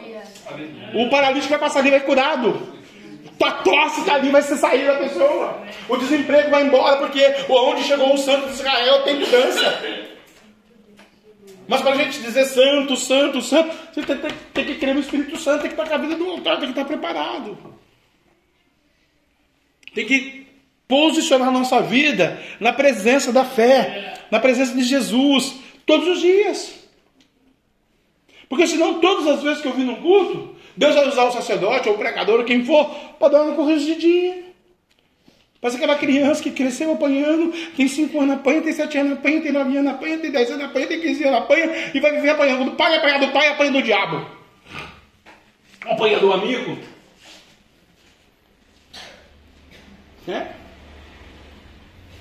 O 0.94 1.10
paralítico 1.10 1.50
vai 1.50 1.58
passar 1.58 1.80
ali, 1.80 1.90
vai 1.90 2.00
curado. 2.00 2.76
Tua 3.36 3.50
tosse 3.50 4.00
está 4.00 4.14
ali, 4.14 4.30
vai 4.30 4.40
ser 4.40 4.56
sair 4.56 4.86
da 4.86 4.94
pessoa. 4.94 5.62
O 5.88 5.96
desemprego 5.96 6.50
vai 6.50 6.62
embora, 6.62 6.96
porque 6.98 7.20
onde 7.48 7.82
chegou 7.82 8.14
o 8.14 8.18
santo 8.18 8.46
de 8.46 8.52
Israel 8.52 9.02
tem 9.02 9.16
mudança. 9.16 9.82
Mas 11.68 11.82
para 11.82 11.92
a 11.92 11.96
gente 11.96 12.20
dizer 12.20 12.44
santo, 12.44 12.96
santo, 12.96 13.42
santo, 13.42 13.74
você 13.92 14.02
tem, 14.02 14.16
tem, 14.16 14.30
tem, 14.54 14.64
que 14.64 14.76
crer 14.76 14.94
no 14.94 15.00
Espírito 15.00 15.36
Santo, 15.36 15.62
tem 15.62 15.70
que 15.70 15.74
estar 15.74 15.88
com 15.88 15.94
a 15.94 15.98
vida 15.98 16.14
do 16.14 16.30
altar, 16.30 16.60
tem 16.60 16.72
que 16.72 16.78
estar 16.78 16.84
preparado. 16.84 17.75
Tem 19.96 20.04
que 20.04 20.46
posicionar 20.86 21.50
nossa 21.50 21.80
vida 21.80 22.38
na 22.60 22.70
presença 22.70 23.32
da 23.32 23.46
fé, 23.46 24.20
na 24.30 24.38
presença 24.38 24.74
de 24.74 24.82
Jesus, 24.82 25.54
todos 25.86 26.06
os 26.06 26.20
dias. 26.20 26.74
Porque 28.46 28.66
senão, 28.66 29.00
todas 29.00 29.26
as 29.26 29.42
vezes 29.42 29.62
que 29.62 29.68
eu 29.68 29.72
vim 29.72 29.84
no 29.84 29.96
culto, 29.96 30.54
Deus 30.76 30.94
vai 30.94 31.08
usar 31.08 31.24
o 31.24 31.32
sacerdote 31.32 31.88
ou 31.88 31.94
o 31.94 31.98
pregador 31.98 32.40
ou 32.40 32.44
quem 32.44 32.62
for 32.62 32.90
para 33.18 33.32
dar 33.32 33.42
uma 33.44 33.54
corrigidinha. 33.54 34.44
Parece 35.62 35.78
aquela 35.78 35.96
criança 35.96 36.42
que 36.42 36.50
cresceu 36.50 36.92
apanhando, 36.92 37.54
tem 37.74 37.88
5 37.88 38.20
anos 38.20 38.34
apanha, 38.36 38.60
tem 38.60 38.74
7 38.74 38.98
anos 38.98 39.12
apanha, 39.14 39.40
tem 39.40 39.50
9 39.50 39.78
anos 39.78 39.92
apanha, 39.94 40.18
tem 40.18 40.30
10 40.30 40.50
anos 40.50 40.64
apanha, 40.66 40.86
tem 40.88 41.00
15 41.00 41.24
anos 41.24 41.38
apanha 41.40 41.72
e 41.94 42.00
vai 42.00 42.12
viver 42.12 42.28
apanhando 42.28 42.66
do 42.66 42.72
pai, 42.72 42.94
apanha 42.96 43.18
do 43.18 43.28
pai, 43.32 43.48
apanha 43.48 43.72
do 43.72 43.82
diabo. 43.82 44.26
Apanha 45.86 46.18
do 46.18 46.34
amigo. 46.34 46.95
É? 50.28 50.46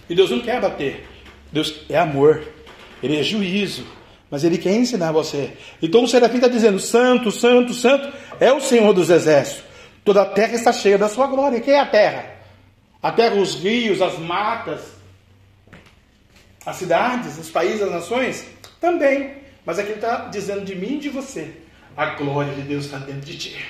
E 0.09 0.15
Deus 0.15 0.29
não 0.29 0.39
quer 0.39 0.61
bater. 0.61 1.07
Deus 1.51 1.81
é 1.89 1.97
amor. 1.97 2.43
Ele 3.01 3.17
é 3.17 3.23
juízo. 3.23 3.85
Mas 4.29 4.43
ele 4.43 4.57
quer 4.57 4.73
ensinar 4.73 5.11
você. 5.11 5.53
Então 5.81 6.03
o 6.03 6.07
serafim 6.07 6.35
está 6.35 6.47
dizendo: 6.47 6.79
Santo, 6.79 7.31
Santo, 7.31 7.73
Santo 7.73 8.11
é 8.39 8.51
o 8.51 8.61
Senhor 8.61 8.93
dos 8.93 9.09
exércitos. 9.09 9.63
Toda 10.03 10.21
a 10.21 10.25
terra 10.25 10.53
está 10.53 10.71
cheia 10.71 10.97
da 10.97 11.09
sua 11.09 11.27
glória. 11.27 11.59
Quem 11.61 11.73
é 11.73 11.79
a 11.79 11.85
terra? 11.85 12.35
A 13.01 13.11
terra, 13.11 13.35
os 13.35 13.55
rios, 13.55 14.01
as 14.01 14.17
matas, 14.17 14.81
as 16.65 16.75
cidades, 16.75 17.37
os 17.37 17.49
países, 17.49 17.81
as 17.81 17.91
nações? 17.91 18.45
Também. 18.79 19.35
Mas 19.65 19.79
aqui 19.79 19.89
ele 19.89 19.99
está 19.99 20.27
dizendo 20.27 20.63
de 20.63 20.75
mim 20.75 20.95
e 20.95 20.99
de 20.99 21.09
você. 21.09 21.51
A 21.95 22.07
glória 22.15 22.53
de 22.53 22.61
Deus 22.61 22.85
está 22.85 22.97
dentro 22.97 23.21
de 23.21 23.37
ti. 23.37 23.65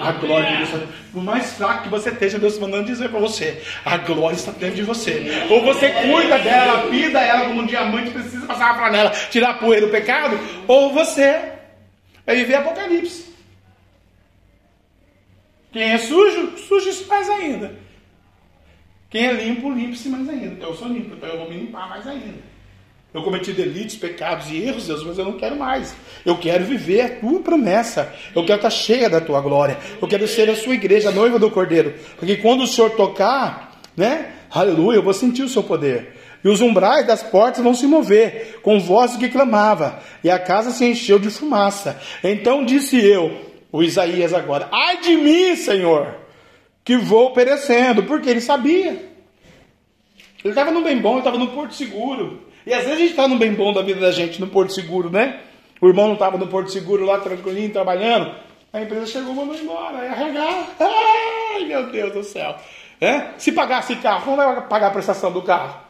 A 0.00 0.12
glória 0.12 0.50
de 0.50 0.56
Deus. 0.56 0.88
Por 1.12 1.22
mais 1.22 1.52
fraco 1.54 1.84
que 1.84 1.88
você 1.88 2.10
esteja, 2.10 2.38
Deus 2.38 2.58
mandando 2.58 2.86
dizer 2.86 3.08
para 3.08 3.20
você: 3.20 3.62
a 3.84 3.96
glória 3.96 4.36
está 4.36 4.52
dentro 4.52 4.76
de 4.76 4.82
você. 4.82 5.46
Ou 5.50 5.62
você 5.62 5.90
cuida 5.90 6.38
dela, 6.38 6.90
vida 6.90 7.20
ela 7.20 7.46
como 7.46 7.62
um 7.62 7.66
diamante, 7.66 8.10
precisa 8.10 8.46
passar 8.46 8.72
uma 8.72 8.78
flanela, 8.78 9.10
tirar 9.30 9.50
a 9.50 9.54
poeira 9.54 9.86
do 9.86 9.92
pecado, 9.92 10.38
ou 10.66 10.92
você 10.92 11.52
vai 12.24 12.36
viver 12.36 12.56
Apocalipse. 12.56 13.32
Quem 15.72 15.90
é 15.90 15.98
sujo, 15.98 16.58
suje-se 16.58 17.06
mais 17.06 17.28
ainda. 17.30 17.74
Quem 19.08 19.26
é 19.26 19.32
limpo, 19.32 19.70
limpe-se 19.70 20.08
mais 20.08 20.28
ainda. 20.28 20.46
Então 20.46 20.70
eu 20.70 20.74
sou 20.74 20.88
limpo, 20.88 21.14
então 21.14 21.28
eu 21.28 21.38
vou 21.38 21.48
me 21.48 21.56
limpar 21.56 21.88
mais 21.88 22.06
ainda. 22.06 22.51
Eu 23.14 23.22
cometi 23.22 23.52
delitos, 23.52 23.96
pecados 23.96 24.50
e 24.50 24.56
erros, 24.56 24.86
Deus, 24.86 25.04
mas 25.04 25.18
eu 25.18 25.24
não 25.24 25.34
quero 25.34 25.54
mais. 25.56 25.94
Eu 26.24 26.38
quero 26.38 26.64
viver 26.64 27.00
a 27.02 27.08
tua 27.20 27.40
promessa. 27.40 28.12
Eu 28.34 28.44
quero 28.46 28.56
estar 28.56 28.70
cheia 28.70 29.10
da 29.10 29.20
tua 29.20 29.40
glória. 29.40 29.76
Eu 30.00 30.08
quero 30.08 30.26
ser 30.26 30.48
a 30.48 30.56
sua 30.56 30.74
igreja, 30.74 31.10
a 31.10 31.12
noiva 31.12 31.38
do 31.38 31.50
Cordeiro. 31.50 31.94
Porque 32.18 32.36
quando 32.36 32.62
o 32.62 32.66
Senhor 32.66 32.90
tocar, 32.92 33.80
né? 33.94 34.32
Aleluia, 34.50 34.96
eu 34.96 35.02
vou 35.02 35.12
sentir 35.12 35.42
o 35.42 35.48
seu 35.48 35.62
poder. 35.62 36.16
E 36.42 36.48
os 36.48 36.60
umbrais 36.60 37.06
das 37.06 37.22
portas 37.22 37.62
vão 37.62 37.74
se 37.74 37.86
mover, 37.86 38.60
com 38.62 38.80
voz 38.80 39.14
que 39.16 39.28
clamava, 39.28 40.00
e 40.24 40.30
a 40.30 40.38
casa 40.38 40.70
se 40.70 40.84
encheu 40.84 41.18
de 41.18 41.30
fumaça. 41.30 42.00
Então 42.24 42.64
disse 42.64 42.96
eu: 42.98 43.52
o 43.70 43.82
Isaías 43.82 44.34
agora: 44.34 44.68
Ai 44.72 45.00
de 45.00 45.16
mim, 45.16 45.54
Senhor, 45.54 46.16
que 46.84 46.96
vou 46.96 47.32
perecendo, 47.32 48.02
porque 48.02 48.28
ele 48.28 48.40
sabia. 48.40 49.12
Ele 50.44 50.50
estava 50.50 50.70
no 50.70 50.82
bem 50.82 50.98
bom, 50.98 51.12
ele 51.12 51.18
estava 51.20 51.38
no 51.38 51.48
porto 51.48 51.74
seguro. 51.74 52.42
E 52.66 52.72
às 52.72 52.84
vezes 52.84 52.96
a 52.96 53.00
gente 53.00 53.10
está 53.10 53.28
no 53.28 53.36
bem 53.36 53.54
bom 53.54 53.72
da 53.72 53.82
vida 53.82 54.00
da 54.00 54.10
gente, 54.10 54.40
no 54.40 54.46
porto 54.46 54.72
seguro, 54.72 55.10
né? 55.10 55.40
O 55.80 55.88
irmão 55.88 56.06
não 56.06 56.14
estava 56.14 56.38
no 56.38 56.46
porto 56.46 56.70
seguro 56.70 57.04
lá, 57.04 57.18
tranquilinho, 57.18 57.72
trabalhando. 57.72 58.34
A 58.72 58.80
empresa 58.80 59.06
chegou, 59.06 59.34
mandou 59.34 59.54
embora, 59.54 60.04
ia 60.04 60.12
arregar. 60.12 60.68
Ai, 60.80 61.64
meu 61.64 61.90
Deus 61.90 62.12
do 62.12 62.22
céu. 62.22 62.56
É? 63.00 63.30
Se 63.36 63.50
pagasse 63.52 63.96
carro, 63.96 64.24
como 64.24 64.36
vai 64.36 64.66
pagar 64.68 64.86
a 64.86 64.90
prestação 64.90 65.32
do 65.32 65.42
carro? 65.42 65.80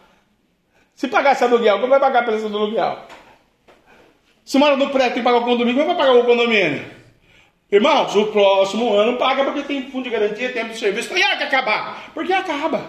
Se 0.95 1.09
pagasse 1.09 1.45
aluguel, 1.45 1.77
como 1.77 1.91
vai 1.91 2.01
pagar 2.01 2.21
a 2.21 2.23
prestação 2.23 2.51
do 2.51 2.59
aluguel? 2.59 2.99
Se 4.45 4.59
mora 4.59 4.77
no 4.77 4.91
prédio 4.91 5.21
e 5.21 5.23
paga 5.23 5.39
o 5.39 5.45
condomínio, 5.45 5.75
como 5.75 5.95
vai 5.95 6.07
pagar 6.07 6.19
o 6.19 6.25
condomínio? 6.25 6.85
Irmãos, 7.71 8.15
o 8.17 8.27
próximo 8.27 8.93
ano 8.93 9.17
paga 9.17 9.45
porque 9.45 9.63
tem 9.63 9.91
fundo 9.91 10.05
de 10.05 10.11
garantia, 10.11 10.53
tempo 10.53 10.71
de 10.71 10.79
serviço. 10.79 11.17
E 11.17 11.25
hora 11.25 11.37
que 11.37 11.45
acabar? 11.45 12.11
Porque 12.13 12.33
acaba. 12.33 12.83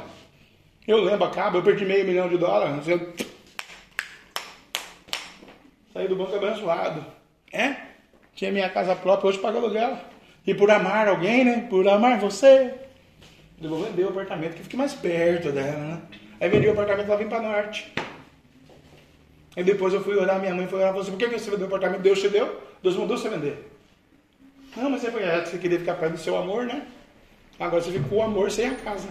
Eu 0.87 1.01
lembro, 1.01 1.25
acaba, 1.25 1.57
eu 1.57 1.63
perdi 1.63 1.85
meio 1.85 2.05
milhão 2.05 2.27
de 2.27 2.37
dólares. 2.37 2.87
Eu... 2.87 3.13
Saí 5.93 6.07
do 6.07 6.15
banco 6.15 6.35
abençoado. 6.35 7.05
É? 7.51 7.75
Tinha 8.33 8.51
minha 8.51 8.69
casa 8.69 8.95
própria, 8.95 9.29
hoje 9.29 9.37
paga 9.37 9.59
aluguel. 9.59 9.97
E 10.45 10.53
por 10.53 10.69
amar 10.71 11.07
alguém, 11.07 11.45
né? 11.45 11.67
Por 11.69 11.87
amar 11.87 12.19
você. 12.19 12.73
Eu 13.61 13.69
vou 13.69 13.83
vender 13.83 14.03
o 14.03 14.09
apartamento 14.09 14.55
que 14.55 14.63
fique 14.63 14.75
mais 14.75 14.93
perto 14.93 15.51
dela, 15.51 15.77
né? 15.77 16.01
Aí 16.41 16.49
vendi 16.49 16.67
o 16.67 16.71
apartamento 16.71 17.07
lá 17.07 17.15
vim 17.15 17.29
para 17.29 17.41
norte. 17.41 17.93
E 19.55 19.63
depois 19.63 19.93
eu 19.93 20.03
fui 20.03 20.17
orar, 20.17 20.39
minha 20.39 20.53
mãe 20.55 20.67
foi 20.67 20.79
orar, 20.79 20.89
falou 20.89 21.03
assim, 21.03 21.11
por 21.11 21.19
que 21.19 21.27
você 21.27 21.51
vendeu 21.51 21.65
o 21.65 21.67
apartamento? 21.67 22.01
Deus 22.01 22.19
te 22.19 22.27
deu? 22.27 22.59
Deus 22.81 22.97
mandou 22.97 23.15
você 23.15 23.29
vender. 23.29 23.71
Não, 24.75 24.89
mas 24.89 25.03
você 25.03 25.57
queria 25.59 25.77
ficar 25.77 25.93
perto 25.93 26.13
do 26.13 26.17
seu 26.17 26.35
amor, 26.35 26.65
né? 26.65 26.87
Agora 27.59 27.81
você 27.81 27.91
ficou 27.91 28.17
o 28.17 28.23
amor 28.23 28.49
sem 28.49 28.67
a 28.67 28.75
casa. 28.75 29.07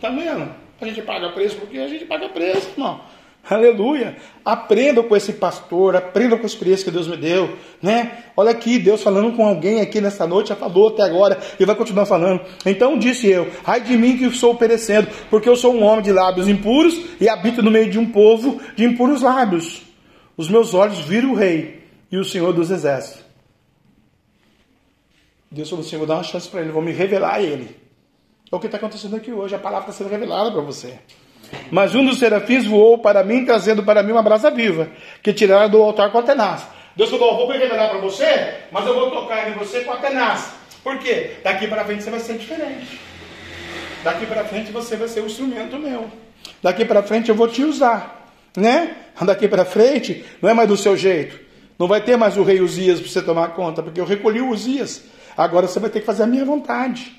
Tá 0.00 0.10
vendo? 0.10 0.52
A 0.80 0.84
gente 0.84 1.00
paga 1.02 1.30
preço 1.30 1.56
porque 1.56 1.78
a 1.78 1.86
gente 1.86 2.04
paga 2.04 2.28
preço, 2.28 2.70
irmão. 2.70 3.00
Aleluia. 3.48 4.16
Aprenda 4.44 5.02
com 5.02 5.16
esse 5.16 5.32
pastor, 5.34 5.94
aprenda 5.94 6.36
com 6.36 6.42
a 6.42 6.46
experiência 6.46 6.84
que 6.84 6.90
Deus 6.90 7.06
me 7.06 7.16
deu, 7.16 7.56
né? 7.80 8.24
Olha 8.36 8.50
aqui, 8.50 8.76
Deus 8.78 9.02
falando 9.02 9.36
com 9.36 9.46
alguém 9.46 9.80
aqui 9.80 10.00
nessa 10.00 10.26
noite, 10.26 10.48
já 10.48 10.56
falou 10.56 10.88
até 10.88 11.02
agora 11.02 11.38
e 11.58 11.64
vai 11.64 11.76
continuar 11.76 12.06
falando. 12.06 12.40
Então 12.64 12.98
disse 12.98 13.28
eu: 13.28 13.48
Ai 13.64 13.80
de 13.80 13.96
mim 13.96 14.18
que 14.18 14.28
sou 14.32 14.56
perecendo, 14.56 15.08
porque 15.30 15.48
eu 15.48 15.54
sou 15.54 15.72
um 15.72 15.84
homem 15.84 16.02
de 16.02 16.12
lábios 16.12 16.48
impuros 16.48 17.00
e 17.20 17.28
habito 17.28 17.62
no 17.62 17.70
meio 17.70 17.88
de 17.88 17.98
um 17.98 18.10
povo 18.10 18.60
de 18.74 18.84
impuros 18.84 19.22
lábios. 19.22 19.82
Os 20.36 20.48
meus 20.48 20.74
olhos 20.74 20.98
viram 20.98 21.30
o 21.30 21.34
rei 21.34 21.84
e 22.10 22.18
o 22.18 22.24
Senhor 22.24 22.52
dos 22.52 22.70
exércitos. 22.70 23.24
Deus 25.48 25.70
falou 25.70 25.84
assim: 25.84 25.96
vou 25.96 26.06
dar 26.06 26.14
uma 26.14 26.24
chance 26.24 26.48
para 26.48 26.62
ele, 26.62 26.72
vou 26.72 26.82
me 26.82 26.90
revelar 26.90 27.34
a 27.34 27.42
ele. 27.42 27.76
É 28.50 28.56
o 28.56 28.58
que 28.58 28.66
está 28.66 28.76
acontecendo 28.78 29.14
aqui 29.14 29.30
hoje, 29.30 29.54
a 29.54 29.58
palavra 29.58 29.88
está 29.88 30.04
sendo 30.04 30.10
revelada 30.10 30.50
para 30.50 30.60
você. 30.60 30.98
Mas 31.70 31.94
um 31.94 32.04
dos 32.04 32.18
serafins 32.18 32.66
voou 32.66 32.98
para 32.98 33.22
mim, 33.24 33.44
trazendo 33.44 33.82
para 33.82 34.02
mim 34.02 34.12
uma 34.12 34.22
brasa 34.22 34.50
viva, 34.50 34.88
que 35.22 35.32
tirara 35.32 35.68
do 35.68 35.82
altar 35.82 36.10
com 36.10 36.18
a 36.18 36.22
tenaz. 36.22 36.66
Deus 36.96 37.10
falou: 37.10 37.36
vou 37.36 37.50
revelar 37.50 37.90
para 37.90 37.98
você, 37.98 38.54
mas 38.72 38.86
eu 38.86 38.94
vou 38.94 39.10
tocar 39.10 39.48
em 39.48 39.54
você 39.54 39.80
com 39.80 39.92
a 39.92 39.96
tenaz. 39.96 40.52
Por 40.82 40.98
quê? 40.98 41.32
Daqui 41.42 41.66
para 41.66 41.84
frente 41.84 42.02
você 42.02 42.10
vai 42.10 42.20
ser 42.20 42.38
diferente. 42.38 43.00
Daqui 44.02 44.24
para 44.24 44.44
frente 44.44 44.70
você 44.70 44.96
vai 44.96 45.08
ser 45.08 45.20
um 45.20 45.26
instrumento 45.26 45.78
meu. 45.78 46.08
Daqui 46.62 46.84
para 46.84 47.02
frente 47.02 47.28
eu 47.28 47.34
vou 47.34 47.48
te 47.48 47.64
usar. 47.64 48.30
Né? 48.56 48.96
Daqui 49.20 49.48
para 49.48 49.64
frente 49.64 50.24
não 50.40 50.48
é 50.48 50.54
mais 50.54 50.68
do 50.68 50.76
seu 50.76 50.96
jeito. 50.96 51.38
Não 51.78 51.86
vai 51.86 52.00
ter 52.00 52.16
mais 52.16 52.36
o 52.36 52.42
rei 52.42 52.60
Uzias 52.60 53.00
para 53.00 53.08
você 53.10 53.20
tomar 53.20 53.48
conta, 53.48 53.82
porque 53.82 54.00
eu 54.00 54.04
recolhi 54.04 54.40
o 54.40 54.50
Uzias. 54.50 55.02
Agora 55.36 55.66
você 55.66 55.78
vai 55.78 55.90
ter 55.90 56.00
que 56.00 56.06
fazer 56.06 56.22
a 56.22 56.26
minha 56.26 56.44
vontade. 56.44 57.14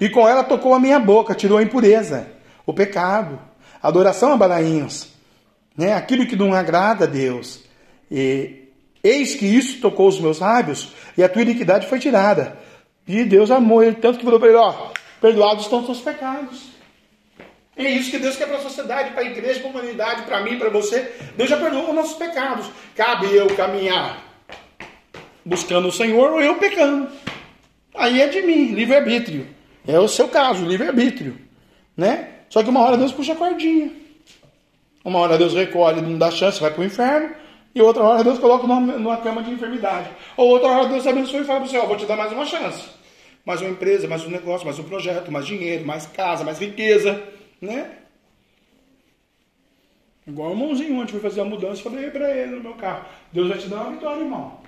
E 0.00 0.08
com 0.08 0.28
ela 0.28 0.42
tocou 0.42 0.74
a 0.74 0.80
minha 0.80 0.98
boca, 0.98 1.34
tirou 1.34 1.58
a 1.58 1.62
impureza, 1.62 2.26
o 2.66 2.74
pecado, 2.74 3.40
a 3.80 3.88
adoração 3.88 4.32
a 4.32 4.36
balainhos, 4.36 5.08
né? 5.76 5.94
aquilo 5.94 6.26
que 6.26 6.36
não 6.36 6.52
agrada 6.52 7.04
a 7.04 7.08
Deus. 7.08 7.60
E 8.10 8.64
eis 9.02 9.34
que 9.34 9.46
isso 9.46 9.80
tocou 9.80 10.08
os 10.08 10.20
meus 10.20 10.40
lábios, 10.40 10.92
e 11.16 11.22
a 11.22 11.28
tua 11.28 11.42
iniquidade 11.42 11.86
foi 11.86 11.98
tirada. 11.98 12.58
E 13.06 13.24
Deus 13.24 13.50
amou 13.50 13.82
ele, 13.82 13.96
tanto 13.96 14.18
que 14.18 14.24
falou 14.24 14.40
para 14.40 14.48
ele: 14.48 14.58
ó, 14.58 14.90
perdoados 15.20 15.64
estão 15.64 15.78
os 15.78 15.86
teus 15.86 16.00
pecados. 16.00 16.76
É 17.76 17.90
isso 17.90 18.10
que 18.10 18.18
Deus 18.18 18.36
quer 18.36 18.46
para 18.46 18.56
a 18.56 18.62
sociedade, 18.62 19.10
para 19.10 19.20
a 19.20 19.26
igreja, 19.26 19.60
para 19.60 19.68
a 19.68 19.72
humanidade, 19.72 20.22
para 20.22 20.40
mim, 20.42 20.58
para 20.58 20.70
você. 20.70 21.12
Deus 21.36 21.48
já 21.48 21.58
perdoou 21.58 21.90
os 21.90 21.94
nossos 21.94 22.16
pecados. 22.16 22.66
Cabe 22.94 23.26
eu 23.34 23.46
caminhar 23.54 24.24
buscando 25.44 25.86
o 25.86 25.92
Senhor 25.92 26.32
ou 26.32 26.40
eu 26.40 26.56
pecando. 26.56 27.08
Aí 27.94 28.20
é 28.20 28.28
de 28.28 28.42
mim, 28.42 28.72
livre-arbítrio. 28.72 29.46
É 29.86 29.98
o 30.00 30.08
seu 30.08 30.26
caso, 30.26 30.64
livre-arbítrio. 30.64 31.38
Né? 31.96 32.30
Só 32.48 32.62
que 32.62 32.70
uma 32.70 32.80
hora 32.80 32.96
Deus 32.96 33.12
puxa 33.12 33.32
a 33.32 33.36
cordinha. 33.36 33.90
Uma 35.04 35.20
hora 35.20 35.38
Deus 35.38 35.54
recolhe, 35.54 36.00
não 36.00 36.18
dá 36.18 36.30
chance, 36.30 36.60
vai 36.60 36.70
para 36.70 36.80
o 36.80 36.84
inferno. 36.84 37.34
E 37.74 37.82
outra 37.82 38.02
hora 38.02 38.24
Deus 38.24 38.38
coloca 38.38 38.66
numa, 38.66 39.18
cama 39.18 39.42
de 39.42 39.50
enfermidade. 39.50 40.08
Ou 40.36 40.48
outra 40.48 40.68
hora 40.68 40.88
Deus 40.88 41.06
abençoa 41.06 41.40
e 41.40 41.44
fala 41.44 41.60
para 41.60 41.68
você, 41.68 41.78
vou 41.78 41.96
te 41.96 42.06
dar 42.06 42.16
mais 42.16 42.32
uma 42.32 42.44
chance. 42.44 42.88
Mais 43.44 43.60
uma 43.60 43.70
empresa, 43.70 44.08
mais 44.08 44.24
um 44.24 44.30
negócio, 44.30 44.66
mais 44.66 44.78
um 44.78 44.84
projeto, 44.84 45.30
mais 45.30 45.46
dinheiro, 45.46 45.86
mais 45.86 46.06
casa, 46.06 46.42
mais 46.42 46.58
riqueza. 46.58 47.22
Né? 47.60 47.90
Igual 50.26 50.48
o 50.48 50.52
irmãozinho 50.54 50.98
ontem 50.98 51.12
foi 51.12 51.20
fazer 51.20 51.42
a 51.42 51.44
mudança, 51.44 51.82
falei 51.82 52.10
para 52.10 52.34
ele 52.34 52.56
no 52.56 52.62
meu 52.62 52.74
carro. 52.74 53.04
Deus 53.32 53.48
vai 53.48 53.58
te 53.58 53.68
dar 53.68 53.82
uma 53.82 53.92
vitória, 53.92 54.22
irmão. 54.22 54.60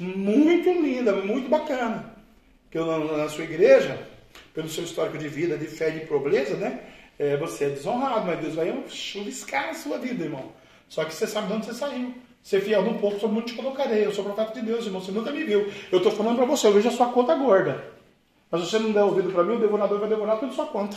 Muito 0.00 0.68
linda, 0.68 1.12
muito 1.12 1.48
bacana. 1.48 2.12
Que 2.70 2.78
na 2.78 3.28
sua 3.28 3.44
igreja, 3.44 4.00
pelo 4.52 4.68
seu 4.68 4.82
histórico 4.82 5.16
de 5.16 5.28
vida, 5.28 5.56
de 5.56 5.66
fé 5.66 5.90
e 5.90 6.00
de 6.00 6.06
pobreza, 6.06 6.56
né? 6.56 6.80
É, 7.18 7.36
você 7.36 7.64
é 7.64 7.70
desonrado, 7.70 8.26
mas 8.26 8.40
Deus 8.40 8.54
vai 8.54 8.84
chuviscar 8.88 9.70
a 9.70 9.74
sua 9.74 9.98
vida, 9.98 10.24
irmão. 10.24 10.52
Só 10.88 11.04
que 11.04 11.14
você 11.14 11.26
sabe 11.26 11.48
de 11.48 11.52
onde 11.54 11.66
você 11.66 11.74
saiu. 11.74 12.14
Ser 12.42 12.60
fiel 12.60 12.82
no 12.82 12.98
pouco, 12.98 13.18
sobre 13.18 13.34
muito 13.34 13.48
te 13.48 13.54
colocarei. 13.54 14.06
Eu 14.06 14.12
sou 14.12 14.24
profeta 14.24 14.52
de 14.52 14.64
Deus, 14.64 14.86
irmão. 14.86 15.00
Você 15.00 15.10
nunca 15.10 15.32
me 15.32 15.42
viu. 15.42 15.72
Eu 15.90 15.98
estou 15.98 16.12
falando 16.12 16.36
para 16.36 16.44
você, 16.44 16.66
eu 16.66 16.72
vejo 16.72 16.88
a 16.88 16.92
sua 16.92 17.08
conta 17.08 17.34
gorda. 17.34 17.92
Mas 18.50 18.60
se 18.60 18.70
você 18.70 18.78
não 18.78 18.92
der 18.92 19.02
ouvido 19.02 19.32
para 19.32 19.42
mim, 19.42 19.56
o 19.56 19.60
devorador 19.60 19.98
vai 19.98 20.08
devorar 20.08 20.38
tudo 20.38 20.54
sua 20.54 20.66
conta. 20.66 20.96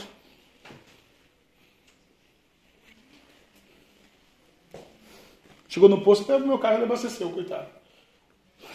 Chegou 5.68 5.88
no 5.88 6.02
posto, 6.02 6.32
o 6.32 6.40
meu 6.40 6.60
carro 6.60 6.76
ele 6.76 6.84
abasteceu, 6.84 7.30
coitado. 7.30 7.68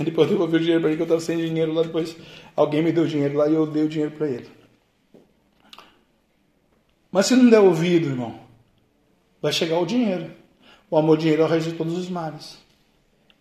Depois 0.01 0.29
eu 0.29 0.35
devolvi 0.35 0.57
o 0.57 0.61
dinheiro 0.61 0.81
para 0.81 0.91
ele, 0.91 0.97
que 0.97 1.03
eu 1.03 1.07
estava 1.07 1.21
sem 1.21 1.37
dinheiro 1.37 1.73
lá. 1.73 1.83
Depois 1.83 2.17
alguém 2.57 2.83
me 2.83 2.93
deu 2.93 3.07
dinheiro 3.07 3.37
lá 3.37 3.49
e 3.49 3.55
eu 3.55 3.67
dei 3.67 3.85
o 3.85 3.89
dinheiro 3.89 4.13
para 4.13 4.29
ele. 4.29 4.64
Mas 7.15 7.27
se 7.27 7.37
não 7.37 7.49
der 7.49 7.61
ouvido, 7.61 8.09
irmão, 8.09 8.35
vai 9.41 9.53
chegar 9.53 9.79
o 9.79 9.87
dinheiro. 9.87 10.33
O 10.91 10.99
amor 10.99 11.17
dinheiro 11.17 11.43
é 11.43 11.45
o 11.45 11.49
raiz 11.49 11.63
de 11.63 11.71
todos 11.75 11.97
os 11.97 12.09
males. 12.09 12.59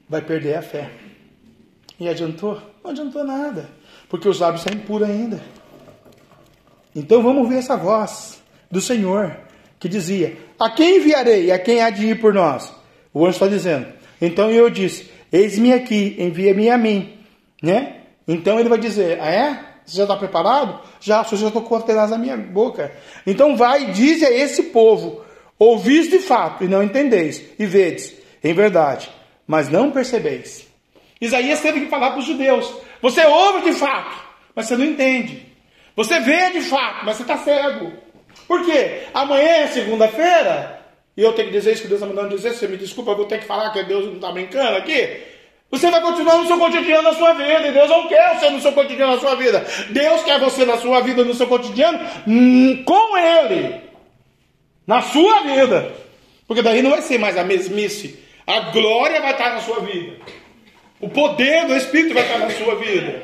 Vai 0.08 0.22
perder 0.22 0.58
a 0.58 0.62
fé. 0.62 0.92
E 2.00 2.08
adiantou? 2.08 2.62
Não 2.84 2.92
adiantou 2.92 3.24
nada. 3.24 3.68
Porque 4.08 4.30
os 4.30 4.40
lábios 4.40 4.62
saem 4.62 4.78
puros 4.78 5.10
ainda. 5.10 5.42
Então 6.96 7.24
vamos 7.24 7.50
ver 7.50 7.56
essa 7.56 7.76
voz 7.76 8.44
do 8.70 8.80
Senhor 8.80 9.36
que 9.80 9.90
dizia: 9.90 10.38
A 10.60 10.70
quem 10.70 10.98
enviarei? 10.98 11.52
A 11.52 11.58
quem 11.58 11.82
há 11.82 11.90
de 11.90 12.06
ir 12.06 12.22
por 12.22 12.32
nós? 12.32 12.72
O 13.12 13.26
anjo 13.26 13.38
está 13.38 13.48
dizendo. 13.48 13.88
Então 14.22 14.52
eu 14.52 14.70
disse: 14.70 15.10
Eis-me 15.32 15.74
aqui, 15.74 16.16
envia-me 16.20 16.70
a 16.70 16.78
mim. 16.78 17.18
Né? 17.60 18.04
Então 18.28 18.60
ele 18.60 18.70
vai 18.70 18.78
dizer: 18.78 19.20
Ah, 19.20 19.32
é? 19.32 19.73
Você 19.86 19.98
já 19.98 20.04
está 20.04 20.16
preparado? 20.16 20.80
Já, 21.00 21.24
só 21.24 21.36
já 21.36 21.48
estou 21.48 21.62
com 21.62 21.76
as 21.76 22.10
na 22.10 22.18
minha 22.18 22.38
boca. 22.38 22.92
Então 23.26 23.56
vai 23.58 23.84
e 23.84 23.92
diz 23.92 24.24
a 24.24 24.32
esse 24.32 24.64
povo: 24.64 25.24
Ouvis 25.60 26.10
de 26.10 26.20
fato 26.20 26.64
e 26.64 26.68
não 26.68 26.84
entendeis, 26.84 27.44
e 27.60 27.66
vedes, 27.66 28.14
em 28.44 28.54
verdade, 28.54 29.10
mas 29.48 29.70
não 29.70 29.92
percebeis. 29.92 30.68
Isaías 31.20 31.62
teve 31.62 31.82
que 31.82 31.90
falar 31.90 32.12
para 32.12 32.20
os 32.20 32.26
judeus: 32.26 32.74
Você 33.02 33.26
ouve 33.26 33.70
de 33.70 33.74
fato, 33.74 34.16
mas 34.56 34.68
você 34.68 34.78
não 34.78 34.86
entende. 34.86 35.46
Você 35.96 36.20
vê 36.20 36.52
de 36.52 36.62
fato, 36.62 37.06
mas 37.06 37.18
você 37.18 37.24
está 37.24 37.38
cego. 37.38 37.92
Por 38.48 38.66
quê? 38.66 39.04
Amanhã 39.14 39.50
é 39.50 39.68
segunda-feira, 39.68 40.82
e 41.16 41.22
eu 41.22 41.34
tenho 41.34 41.50
que 41.50 41.54
dizer 41.54 41.74
isso 41.74 41.84
que 41.84 41.88
Deus 41.88 42.02
está 42.02 42.12
mandando 42.12 42.36
dizer, 42.36 42.54
você 42.54 42.68
me 42.68 42.78
desculpa, 42.78 43.12
eu 43.12 43.18
vou 43.18 43.26
ter 43.26 43.40
que 43.40 43.46
falar 43.46 43.72
que 43.72 43.84
Deus 43.84 44.06
não 44.06 44.16
está 44.16 44.32
brincando 44.32 44.78
aqui. 44.78 45.33
Você 45.74 45.90
vai 45.90 46.02
continuar 46.02 46.38
no 46.38 46.46
seu 46.46 46.60
cotidiano 46.60 47.02
na 47.02 47.16
sua 47.16 47.34
vida, 47.34 47.68
e 47.68 47.72
Deus 47.72 47.90
não 47.90 48.08
quer 48.08 48.38
você 48.38 48.48
no 48.52 48.62
seu 48.62 48.74
cotidiano 48.74 49.14
na 49.14 49.20
sua 49.20 49.36
vida. 49.36 49.66
Deus 49.90 50.22
quer 50.22 50.40
você 50.40 50.66
na 50.66 50.78
sua 50.78 51.02
vida, 51.02 51.26
no 51.26 51.34
seu 51.34 51.48
cotidiano, 51.48 52.00
hum, 52.28 52.84
com 52.86 53.18
Ele, 53.18 53.82
na 54.86 55.02
sua 55.02 55.40
vida. 55.40 55.92
Porque 56.48 56.62
daí 56.62 56.84
não 56.84 56.92
vai 56.92 57.02
ser 57.02 57.18
mais 57.18 57.36
a 57.36 57.44
mesmice. 57.44 58.20
A 58.46 58.70
glória 58.70 59.20
vai 59.20 59.32
estar 59.32 59.56
na 59.56 59.62
sua 59.62 59.80
vida. 59.80 60.18
O 61.02 61.10
poder 61.10 61.66
do 61.66 61.76
Espírito 61.76 62.14
vai 62.14 62.22
estar 62.22 62.38
na 62.38 62.52
sua 62.52 62.76
vida. 62.76 63.24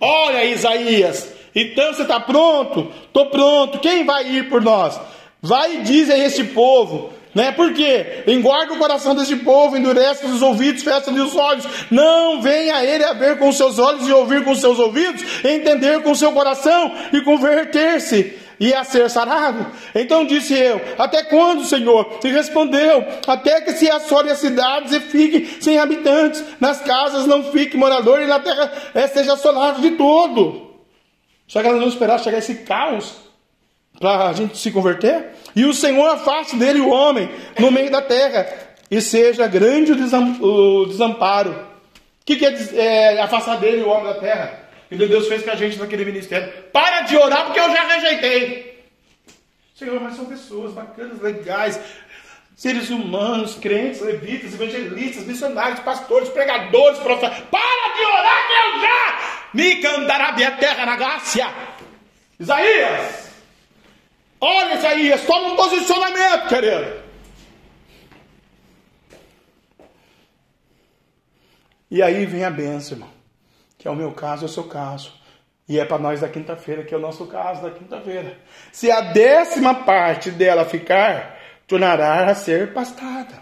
Olha, 0.00 0.44
Isaías, 0.44 1.32
então 1.54 1.94
você 1.94 2.02
está 2.02 2.18
pronto? 2.18 2.92
Estou 3.06 3.26
pronto. 3.26 3.78
Quem 3.78 4.04
vai 4.04 4.28
ir 4.28 4.48
por 4.48 4.60
nós? 4.60 5.00
Vai 5.40 5.76
e 5.76 5.82
diz 5.82 6.10
a 6.10 6.18
este 6.18 6.42
povo, 6.42 7.12
né? 7.36 7.52
Por 7.52 7.74
quê? 7.74 8.24
Engorda 8.26 8.72
o 8.72 8.78
coração 8.78 9.14
deste 9.14 9.36
povo, 9.36 9.76
endurece 9.76 10.24
os 10.24 10.40
ouvidos, 10.40 10.82
fecha-lhe 10.82 11.20
os 11.20 11.36
olhos. 11.36 11.66
Não 11.90 12.40
venha 12.40 12.82
ele 12.82 13.04
a 13.04 13.12
ver 13.12 13.38
com 13.38 13.52
seus 13.52 13.78
olhos 13.78 14.08
e 14.08 14.12
ouvir 14.12 14.42
com 14.42 14.54
seus 14.54 14.78
ouvidos, 14.78 15.22
entender 15.44 16.02
com 16.02 16.14
seu 16.14 16.32
coração 16.32 16.94
e 17.12 17.20
converter-se 17.20 18.38
e 18.58 18.72
a 18.72 18.82
ser 18.84 19.10
sarado. 19.10 19.66
Então 19.94 20.24
disse 20.24 20.54
eu: 20.54 20.80
Até 20.98 21.24
quando, 21.24 21.62
Senhor? 21.66 22.20
E 22.24 22.28
respondeu: 22.28 23.04
Até 23.26 23.60
que 23.60 23.72
se 23.72 23.90
assole 23.90 24.30
as 24.30 24.38
cidades 24.38 24.94
e 24.94 25.00
fiquem 25.00 25.44
sem 25.60 25.76
habitantes, 25.76 26.42
nas 26.58 26.80
casas 26.80 27.26
não 27.26 27.52
fique 27.52 27.76
morador 27.76 28.22
e 28.22 28.26
na 28.26 28.40
terra 28.40 28.72
esteja 28.94 29.34
assolado 29.34 29.82
de 29.82 29.90
todo. 29.90 30.70
Só 31.46 31.60
que 31.60 31.68
elas 31.68 31.82
não 31.82 31.88
esperaram 31.88 32.24
chegar 32.24 32.38
esse 32.38 32.54
caos 32.54 33.25
para 34.00 34.28
a 34.28 34.32
gente 34.32 34.56
se 34.58 34.70
converter. 34.70 35.30
E 35.54 35.64
o 35.64 35.74
Senhor 35.74 36.06
afaste 36.08 36.56
dele 36.56 36.80
o 36.80 36.90
homem 36.90 37.30
no 37.58 37.70
meio 37.70 37.90
da 37.90 38.02
terra, 38.02 38.46
e 38.90 39.00
seja 39.00 39.46
grande 39.46 39.92
o 39.92 40.86
desamparo. 40.86 41.50
O 41.50 42.24
que, 42.24 42.36
que 42.36 42.44
é, 42.44 43.14
é 43.14 43.20
afastar 43.20 43.58
dele 43.58 43.82
o 43.82 43.88
homem 43.88 44.12
da 44.12 44.20
terra? 44.20 44.66
Que 44.88 44.96
Deus 44.96 45.26
fez 45.26 45.42
com 45.42 45.50
a 45.50 45.56
gente 45.56 45.78
naquele 45.78 46.04
ministério. 46.04 46.52
Para 46.72 47.02
de 47.02 47.16
orar 47.16 47.46
porque 47.46 47.58
eu 47.58 47.70
já 47.70 47.86
rejeitei. 47.86 48.84
Senhor, 49.74 50.00
mas 50.00 50.14
são 50.14 50.24
pessoas 50.24 50.72
bacanas, 50.72 51.20
legais, 51.20 51.78
seres 52.54 52.88
humanos, 52.88 53.56
crentes, 53.56 54.00
levitas, 54.00 54.54
evangelistas, 54.54 55.26
missionários, 55.26 55.80
pastores, 55.80 56.28
pregadores, 56.28 56.98
profetas. 57.00 57.38
Para 57.50 57.94
de 57.94 58.04
orar 58.04 58.46
que 58.46 58.52
eu 58.52 58.80
já 58.80 59.50
me 59.52 59.76
cantará 59.76 60.32
minha 60.32 60.52
terra 60.52 60.86
na 60.86 60.96
graça. 60.96 61.52
Isaías, 62.38 63.25
Olha, 64.40 64.74
Isaías, 64.74 65.22
toma 65.24 65.48
um 65.48 65.56
posicionamento, 65.56 66.48
querido. 66.48 67.06
E 71.90 72.02
aí 72.02 72.26
vem 72.26 72.44
a 72.44 72.50
benção, 72.50 72.96
irmão. 72.96 73.10
Que 73.78 73.88
é 73.88 73.90
o 73.90 73.96
meu 73.96 74.12
caso, 74.12 74.44
é 74.44 74.46
o 74.46 74.50
seu 74.50 74.64
caso. 74.64 75.12
E 75.68 75.78
é 75.78 75.84
para 75.84 75.98
nós 75.98 76.20
da 76.20 76.28
quinta-feira, 76.28 76.84
que 76.84 76.94
é 76.94 76.96
o 76.96 77.00
nosso 77.00 77.26
caso 77.26 77.62
da 77.62 77.70
quinta-feira. 77.70 78.38
Se 78.70 78.90
a 78.90 79.00
décima 79.00 79.74
parte 79.74 80.30
dela 80.30 80.64
ficar, 80.64 81.38
tornará 81.66 82.30
a 82.30 82.34
ser 82.34 82.72
pastada. 82.72 83.40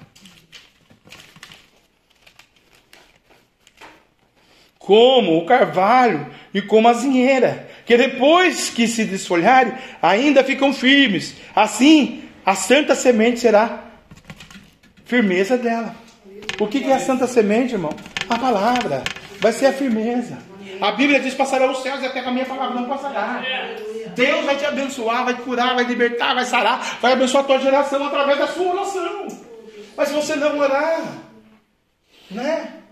Como 4.78 5.38
o 5.38 5.46
carvalho 5.46 6.32
e 6.52 6.62
como 6.62 6.88
a 6.88 6.92
zinheira 6.92 7.68
que 7.86 7.96
depois 7.96 8.70
que 8.70 8.86
se 8.88 9.04
desfolharem, 9.04 9.74
ainda 10.00 10.42
ficam 10.42 10.72
firmes. 10.72 11.34
Assim, 11.54 12.24
a 12.44 12.54
santa 12.54 12.94
semente 12.94 13.40
será 13.40 13.84
firmeza 15.04 15.56
dela. 15.56 15.94
O 16.60 16.66
que 16.66 16.84
é 16.84 16.94
a 16.94 16.98
santa 16.98 17.26
semente, 17.26 17.74
irmão? 17.74 17.94
A 18.28 18.38
palavra. 18.38 19.02
Vai 19.40 19.52
ser 19.52 19.66
a 19.66 19.72
firmeza. 19.72 20.38
A 20.80 20.92
Bíblia 20.92 21.20
diz: 21.20 21.34
passará 21.34 21.70
os 21.70 21.82
céus 21.82 22.02
e 22.02 22.06
até 22.06 22.22
com 22.22 22.30
a 22.30 22.32
minha 22.32 22.46
palavra 22.46 22.80
não 22.80 22.88
passará. 22.88 23.42
Deus 24.14 24.44
vai 24.44 24.56
te 24.56 24.64
abençoar, 24.64 25.24
vai 25.24 25.34
te 25.34 25.42
curar, 25.42 25.74
vai 25.74 25.84
libertar, 25.84 26.34
vai 26.34 26.44
sarar, 26.44 26.98
vai 27.00 27.12
abençoar 27.12 27.44
a 27.44 27.46
tua 27.46 27.58
geração 27.58 28.04
através 28.06 28.38
da 28.38 28.46
sua 28.46 28.72
oração. 28.72 29.28
Mas 29.96 30.08
se 30.08 30.14
você 30.14 30.36
não 30.36 30.58
orar, 30.58 31.02
né? 32.30 32.83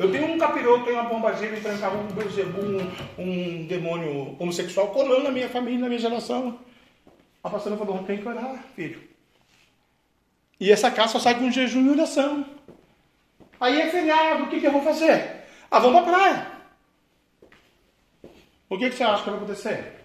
Eu 0.00 0.10
tenho 0.10 0.32
um 0.32 0.38
capiroto, 0.38 0.84
tenho 0.84 0.98
uma 0.98 1.10
bomba 1.10 1.34
gira, 1.34 1.58
enfrentava 1.58 1.98
um 1.98 2.06
Beuzebu, 2.06 2.58
um, 2.58 3.22
um 3.22 3.66
demônio 3.66 4.34
homossexual 4.38 4.88
colando 4.88 5.24
na 5.24 5.30
minha 5.30 5.46
família, 5.46 5.78
na 5.78 5.88
minha 5.88 6.00
geração. 6.00 6.58
A 7.44 7.50
pastora 7.50 7.76
falou, 7.76 8.02
tem 8.04 8.16
que 8.16 8.26
orar, 8.26 8.64
filho. 8.74 8.98
E 10.58 10.72
essa 10.72 10.90
casa 10.90 11.12
só 11.12 11.18
sai 11.18 11.38
com 11.38 11.50
jejum 11.50 11.84
e 11.84 11.90
oração. 11.90 12.46
Aí 13.60 13.78
é 13.78 13.90
feriado, 13.90 14.44
o 14.44 14.48
que, 14.48 14.58
que 14.58 14.66
eu 14.66 14.72
vou 14.72 14.80
fazer? 14.80 15.44
Ah, 15.70 15.78
vamos 15.78 16.02
pra 16.02 16.12
praia. 16.14 16.46
O 18.70 18.78
que, 18.78 18.88
que 18.88 18.96
você 18.96 19.04
acha 19.04 19.22
que 19.22 19.28
vai 19.28 19.38
acontecer? 19.38 20.00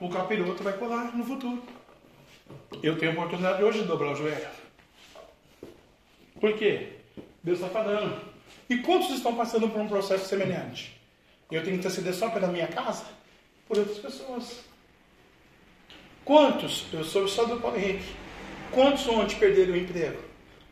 O 0.00 0.08
capiroto 0.08 0.64
vai 0.64 0.72
colar 0.72 1.16
no 1.16 1.24
futuro. 1.24 1.62
Eu 2.82 2.98
tenho 2.98 3.12
a 3.12 3.14
oportunidade 3.14 3.62
hoje 3.62 3.82
de 3.82 3.86
dobrar 3.86 4.14
o 4.14 4.16
joelho. 4.16 4.48
Por 6.40 6.54
quê? 6.54 6.94
Deus 7.44 7.60
está 7.60 7.70
falando. 7.70 8.27
E 8.68 8.76
quantos 8.78 9.10
estão 9.10 9.34
passando 9.34 9.68
por 9.68 9.80
um 9.80 9.88
processo 9.88 10.26
semelhante? 10.26 10.98
Eu 11.50 11.62
tenho 11.62 11.74
que 11.74 11.80
interceder 11.80 12.12
só 12.12 12.28
pela 12.28 12.48
minha 12.48 12.66
casa? 12.66 13.04
Por 13.66 13.78
outras 13.78 13.98
pessoas. 13.98 14.60
Quantos? 16.24 16.84
Eu 16.92 17.02
sou 17.04 17.26
só 17.26 17.44
do 17.44 17.58
Paulo 17.58 17.78
Henrique. 17.78 18.04
Quantos 18.70 19.08
ontem 19.08 19.36
perderam 19.36 19.72
o 19.72 19.76
emprego? 19.76 20.22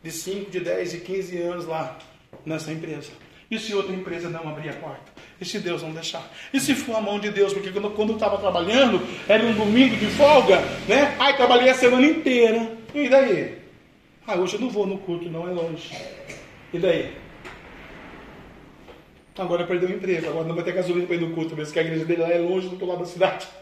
De 0.03 0.11
5, 0.11 0.51
de 0.51 0.59
10 0.59 0.93
e 0.93 0.99
15 0.99 1.37
anos 1.39 1.65
lá 1.65 1.97
nessa 2.45 2.71
empresa. 2.71 3.09
E 3.49 3.57
se 3.57 3.73
outra 3.73 3.95
empresa 3.95 4.29
não 4.29 4.47
abrir 4.47 4.69
a 4.69 4.73
porta? 4.73 5.11
E 5.39 5.45
se 5.45 5.57
Deus 5.59 5.81
não 5.81 5.91
deixar? 5.91 6.29
E 6.53 6.59
se 6.59 6.75
for 6.75 6.97
a 6.97 7.01
mão 7.01 7.19
de 7.19 7.31
Deus? 7.31 7.53
Porque 7.53 7.71
quando 7.71 8.09
eu 8.09 8.15
estava 8.15 8.37
trabalhando, 8.37 9.01
era 9.27 9.43
um 9.43 9.53
domingo 9.53 9.95
de 9.95 10.05
folga, 10.11 10.59
né? 10.87 11.15
Aí 11.17 11.33
trabalhei 11.33 11.69
a 11.69 11.73
semana 11.73 12.05
inteira. 12.05 12.77
E 12.93 13.09
daí? 13.09 13.57
Ah, 14.27 14.35
hoje 14.35 14.55
eu 14.55 14.61
não 14.61 14.69
vou 14.69 14.85
no 14.85 14.97
culto, 14.99 15.29
não 15.29 15.47
é 15.47 15.51
longe. 15.51 15.95
E 16.73 16.77
daí? 16.77 17.15
Agora 19.37 19.67
perdeu 19.67 19.89
o 19.89 19.93
emprego, 19.93 20.29
agora 20.29 20.47
não 20.47 20.55
vai 20.55 20.63
ter 20.63 20.71
gasolina 20.71 21.05
para 21.05 21.15
ir 21.15 21.21
no 21.21 21.35
culto, 21.35 21.55
mesmo 21.55 21.71
que 21.71 21.79
a 21.79 21.83
igreja 21.83 22.05
dele 22.05 22.21
lá 22.21 22.29
é 22.29 22.39
longe 22.39 22.67
do 22.67 22.73
outro 22.73 22.87
lado 22.87 22.99
da 22.99 23.05
cidade. 23.05 23.47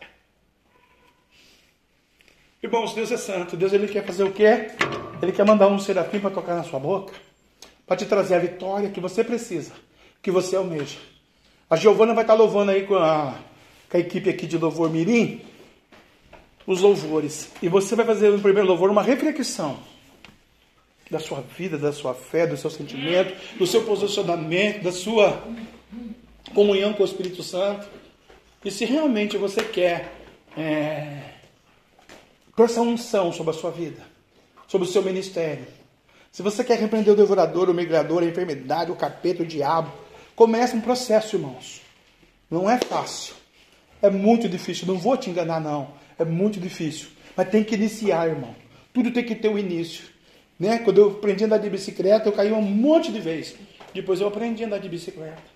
Irmãos, 2.63 2.93
Deus 2.93 3.11
é 3.11 3.17
santo. 3.17 3.57
Deus 3.57 3.73
ele 3.73 3.87
quer 3.87 4.05
fazer 4.05 4.23
o 4.23 4.31
quê? 4.31 4.67
Ele 5.21 5.31
quer 5.31 5.45
mandar 5.45 5.67
um 5.67 5.77
serafim 5.77 6.19
para 6.19 6.29
tocar 6.29 6.55
na 6.55 6.63
sua 6.63 6.79
boca, 6.79 7.13
para 7.85 7.97
te 7.97 8.05
trazer 8.05 8.35
a 8.35 8.39
vitória 8.39 8.89
que 8.89 9.01
você 9.01 9.23
precisa, 9.23 9.73
que 10.21 10.31
você 10.31 10.55
almeja. 10.55 10.97
A 11.69 11.75
Giovana 11.75 12.13
vai 12.13 12.23
estar 12.23 12.35
louvando 12.35 12.71
aí 12.71 12.85
com 12.85 12.95
a, 12.95 13.37
com 13.89 13.97
a 13.97 13.99
equipe 13.99 14.29
aqui 14.29 14.47
de 14.47 14.57
louvor 14.57 14.89
Mirim 14.89 15.41
os 16.65 16.81
louvores. 16.81 17.51
E 17.61 17.69
você 17.69 17.95
vai 17.95 18.05
fazer 18.05 18.31
no 18.31 18.39
primeiro 18.39 18.67
louvor 18.67 18.89
uma 18.89 19.03
reflexão 19.03 19.77
da 21.09 21.19
sua 21.19 21.41
vida, 21.41 21.77
da 21.77 21.93
sua 21.93 22.13
fé, 22.13 22.47
do 22.47 22.57
seu 22.57 22.69
sentimento, 22.69 23.33
do 23.57 23.67
seu 23.67 23.83
posicionamento, 23.83 24.83
da 24.83 24.91
sua 24.91 25.43
comunhão 26.53 26.93
com 26.93 27.03
o 27.03 27.05
Espírito 27.05 27.43
Santo. 27.43 27.87
E 28.63 28.71
se 28.71 28.85
realmente 28.85 29.37
você 29.37 29.63
quer 29.63 30.11
é, 30.57 31.21
essa 32.57 32.81
unção 32.81 33.31
sobre 33.31 33.51
a 33.51 33.57
sua 33.57 33.71
vida, 33.71 34.01
sobre 34.67 34.87
o 34.87 34.91
seu 34.91 35.03
ministério. 35.03 35.67
Se 36.31 36.41
você 36.41 36.63
quer 36.63 36.79
repreender 36.79 37.13
o 37.13 37.17
devorador, 37.17 37.69
o 37.69 37.73
migrador, 37.73 38.23
a 38.23 38.25
enfermidade, 38.25 38.91
o 38.91 38.95
capeta, 38.95 39.43
o 39.43 39.45
diabo, 39.45 39.91
comece 40.35 40.75
um 40.75 40.81
processo, 40.81 41.35
irmãos. 41.35 41.81
Não 42.49 42.69
é 42.69 42.77
fácil. 42.77 43.35
É 44.01 44.09
muito 44.09 44.49
difícil. 44.49 44.87
Não 44.87 44.97
vou 44.97 45.15
te 45.15 45.29
enganar, 45.29 45.61
não. 45.61 45.93
É 46.17 46.25
muito 46.25 46.59
difícil. 46.59 47.09
Mas 47.35 47.49
tem 47.49 47.63
que 47.63 47.75
iniciar, 47.75 48.27
irmão. 48.27 48.55
Tudo 48.93 49.11
tem 49.11 49.23
que 49.23 49.35
ter 49.35 49.47
o 49.47 49.53
um 49.53 49.57
início. 49.57 50.14
Né? 50.59 50.79
Quando 50.79 51.01
eu 51.01 51.07
aprendi 51.09 51.43
a 51.43 51.47
andar 51.47 51.57
de 51.57 51.69
bicicleta, 51.69 52.27
eu 52.27 52.33
caí 52.33 52.51
um 52.51 52.61
monte 52.61 53.11
de 53.11 53.19
vezes. 53.19 53.55
Depois 53.93 54.21
eu 54.21 54.27
aprendi 54.27 54.63
a 54.63 54.67
andar 54.67 54.79
de 54.79 54.89
bicicleta. 54.89 55.55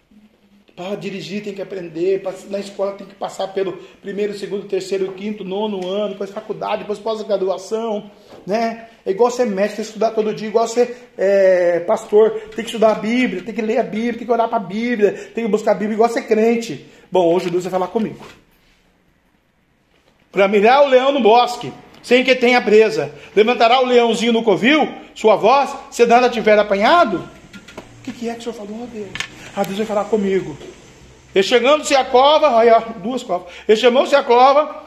Para 0.76 0.96
dirigir 0.96 1.44
tem 1.44 1.54
que 1.54 1.62
aprender, 1.62 2.24
na 2.50 2.58
escola 2.58 2.94
tem 2.94 3.06
que 3.06 3.14
passar 3.14 3.50
pelo 3.50 3.74
primeiro, 4.02 4.34
segundo, 4.38 4.66
terceiro, 4.66 5.12
quinto, 5.12 5.44
nono 5.44 5.86
ano, 5.86 6.14
depois 6.14 6.30
faculdade, 6.30 6.84
depois 6.84 6.98
pós-graduação, 6.98 8.10
né? 8.48 8.88
É 9.06 9.12
igual 9.12 9.30
ser 9.30 9.46
mestre, 9.46 9.76
tem 9.76 9.84
que 9.84 9.90
estudar 9.90 10.12
todo 10.12 10.34
dia, 10.34 10.48
igual 10.48 10.66
ser 10.70 11.10
é, 11.18 11.82
pastor, 11.82 12.32
tem 12.56 12.64
que 12.64 12.70
estudar 12.70 12.92
a 12.92 12.96
Bíblia, 12.96 13.44
tem 13.44 13.54
que 13.54 13.62
ler 13.62 13.80
a 13.80 13.84
Bíblia, 13.84 14.14
tem 14.14 14.26
que 14.26 14.32
orar 14.32 14.48
para 14.48 14.58
a 14.58 14.62
Bíblia, 14.62 15.12
tem 15.36 15.44
que 15.44 15.52
buscar 15.52 15.72
a 15.72 15.76
Bíblia, 15.76 15.96
igual 15.96 16.10
ser 16.10 16.22
crente. 16.22 16.86
Bom, 17.12 17.34
hoje 17.34 17.50
Deus 17.50 17.66
vai 17.66 17.72
falar 17.72 17.88
comigo. 17.88 18.26
Para 20.32 20.48
mirar 20.48 20.86
o 20.86 20.88
leão 20.88 21.12
no 21.12 21.20
bosque, 21.20 21.74
sem 22.10 22.24
que 22.24 22.34
tenha 22.34 22.60
presa, 22.60 23.14
levantará 23.36 23.80
o 23.80 23.86
leãozinho 23.86 24.34
no 24.34 24.42
covil, 24.42 24.92
sua 25.14 25.36
voz, 25.36 25.70
se 25.92 26.08
nada 26.08 26.28
tiver 26.28 26.58
apanhado? 26.58 27.18
O 27.20 28.04
que, 28.04 28.12
que 28.12 28.28
é 28.28 28.34
que 28.34 28.40
o 28.40 28.42
Senhor 28.42 28.56
falou, 28.56 28.82
oh, 28.82 28.88
Deus? 28.88 29.10
Ah, 29.56 29.64
Deus 29.64 29.78
vai 29.78 29.86
falar 29.86 30.06
comigo. 30.06 30.58
E 31.36 31.44
chegando-se 31.44 31.96
a 31.96 32.04
cova, 32.04 32.50
olha, 32.50 32.80
duas 32.98 33.22
covas. 33.22 33.54
E 33.68 33.76
chamou-se 33.76 34.16
a 34.16 34.24
cova, 34.24 34.86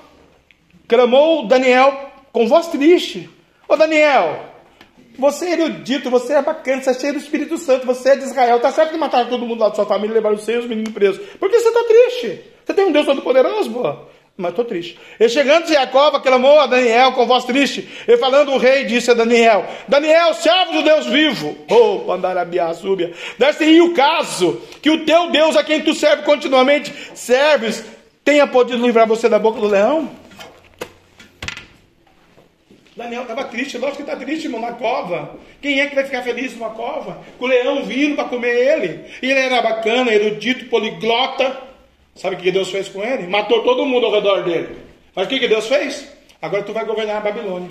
clamou 0.89 1.47
Daniel 1.47 2.11
com 2.33 2.49
voz 2.49 2.67
triste. 2.67 3.31
Ô 3.69 3.77
Daniel, 3.77 4.45
você 5.17 5.47
é 5.47 5.53
erudito, 5.53 6.11
você 6.11 6.33
é 6.33 6.43
bacana, 6.43 6.83
você 6.83 6.91
é 6.91 6.95
cheio 6.95 7.13
do 7.13 7.21
Espírito 7.21 7.57
Santo, 7.57 7.87
você 7.87 8.09
é 8.09 8.17
de 8.17 8.25
Israel. 8.25 8.59
Tá 8.59 8.73
certo 8.73 8.91
que 8.91 8.99
mataram 8.99 9.31
todo 9.31 9.47
mundo 9.47 9.61
lá 9.61 9.69
da 9.69 9.77
sua 9.77 9.87
família 9.87 10.13
levaram 10.13 10.35
os 10.35 10.43
seus 10.43 10.67
meninos 10.67 10.93
presos. 10.93 11.25
Por 11.39 11.49
que 11.49 11.61
você 11.61 11.69
está 11.69 11.85
triste? 11.85 12.41
Você 12.65 12.75
tem 12.75 12.85
um 12.85 12.91
Deus 12.91 13.07
todo-poderoso, 13.07 13.71
pô? 13.71 14.11
Mas 14.37 14.51
estou 14.51 14.65
triste. 14.65 14.99
E 15.21 15.29
chegando 15.29 15.69
Jacó, 15.69 16.11
clamou 16.21 16.59
a 16.59 16.67
Daniel 16.67 17.13
com 17.13 17.27
voz 17.27 17.45
triste. 17.45 17.87
E 18.09 18.17
falando 18.17 18.53
o 18.53 18.59
rei, 18.59 18.85
disse 18.85 19.11
a 19.11 19.15
Daniel: 19.15 19.67
Daniel, 19.87 20.33
servo 20.35 20.73
do 20.73 20.83
Deus 20.83 21.07
vivo. 21.07 21.57
Oh, 21.71 22.01
Pandarabia, 22.01 22.73
súbia. 22.73 23.13
Desse 23.39 23.81
o 23.81 23.93
caso 23.93 24.61
que 24.81 24.91
o 24.91 25.05
teu 25.05 25.31
Deus, 25.31 25.55
a 25.55 25.63
quem 25.63 25.83
tu 25.83 25.95
serves 25.95 26.25
continuamente, 26.25 26.93
serves, 27.15 27.85
tenha 28.25 28.47
podido 28.47 28.85
livrar 28.85 29.07
você 29.07 29.29
da 29.29 29.39
boca 29.39 29.61
do 29.61 29.69
leão? 29.69 30.11
Daniel 32.97 33.23
estava 33.23 33.45
triste, 33.45 33.79
lógico 33.79 34.05
que 34.05 34.11
está 34.11 34.17
triste, 34.17 34.45
irmão, 34.45 34.61
na 34.61 34.73
cova. 34.73 35.37
Quem 35.61 35.81
é 35.81 35.87
que 35.87 35.95
vai 35.95 36.05
ficar 36.05 36.23
feliz 36.23 36.53
numa 36.55 36.71
cova? 36.71 37.23
Com 37.39 37.47
o 37.47 37.49
leão 37.49 37.85
vindo 37.85 38.17
para 38.17 38.29
comer 38.29 38.55
ele. 38.55 39.05
E 39.23 39.31
ele 39.31 39.41
era 39.41 39.63
bacana, 39.63 40.13
erudito, 40.13 40.67
poliglota. 40.67 41.72
Sabe 42.15 42.37
o 42.37 42.39
que 42.39 42.53
Deus 42.53 42.71
fez 42.71 42.89
com 42.89 43.03
ele? 43.03 43.27
Matou 43.27 43.63
todo 43.63 43.87
mundo 43.87 44.07
ao 44.07 44.13
redor 44.13 44.45
dele. 44.45 44.77
Mas 45.15 45.27
o 45.27 45.29
que 45.29 45.49
Deus 45.49 45.67
fez? 45.67 46.09
Agora 46.41 46.63
tu 46.63 46.73
vai 46.73 46.85
governar 46.85 47.17
a 47.17 47.21
Babilônia. 47.21 47.71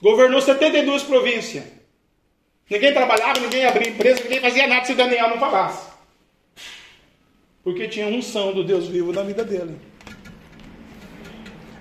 Governou 0.00 0.40
72 0.40 1.02
províncias. 1.04 1.64
Ninguém 2.70 2.92
trabalhava, 2.92 3.40
ninguém 3.40 3.64
abria 3.64 3.88
empresa, 3.88 4.22
ninguém 4.22 4.40
fazia 4.40 4.66
nada 4.66 4.84
se 4.84 4.94
Daniel 4.94 5.30
não 5.30 5.38
falasse. 5.38 5.88
Porque 7.64 7.88
tinha 7.88 8.06
unção 8.06 8.52
do 8.52 8.62
Deus 8.62 8.86
vivo 8.88 9.12
na 9.12 9.22
vida 9.22 9.44
dele. 9.44 9.78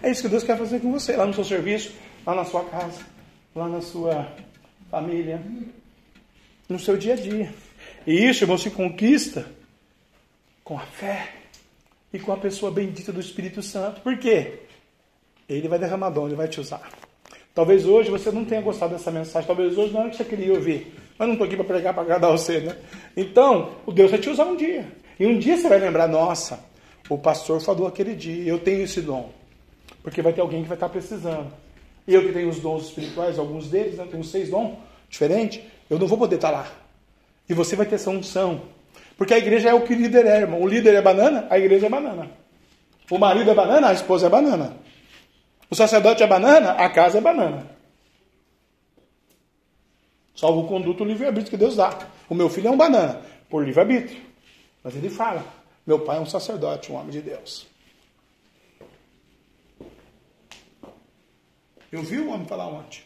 É 0.01 0.09
isso 0.09 0.21
que 0.21 0.30
Deus 0.30 0.43
quer 0.43 0.57
fazer 0.57 0.80
com 0.80 0.91
você, 0.91 1.15
lá 1.15 1.25
no 1.25 1.34
seu 1.34 1.43
serviço, 1.43 1.93
lá 2.25 2.34
na 2.34 2.45
sua 2.45 2.63
casa, 2.65 3.05
lá 3.53 3.67
na 3.67 3.82
sua 3.82 4.32
família, 4.89 5.41
no 6.69 6.80
seu 6.80 6.95
dia 6.95 7.13
a 7.13 7.17
dia. 7.17 7.53
E 8.05 8.30
isso, 8.30 8.43
irmão, 8.43 8.57
se 8.57 8.69
conquista 8.69 9.57
com 10.68 10.78
a 10.78 10.82
fé 10.82 11.30
e 12.11 12.20
com 12.20 12.34
a 12.34 12.36
pessoa 12.36 12.70
bendita 12.70 13.13
do 13.13 13.22
Espírito 13.22 13.61
Santo. 13.61 14.01
Por 14.01 14.18
quê? 14.18 14.63
Ele 15.47 15.65
vai 15.65 15.80
derramar 15.80 16.09
dom, 16.09 16.28
ele 16.28 16.36
vai 16.36 16.49
te 16.49 16.59
usar. 16.59 16.89
Talvez 17.55 17.86
hoje 17.86 18.11
você 18.11 18.30
não 18.32 18.43
tenha 18.43 18.61
gostado 18.61 18.91
dessa 18.91 19.09
mensagem, 19.09 19.47
talvez 19.47 19.78
hoje 19.78 19.93
não 19.93 20.01
era 20.01 20.09
o 20.09 20.11
que 20.11 20.18
você 20.18 20.26
queria 20.26 20.53
ouvir. 20.53 20.93
Mas 21.18 21.26
não 21.26 21.36
estou 21.36 21.47
aqui 21.47 21.55
para 21.55 21.63
pregar 21.63 21.93
para 21.93 22.03
agradar 22.03 22.30
você, 22.32 22.59
né? 22.59 22.78
Então, 23.15 23.76
o 23.86 23.93
Deus 23.93 24.11
vai 24.11 24.20
te 24.20 24.30
usar 24.30 24.43
um 24.43 24.57
dia. 24.57 24.86
E 25.18 25.26
um 25.26 25.39
dia 25.39 25.55
você 25.55 25.70
vai 25.70 25.80
lembrar, 25.80 26.05
nossa, 26.05 26.59
o 27.09 27.18
pastor 27.18 27.61
falou 27.61 27.88
aquele 27.88 28.13
dia, 28.13 28.43
eu 28.43 28.59
tenho 28.59 28.84
esse 28.84 29.01
dom. 29.01 29.32
Porque 30.03 30.22
vai 30.22 30.34
ter 30.34 30.41
alguém 30.41 30.63
que 30.63 30.68
vai 30.68 30.76
estar 30.76 30.89
precisando. 30.89 31.49
E 32.05 32.13
eu 32.13 32.24
que 32.24 32.34
tenho 32.34 32.49
os 32.49 32.59
dons 32.59 32.88
espirituais, 32.88 33.39
alguns 33.39 33.70
deles, 33.70 33.95
né? 33.95 34.05
tenho 34.11 34.24
seis 34.24 34.49
dons 34.49 34.78
diferentes, 35.09 35.61
eu 35.89 35.97
não 35.97 36.07
vou 36.07 36.18
poder 36.18 36.36
estar 36.36 36.51
lá. 36.51 36.70
E 37.47 37.53
você 37.53 37.74
vai 37.74 37.86
ter 37.86 37.95
essa 37.95 38.09
unção. 38.09 38.63
Porque 39.18 39.34
a 39.34 39.38
igreja 39.38 39.70
é 39.70 39.74
o 39.74 39.82
que 39.82 39.93
o 39.93 39.97
líder 39.97 40.26
é, 40.28 40.41
irmão. 40.41 40.61
O 40.61 40.68
líder 40.68 40.93
é 40.93 41.01
banana, 41.01 41.47
a 41.49 41.57
igreja 41.57 41.88
é 41.88 41.89
banana. 41.89 42.30
O 43.09 43.18
marido 43.18 43.49
é 43.49 43.55
banana, 43.55 43.89
a 43.89 43.93
esposa 43.93 44.28
é 44.28 44.30
banana. 44.30 44.78
O 45.70 45.76
sacerdote 45.76 46.22
é 46.22 46.28
banana, 46.28 46.72
a 46.74 46.89
casa 46.89 47.18
é 47.18 47.22
banana. 47.22 47.68
Salvo 50.36 50.61
o 50.61 50.68
conduto 50.68 51.03
o 51.03 51.07
livre-arbítrio 51.07 51.49
que 51.49 51.57
Deus 51.57 51.76
dá. 51.76 51.97
O 52.30 52.36
meu 52.36 52.47
filho 52.47 52.68
é 52.68 52.72
um 52.72 52.78
banana, 52.78 53.22
por 53.49 53.65
livre-arbítrio. 53.65 54.22
Mas 54.84 54.95
ele 54.95 55.09
fala: 55.09 55.43
meu 55.86 55.99
pai 56.01 56.18
é 56.18 56.20
um 56.22 56.26
sacerdote, 56.26 56.91
um 56.91 56.95
homem 56.95 57.09
de 57.09 57.22
Deus. 57.22 57.65
Eu 61.91 62.03
vi 62.03 62.20
o 62.20 62.30
homem 62.30 62.45
falar 62.45 62.68
ontem, 62.68 63.01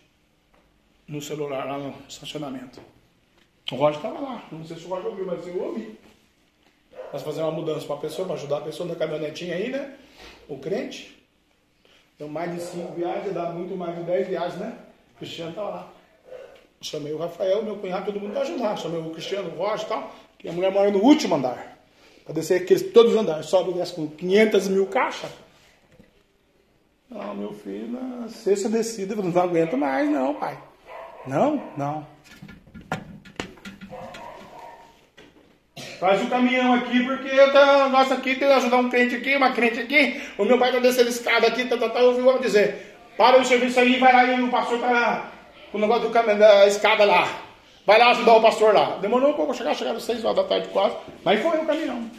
no 1.08 1.22
celular, 1.22 1.66
lá 1.66 1.78
no 1.78 1.94
estacionamento. 2.10 2.82
O 3.72 3.76
Roger 3.76 3.98
estava 3.98 4.20
lá. 4.20 4.44
Não 4.52 4.66
sei 4.66 4.78
se 4.78 4.86
o 4.86 4.90
Roger 4.90 5.08
ouviu, 5.08 5.26
mas 5.26 5.48
eu 5.48 5.64
ouvi. 5.64 5.98
Nós 7.12 7.22
fazemos 7.22 7.50
uma 7.50 7.60
mudança 7.60 7.86
para 7.86 7.96
a 7.96 8.00
pessoa, 8.00 8.26
para 8.26 8.36
ajudar 8.36 8.58
a 8.58 8.62
pessoa 8.62 8.88
na 8.88 8.96
caminhonetinha 8.96 9.56
aí, 9.56 9.70
né? 9.70 9.96
O 10.48 10.58
crente. 10.58 11.22
Então, 12.16 12.28
mais 12.28 12.54
de 12.54 12.62
cinco 12.62 12.94
viagens, 12.94 13.34
dá 13.34 13.50
muito 13.50 13.76
mais 13.76 13.96
de 13.98 14.04
dez 14.04 14.28
viagens, 14.28 14.60
né? 14.60 14.78
O 15.16 15.18
Cristiano 15.18 15.54
tá 15.54 15.64
lá. 15.64 15.90
Chamei 16.80 17.14
o 17.14 17.18
Rafael, 17.18 17.64
meu 17.64 17.76
cunhado, 17.76 18.06
todo 18.06 18.20
mundo 18.20 18.34
para 18.34 18.42
ajudar. 18.42 18.78
Chamei 18.78 19.00
o 19.00 19.10
Cristiano, 19.12 19.50
o 19.50 19.58
Roger 19.58 19.86
e 19.86 19.90
tal. 19.90 20.16
Que 20.40 20.50
a 20.50 20.52
mulher 20.52 20.72
mora 20.72 20.90
no 20.90 21.00
último 21.00 21.36
andar. 21.36 21.78
Para 22.24 22.34
descer 22.34 22.62
aqueles, 22.62 22.92
todos 22.92 23.14
os 23.14 23.20
andares. 23.20 23.46
Sobe 23.48 23.72
e 23.72 23.74
desce 23.74 23.94
com 23.94 24.08
500 24.08 24.68
mil 24.70 24.88
caixas. 24.88 25.32
Não, 27.10 27.36
meu 27.36 27.54
filho, 27.54 27.92
na 27.92 28.30
sexta 28.30 28.70
descida, 28.70 29.16
não 29.16 29.42
aguento 29.42 29.78
mais, 29.78 30.10
não, 30.10 30.34
pai. 30.36 30.58
Não, 31.28 31.62
não. 31.78 32.08
Faz 36.02 36.20
o 36.20 36.28
caminhão 36.30 36.74
aqui, 36.74 37.04
porque 37.04 37.30
tá, 37.52 37.88
nossa 37.90 38.16
aqui 38.16 38.36
tem 38.36 38.48
que 38.48 38.54
ajudar 38.56 38.78
um 38.78 38.90
crente 38.90 39.18
aqui, 39.18 39.36
uma 39.36 39.52
crente 39.52 39.82
aqui. 39.82 40.20
O 40.36 40.44
meu 40.44 40.58
pai 40.58 40.72
tá 40.72 40.80
descendo 40.80 41.10
escada 41.10 41.46
aqui, 41.46 41.66
tá, 41.66 41.78
tá, 41.78 41.90
tá, 41.90 42.00
eu 42.00 42.08
ouvi 42.08 42.22
o 42.22 42.28
homem 42.28 42.42
dizer: 42.42 42.98
para 43.16 43.40
o 43.40 43.46
serviço 43.46 43.80
aí, 43.80 44.00
vai 44.00 44.12
lá 44.12 44.24
e 44.24 44.42
o 44.42 44.50
pastor 44.50 44.80
tá 44.80 45.32
com 45.72 45.78
o 45.78 45.82
negócio 45.82 46.08
do 46.08 46.10
caminhão, 46.10 46.40
da 46.40 46.66
escada 46.66 47.06
lá. 47.06 47.44
Vai 47.86 48.00
lá 48.00 48.10
ajudar 48.10 48.34
o 48.34 48.42
pastor 48.42 48.74
lá. 48.74 48.98
Demorou 48.98 49.30
um 49.30 49.34
pouco 49.36 49.54
chegar, 49.54 49.76
chegaram 49.76 50.00
6 50.00 50.26
horas 50.26 50.38
da 50.38 50.44
tarde 50.46 50.70
quase, 50.70 50.96
mas 51.24 51.40
foi 51.40 51.60
o 51.60 51.66
caminhão. 51.68 52.10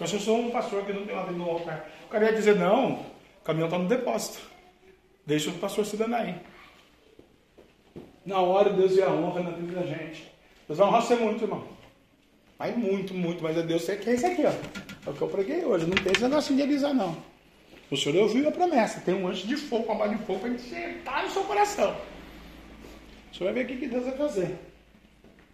Eu 0.00 0.06
sou 0.06 0.38
um 0.38 0.50
pastor 0.50 0.86
que 0.86 0.92
não 0.94 1.04
tem 1.04 1.14
nada 1.14 1.32
no 1.32 1.50
altar. 1.50 1.86
O 2.06 2.08
cara 2.08 2.24
ia 2.24 2.32
dizer: 2.32 2.56
não, 2.56 2.92
o 2.92 3.44
caminhão 3.44 3.66
está 3.66 3.78
no 3.78 3.88
depósito. 3.88 4.38
Deixa 5.26 5.50
o 5.50 5.58
pastor 5.58 5.84
se 5.84 5.98
danar 5.98 6.22
aí. 6.22 6.34
Na 8.24 8.40
hora 8.40 8.70
Deus 8.70 8.96
e 8.96 9.02
a 9.02 9.10
honra 9.10 9.42
na 9.42 9.50
vida 9.50 9.78
da 9.80 9.86
gente. 9.86 10.33
Deus 10.74 10.78
vai 10.78 10.88
honrar 10.88 11.02
você 11.02 11.14
muito, 11.14 11.44
irmão. 11.44 11.64
Vai 12.58 12.72
muito, 12.72 13.14
muito, 13.14 13.42
mas 13.42 13.56
é 13.56 13.62
Deus 13.62 13.84
que 13.84 14.10
é 14.10 14.14
esse 14.14 14.26
aqui, 14.26 14.42
ó. 14.44 14.50
É 15.06 15.10
o 15.10 15.12
que 15.12 15.22
eu 15.22 15.28
preguei 15.28 15.64
hoje. 15.64 15.86
Não 15.86 15.94
tem 15.94 16.12
esse 16.12 16.22
negócio 16.22 16.54
de 16.54 16.60
idealizar, 16.60 16.92
não. 16.92 17.16
O 17.90 17.96
Senhor 17.96 18.22
ouviu 18.22 18.48
a 18.48 18.50
promessa. 18.50 19.00
Tem 19.00 19.14
um 19.14 19.28
anjo 19.28 19.46
de 19.46 19.56
fogo, 19.56 19.84
uma 19.84 19.94
bala 19.94 20.16
de 20.16 20.24
fogo 20.24 20.40
para 20.40 20.48
enxertar 20.48 21.22
no 21.22 21.30
seu 21.30 21.44
coração. 21.44 21.96
O 23.32 23.36
Senhor 23.36 23.52
vai 23.52 23.64
ver 23.64 23.72
o 23.72 23.78
que 23.78 23.86
Deus 23.86 24.04
vai 24.04 24.16
fazer. 24.16 24.58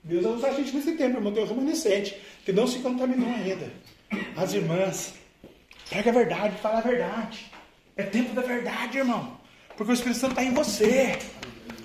Deus 0.03 0.25
vai 0.25 0.33
usar 0.33 0.49
a 0.49 0.53
gente 0.55 0.75
nesse 0.75 0.93
tempo, 0.93 1.19
irmão. 1.19 1.33
Um 1.33 1.47
remanescente 1.47 2.17
que 2.47 2.53
não 2.53 2.67
se 2.67 2.79
contaminou 2.79 3.29
ainda. 3.29 3.71
As 4.35 4.55
irmãs, 4.55 5.15
prega 5.91 6.11
a 6.11 6.15
verdade, 6.15 6.57
fala 6.63 6.79
a 6.79 6.83
verdade. 6.83 7.45
É 7.95 8.05
tempo 8.05 8.33
da 8.35 8.41
verdade, 8.41 8.97
irmão. 8.97 9.37
Porque 9.77 9.93
o 9.93 9.95
Espírito 9.95 10.19
Santo 10.19 10.33
está 10.33 10.45
em 10.45 10.55
você. 10.55 11.19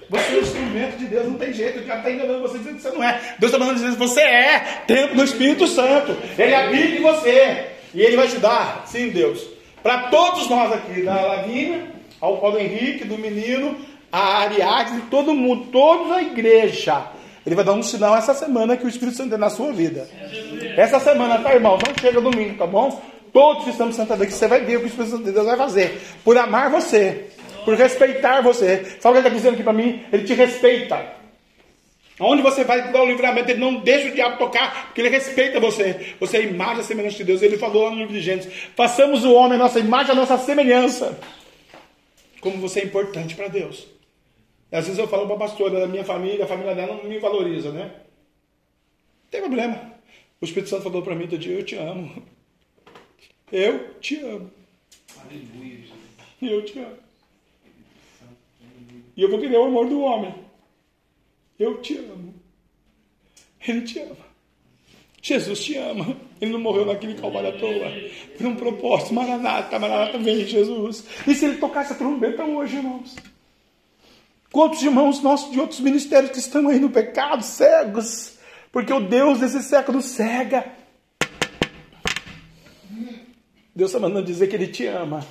Você 0.10 0.34
é 0.34 0.38
o 0.38 0.42
instrumento 0.42 0.98
de 0.98 1.06
Deus, 1.06 1.26
não 1.26 1.36
tem 1.36 1.54
jeito. 1.54 1.80
O 1.80 1.82
diabo 1.84 2.00
está 2.00 2.12
enganando 2.12 2.42
você 2.42 2.58
dizendo 2.58 2.76
que 2.76 2.82
você 2.82 2.92
não 2.92 3.04
é. 3.04 3.20
Deus 3.40 3.52
está 3.52 3.58
mandando 3.58 3.80
dizer 3.80 3.92
que 3.92 4.08
você 4.08 4.22
é. 4.22 4.60
Tempo 4.86 5.16
do 5.16 5.24
Espírito 5.24 5.68
Santo. 5.68 6.16
Ele 6.38 6.54
habita 6.54 6.96
em 6.96 7.02
você. 7.02 7.66
E 7.94 8.02
ele 8.02 8.16
vai 8.16 8.28
te 8.28 8.38
dar, 8.38 8.84
sim, 8.86 9.10
Deus. 9.10 9.48
Para 9.82 10.10
todos 10.10 10.50
nós 10.50 10.74
aqui, 10.74 11.02
da 11.02 11.22
Lavínia, 11.22 11.84
ao 12.20 12.38
Paulo 12.38 12.60
Henrique, 12.60 13.06
do 13.06 13.18
menino, 13.18 13.78
a 14.12 14.40
Ariadne, 14.40 15.02
todo 15.10 15.34
mundo, 15.34 15.68
toda 15.72 16.16
a 16.16 16.22
igreja. 16.22 17.04
Ele 17.46 17.56
vai 17.56 17.64
dar 17.64 17.74
um 17.74 17.84
sinal 17.84 18.16
essa 18.16 18.34
semana 18.34 18.76
que 18.76 18.86
o 18.86 18.90
Espírito 18.90 19.18
Santo 19.18 19.36
é 19.36 19.38
na 19.38 19.50
sua 19.50 19.72
vida. 19.72 20.10
Essa 20.76 21.00
semana, 21.00 21.40
tá, 21.40 21.54
irmão? 21.54 21.78
Não 21.78 21.94
chega 22.02 22.20
domingo, 22.20 22.58
tá 22.58 22.66
bom? 22.66 23.02
Todos 23.32 23.68
estamos 23.68 23.96
sentados 23.96 24.24
aqui, 24.24 24.34
você 24.34 24.48
vai 24.48 24.62
ver 24.62 24.78
o 24.78 24.80
que 24.80 24.86
o 24.86 24.88
Espírito 24.88 25.12
Santo 25.12 25.26
de 25.26 25.32
Deus 25.32 25.46
vai 25.46 25.58
fazer. 25.58 26.02
Por 26.24 26.38
amar 26.38 26.70
você 26.70 27.28
por 27.66 27.76
respeitar 27.76 28.42
você. 28.42 28.86
Sabe 29.00 29.18
o 29.18 29.22
que 29.22 29.28
ele 29.28 29.28
está 29.28 29.30
dizendo 29.30 29.54
aqui 29.56 29.64
para 29.64 29.74
mim? 29.74 30.06
Ele 30.14 30.24
te 30.24 30.34
respeita. 30.34 31.16
Aonde 32.18 32.42
você 32.42 32.64
vai 32.64 32.94
dar 32.94 33.04
o 33.04 33.08
livramento, 33.08 33.52
ele 33.52 33.60
não 33.60 33.76
deixa 33.82 34.08
o 34.08 34.14
diabo 34.14 34.38
tocar, 34.38 34.86
porque 34.86 35.02
ele 35.02 35.10
respeita 35.10 35.60
você. 35.60 36.16
Você 36.20 36.38
é 36.38 36.40
a 36.42 36.44
imagem 36.44 36.80
e 36.82 36.86
semelhança 36.86 37.18
de 37.18 37.26
Deus. 37.26 37.42
Ele 37.42 37.58
falou 37.58 37.92
no 37.92 37.98
livro 37.98 38.14
de 38.14 38.22
Gênesis: 38.22 38.54
façamos 38.76 39.26
o 39.26 39.34
homem 39.34 39.56
a 39.56 39.64
nossa 39.64 39.80
imagem, 39.80 40.14
a 40.14 40.16
nossa 40.16 40.38
semelhança. 40.38 41.20
Como 42.40 42.58
você 42.58 42.82
é 42.82 42.86
importante 42.86 43.36
para 43.36 43.50
Deus. 43.50 43.88
Às 44.72 44.86
vezes 44.86 44.98
eu 45.00 45.08
falo 45.08 45.26
para 45.26 45.36
a 45.36 45.40
pastora 45.40 45.80
da 45.80 45.88
minha 45.88 46.04
família, 46.04 46.46
a 46.46 46.48
família 46.48 46.74
dela 46.74 46.96
não 46.96 47.04
me 47.04 47.20
valoriza, 47.20 47.72
né? 47.72 47.84
Não 47.84 49.30
tem 49.32 49.42
problema. 49.42 49.94
O 50.40 50.46
Espírito 50.46 50.70
Santo 50.70 50.84
falou 50.84 51.02
para 51.02 51.16
mim 51.16 51.28
todo 51.28 51.40
dia: 51.40 51.58
Eu 51.58 51.66
te 51.66 51.76
amo. 51.76 52.24
Eu 53.52 53.94
te 54.00 54.20
amo. 54.22 54.52
Aleluia. 55.20 55.80
Eu 56.42 56.64
te 56.64 56.80
amo. 56.80 57.05
E 59.16 59.22
eu 59.22 59.30
vou 59.30 59.40
querer 59.40 59.58
o 59.58 59.66
amor 59.66 59.88
do 59.88 60.02
homem. 60.02 60.34
Eu 61.58 61.82
te 61.82 61.98
amo. 61.98 62.34
Ele 63.66 63.82
te 63.82 64.00
ama. 64.00 64.26
Jesus 65.22 65.64
te 65.64 65.78
ama. 65.78 66.16
Ele 66.40 66.52
não 66.52 66.60
morreu 66.60 66.86
naquele 66.86 67.16
calvário 67.16 67.50
à 67.50 67.52
toa. 67.54 67.92
Tem 68.38 68.46
um 68.46 68.56
propósito. 68.56 69.14
Maranata, 69.14 69.80
Maranata, 69.80 70.18
vem 70.20 70.46
Jesus. 70.46 71.06
E 71.28 71.34
se 71.34 71.46
ele 71.46 71.58
tocasse 71.58 71.94
a 71.94 71.96
trombeta 71.96 72.44
hoje, 72.44 72.76
irmãos? 72.76 73.16
Quantos 74.52 74.84
irmãos 74.84 75.24
nossos 75.24 75.52
de 75.52 75.60
outros 75.60 75.80
ministérios 75.80 76.32
que 76.32 76.40
estão 76.40 76.68
aí 76.70 76.80
no 76.80 76.90
pecado, 76.90 77.44
cegos? 77.44 78.38
Porque 78.72 78.94
o 78.94 79.00
Deus 79.00 79.40
desse 79.40 79.64
século 79.64 80.02
cega. 80.02 80.66
Deus 83.76 83.90
está 83.90 84.00
mandando 84.00 84.26
dizer 84.26 84.48
que 84.48 84.56
Ele 84.56 84.68
te 84.68 84.86
ama. 84.86 85.26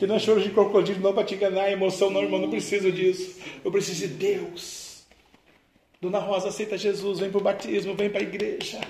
Que 0.00 0.06
não 0.06 0.16
é 0.16 0.18
choro 0.18 0.40
de 0.40 0.48
crocodilo, 0.48 0.98
não 0.98 1.12
para 1.12 1.24
te 1.24 1.34
enganar, 1.34 1.68
é 1.68 1.72
emoção, 1.72 2.08
não, 2.08 2.22
irmão, 2.22 2.40
não 2.40 2.48
preciso 2.48 2.90
disso. 2.90 3.38
Eu 3.62 3.70
preciso 3.70 4.08
de 4.08 4.14
Deus. 4.14 5.04
Dona 6.00 6.18
Rosa, 6.18 6.48
aceita 6.48 6.78
Jesus, 6.78 7.18
vem 7.18 7.30
para 7.30 7.38
o 7.38 7.42
batismo, 7.42 7.94
vem 7.94 8.08
para 8.08 8.20
a 8.20 8.22
igreja. 8.22 8.80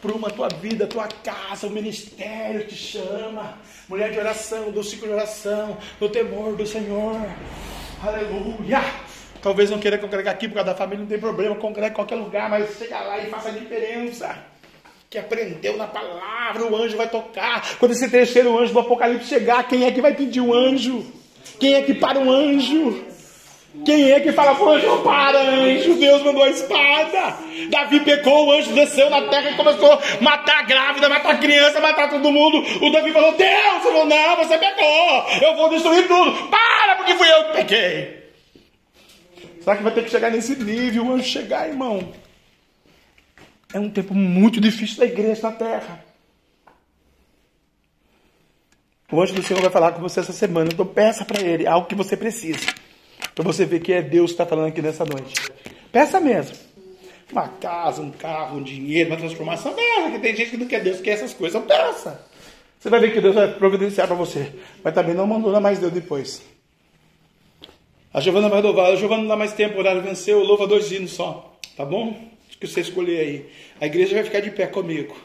Pruma 0.00 0.28
a 0.28 0.30
tua 0.30 0.48
vida, 0.48 0.86
a 0.86 0.88
tua 0.88 1.08
casa, 1.08 1.66
o 1.66 1.70
ministério 1.70 2.66
te 2.66 2.74
chama. 2.74 3.58
Mulher 3.86 4.12
de 4.12 4.18
oração, 4.18 4.70
do 4.70 4.82
ciclo 4.82 5.08
de 5.08 5.12
oração, 5.12 5.76
do 6.00 6.08
temor 6.08 6.56
do 6.56 6.66
Senhor. 6.66 7.20
Aleluia. 8.02 8.80
Talvez 9.42 9.68
não 9.68 9.78
queira 9.78 9.98
congregar 9.98 10.32
aqui 10.32 10.48
por 10.48 10.54
causa 10.54 10.70
da 10.70 10.74
família, 10.74 11.00
não 11.00 11.06
tem 11.06 11.20
problema, 11.20 11.54
congregue 11.56 11.90
em 11.90 11.96
qualquer 11.96 12.16
lugar, 12.16 12.48
mas 12.48 12.78
chega 12.78 12.98
lá 12.98 13.18
e 13.18 13.28
faça 13.28 13.50
a 13.50 13.52
diferença 13.52 14.53
que 15.14 15.18
aprendeu 15.18 15.76
na 15.76 15.86
palavra, 15.86 16.64
o 16.64 16.74
anjo 16.74 16.96
vai 16.96 17.08
tocar. 17.08 17.76
Quando 17.78 17.92
esse 17.92 18.10
terceiro 18.10 18.58
anjo 18.58 18.72
do 18.72 18.80
Apocalipse 18.80 19.28
chegar, 19.28 19.62
quem 19.68 19.84
é 19.84 19.92
que 19.92 20.00
vai 20.00 20.12
pedir 20.12 20.40
um 20.40 20.52
anjo? 20.52 21.06
Quem 21.60 21.74
é 21.74 21.82
que 21.82 21.94
para 21.94 22.18
um 22.18 22.28
anjo? 22.28 23.00
Quem 23.84 24.10
é 24.10 24.18
que 24.18 24.32
fala 24.32 24.56
pro 24.56 24.70
anjo, 24.70 25.02
para 25.04 25.40
anjo, 25.40 25.94
Deus 25.94 26.20
mandou 26.22 26.42
a 26.42 26.50
espada. 26.50 27.36
Davi 27.70 28.00
pecou, 28.00 28.48
o 28.48 28.52
anjo 28.52 28.72
desceu 28.72 29.08
na 29.08 29.22
terra 29.28 29.50
e 29.50 29.54
começou 29.54 29.92
a 29.92 30.00
matar 30.20 30.60
a 30.60 30.62
grávida, 30.62 31.08
matar 31.08 31.34
a 31.34 31.38
criança, 31.38 31.80
matar 31.80 32.10
todo 32.10 32.32
mundo. 32.32 32.64
O 32.84 32.90
Davi 32.90 33.12
falou, 33.12 33.36
Deus, 33.36 33.82
falou, 33.84 34.06
não, 34.06 34.36
você 34.38 34.58
pecou, 34.58 35.26
eu 35.42 35.56
vou 35.56 35.70
destruir 35.70 36.08
tudo. 36.08 36.48
Para, 36.48 36.96
porque 36.96 37.14
fui 37.14 37.30
eu 37.30 37.44
que 37.44 37.52
pequei. 37.58 38.24
Será 39.60 39.76
que 39.76 39.82
vai 39.84 39.92
ter 39.92 40.02
que 40.02 40.10
chegar 40.10 40.32
nesse 40.32 40.56
nível, 40.56 41.06
o 41.06 41.12
anjo 41.12 41.24
chegar, 41.24 41.68
irmão? 41.68 42.12
É 43.74 43.80
um 43.80 43.90
tempo 43.90 44.14
muito 44.14 44.60
difícil 44.60 44.98
da 44.98 45.04
igreja 45.04 45.42
na 45.42 45.50
terra. 45.50 46.04
O 49.10 49.20
anjo 49.20 49.34
do 49.34 49.42
Senhor 49.42 49.60
vai 49.60 49.70
falar 49.70 49.90
com 49.90 50.00
você 50.00 50.20
essa 50.20 50.32
semana. 50.32 50.70
Então 50.72 50.86
peça 50.86 51.24
para 51.24 51.42
ele 51.42 51.66
algo 51.66 51.88
que 51.88 51.94
você 51.96 52.16
precisa. 52.16 52.72
Para 53.34 53.42
você 53.42 53.64
ver 53.64 53.80
que 53.80 53.92
é 53.92 54.00
Deus 54.00 54.30
que 54.30 54.34
está 54.34 54.46
falando 54.46 54.68
aqui 54.68 54.80
nessa 54.80 55.04
noite. 55.04 55.34
Peça 55.90 56.20
mesmo. 56.20 56.56
Uma 57.32 57.48
casa, 57.48 58.00
um 58.00 58.12
carro, 58.12 58.58
um 58.58 58.62
dinheiro, 58.62 59.10
uma 59.10 59.16
transformação. 59.16 59.74
Peça, 59.74 60.10
que 60.12 60.18
tem 60.20 60.36
gente 60.36 60.50
que 60.52 60.56
não 60.56 60.66
quer 60.68 60.80
Deus, 60.80 61.00
quer 61.00 61.10
essas 61.10 61.34
coisas. 61.34 61.60
Então 61.60 61.76
peça. 61.76 62.24
Você 62.78 62.88
vai 62.88 63.00
ver 63.00 63.12
que 63.12 63.20
Deus 63.20 63.34
vai 63.34 63.52
providenciar 63.54 64.06
para 64.06 64.14
você. 64.14 64.52
Mas 64.84 64.94
também 64.94 65.16
não 65.16 65.26
mandou 65.26 65.60
mais 65.60 65.80
Deus 65.80 65.92
depois. 65.92 66.44
A 68.12 68.20
Giovana 68.20 68.48
vai 68.48 68.62
louvar. 68.62 68.92
A 68.92 68.96
Giovana 68.96 69.22
não 69.22 69.28
dá 69.30 69.36
mais 69.36 69.52
tempo, 69.52 69.74
o 69.74 69.78
horário 69.80 70.00
venceu. 70.00 70.44
Louva 70.44 70.64
dois 70.64 70.92
hinos 70.92 71.10
só. 71.10 71.58
Tá 71.76 71.84
bom? 71.84 72.33
Que 72.68 72.74
você 72.74 72.80
escolher 72.80 73.20
aí. 73.20 73.46
A 73.80 73.86
igreja 73.86 74.14
vai 74.14 74.24
ficar 74.24 74.40
de 74.40 74.50
pé 74.50 74.66
comigo. 74.66 75.16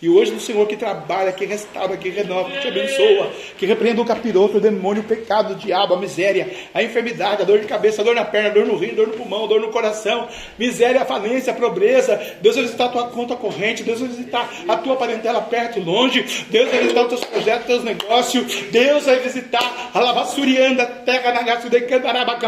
E 0.00 0.08
hoje 0.08 0.30
do 0.30 0.40
Senhor 0.40 0.66
que 0.66 0.76
trabalha, 0.76 1.32
que 1.32 1.44
restaura, 1.44 1.96
que 1.96 2.08
renova, 2.08 2.50
que 2.50 2.60
te 2.60 2.68
abençoa, 2.68 3.32
que 3.58 3.66
repreenda 3.66 4.00
o 4.00 4.04
capiroto, 4.04 4.58
o 4.58 4.60
demônio, 4.60 5.02
o 5.02 5.06
pecado, 5.06 5.54
o 5.54 5.56
diabo, 5.56 5.94
a 5.94 5.98
miséria, 5.98 6.48
a 6.72 6.82
enfermidade, 6.82 7.42
a 7.42 7.44
dor 7.44 7.58
de 7.58 7.66
cabeça, 7.66 8.00
a 8.02 8.04
dor 8.04 8.14
na 8.14 8.24
perna, 8.24 8.50
a 8.50 8.52
dor 8.52 8.66
no 8.66 8.76
rim, 8.76 8.92
a 8.92 8.94
dor 8.94 9.08
no 9.08 9.14
pulmão, 9.14 9.44
a 9.44 9.46
dor 9.48 9.60
no 9.60 9.68
coração, 9.68 10.28
miséria, 10.58 11.02
a 11.02 11.04
falência, 11.04 11.52
a 11.52 11.56
pobreza. 11.56 12.20
Deus 12.40 12.54
vai 12.54 12.64
visitar 12.64 12.84
a 12.86 12.88
tua 12.88 13.08
conta 13.08 13.34
corrente, 13.34 13.82
Deus 13.82 14.00
vai 14.00 14.08
visitar 14.08 14.48
a 14.68 14.76
tua 14.76 14.96
parentela 14.96 15.42
perto 15.42 15.78
e 15.78 15.82
longe, 15.82 16.46
Deus 16.48 16.70
vai 16.70 16.80
visitar 16.80 17.02
os 17.02 17.08
teus 17.08 17.24
projetos, 17.24 17.60
os 17.60 17.66
teus 17.66 17.84
negócios, 17.84 18.62
Deus 18.70 19.04
vai 19.04 19.18
visitar 19.18 19.90
a 19.92 19.98
lavassurianda, 19.98 20.86
terra 20.86 21.32
na 21.32 21.42
gasto 21.42 21.68
de 21.68 21.80
Cantaraba, 21.82 22.38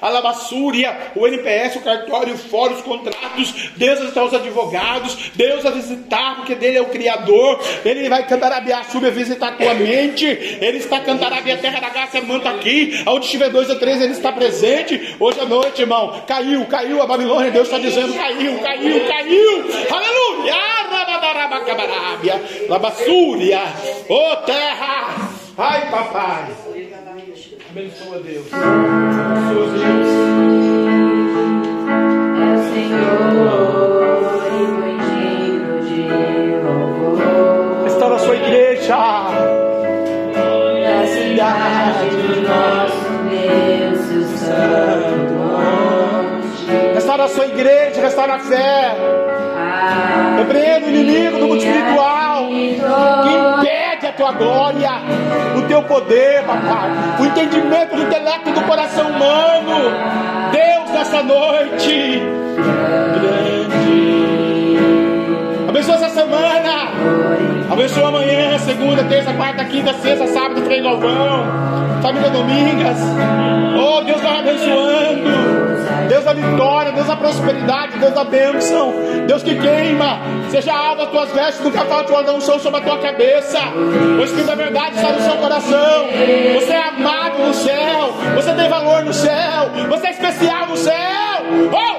a 0.00 0.08
lavassúria, 0.08 1.12
o 1.14 1.26
NPS, 1.26 1.76
o 1.76 1.80
cartório, 1.80 2.34
o 2.34 2.38
fórum, 2.38 2.74
os 2.74 2.82
contratos, 2.82 3.70
Deus 3.76 3.94
vai 3.94 4.02
visitar 4.02 4.24
os 4.24 4.34
advogados, 4.34 5.30
Deus 5.34 5.62
vai 5.62 5.72
visitar 5.72 6.25
porque 6.34 6.54
dele 6.54 6.78
é 6.78 6.82
o 6.82 6.86
Criador. 6.86 7.60
Ele 7.84 8.08
vai 8.08 8.26
cantar 8.26 8.52
a 8.52 8.84
chuva 8.84 9.10
visitar 9.10 9.56
tua 9.56 9.74
mente. 9.74 10.26
Ele 10.26 10.78
está 10.78 11.00
cantando 11.00 11.34
a 11.34 11.42
terra 11.42 11.80
da 11.80 11.88
graça, 11.90 12.20
manta 12.20 12.50
aqui. 12.50 13.02
Onde 13.06 13.26
estiver 13.26 13.50
dois 13.50 13.70
ou 13.70 13.76
três, 13.78 14.00
ele 14.00 14.12
está 14.12 14.32
presente. 14.32 15.16
Hoje 15.20 15.40
à 15.40 15.44
noite, 15.44 15.82
irmão, 15.82 16.22
caiu, 16.26 16.64
caiu 16.66 17.02
a 17.02 17.06
Babilônia. 17.06 17.50
Deus 17.50 17.68
está 17.68 17.78
dizendo: 17.78 18.12
caiu, 18.14 18.58
caiu, 18.58 19.06
caiu. 19.06 19.64
Aleluia! 19.90 20.76
Labassúria, 22.68 23.60
ô 24.08 24.14
oh, 24.14 24.36
terra. 24.38 25.30
Ai, 25.56 25.90
papai. 25.90 26.48
Abençoa 27.70 28.18
Deus. 28.20 28.46
Abençoa 28.52 29.68
Deus. 29.68 30.08
É 32.38 32.54
o 32.54 32.74
Senhor. 32.74 33.75
Igreja. 38.86 38.96
Na 40.86 41.06
cidade 41.06 42.10
do 42.10 42.42
nosso 42.42 43.06
Deus, 43.28 44.40
santo 44.40 45.36
Restaura 46.94 47.24
a 47.24 47.28
sua 47.28 47.46
igreja, 47.46 48.00
restaura 48.00 48.34
a 48.34 48.38
fé. 48.38 48.96
Repreenda 50.38 50.86
o 50.86 50.90
inimigo 50.90 51.38
do 51.38 51.46
mundo 51.48 51.58
espiritual 51.58 52.46
que 52.48 52.76
impede 53.60 54.06
a 54.06 54.12
tua 54.12 54.32
glória, 54.32 54.90
o 55.56 55.62
teu 55.62 55.82
poder, 55.82 56.44
papai, 56.44 56.90
o 57.20 57.26
entendimento 57.26 57.96
do 57.96 58.02
intelecto 58.02 58.50
do 58.50 58.62
coração 58.62 59.08
humano. 59.08 59.92
Deus, 60.52 60.90
nessa 60.90 61.22
noite, 61.22 62.22
grande. 63.20 64.35
Semana. 66.36 67.72
Abençoa 67.72 68.08
amanhã, 68.08 68.58
segunda, 68.58 69.02
terça, 69.04 69.32
quarta, 69.32 69.64
quinta, 69.64 69.94
sexta, 69.94 70.26
sábado, 70.26 70.60
Frei 70.62 70.82
Galvão. 70.82 71.46
Família 72.02 72.30
Domingas. 72.30 72.98
Oh, 73.78 74.02
Deus 74.02 74.20
vai 74.20 74.38
abençoando. 74.40 75.46
Deus 76.08 76.24
da 76.24 76.32
vitória, 76.34 76.92
Deus 76.92 77.06
da 77.06 77.16
prosperidade, 77.16 77.98
Deus 77.98 78.12
da 78.12 78.24
bênção, 78.24 78.92
Deus 79.26 79.42
que 79.42 79.56
queima, 79.56 80.20
seja 80.50 80.72
alvo 80.72 81.02
as 81.02 81.08
tuas 81.10 81.32
vestes, 81.32 81.64
nunca 81.64 81.84
falte 81.84 82.12
uma 82.12 82.32
unção 82.32 82.60
sobre 82.60 82.80
a 82.80 82.82
tua 82.82 82.98
cabeça. 82.98 83.58
O 84.18 84.22
Espírito 84.22 84.46
da 84.46 84.54
verdade 84.54 84.96
está 84.96 85.12
no 85.12 85.20
seu 85.20 85.36
coração. 85.36 86.06
Você 86.54 86.72
é 86.72 86.88
amado 86.88 87.38
no 87.38 87.54
céu, 87.54 88.14
você 88.34 88.52
tem 88.52 88.68
valor 88.68 89.04
no 89.04 89.12
céu, 89.12 89.70
você 89.88 90.06
é 90.06 90.10
especial 90.10 90.66
no 90.68 90.76
céu. 90.76 91.25
Oh! 91.72 91.96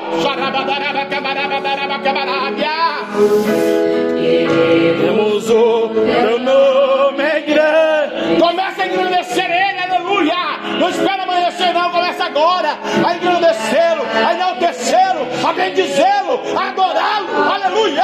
Temos 5.02 5.50
o 5.50 5.90
teu 5.90 6.40
nome 6.40 7.24
é 7.24 7.42
grande. 7.42 8.40
Começa 8.40 8.84
a 8.84 8.88
engrandecer 8.88 9.46
ele, 9.46 9.80
aleluia. 9.80 10.36
Não 10.80 10.90
espera 10.90 11.24
amanhecer, 11.24 11.74
não, 11.74 11.90
começa 11.92 12.26
agora 12.26 12.78
a 13.06 13.16
engrandecê-lo, 13.16 14.04
a 14.26 14.34
enaltecê-lo, 14.34 15.28
a 15.48 15.54
bendizê-lo, 15.54 16.42
a 16.58 16.68
adorá-lo, 16.70 17.28
aleluia. 17.54 18.04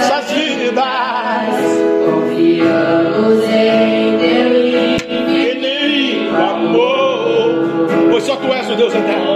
Essas 0.00 0.30
vidas. 0.32 0.84
Confiamos 2.04 3.44
em 3.48 4.16
Deus. 4.18 5.02
Infinito 5.02 6.36
amor, 6.36 7.88
pois 8.10 8.24
só 8.24 8.36
tu 8.36 8.52
és 8.52 8.70
o 8.70 8.76
Deus 8.76 8.94
eterno. 8.94 9.35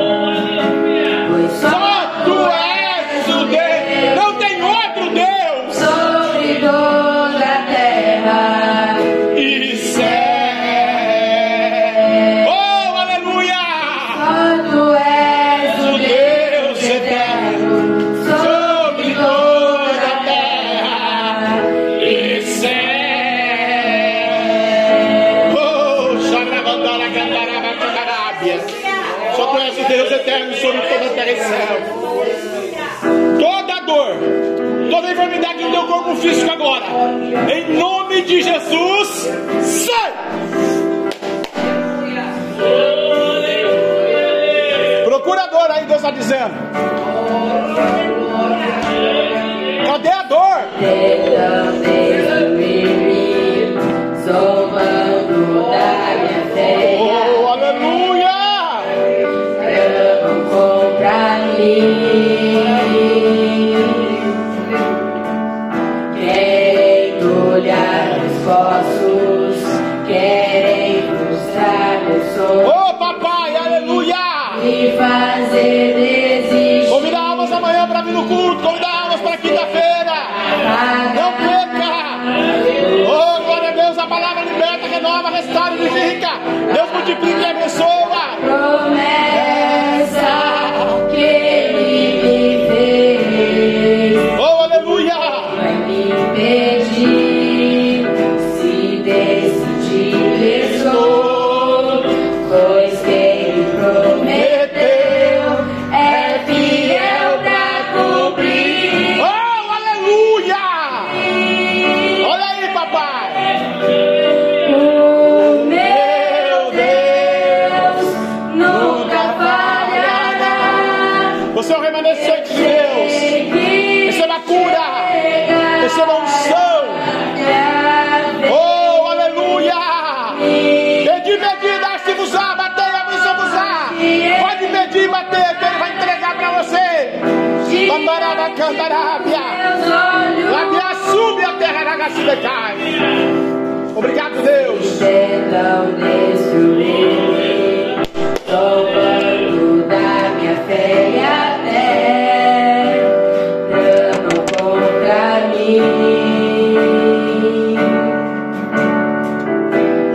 Contra 154.61 155.49
mim. 155.49 155.81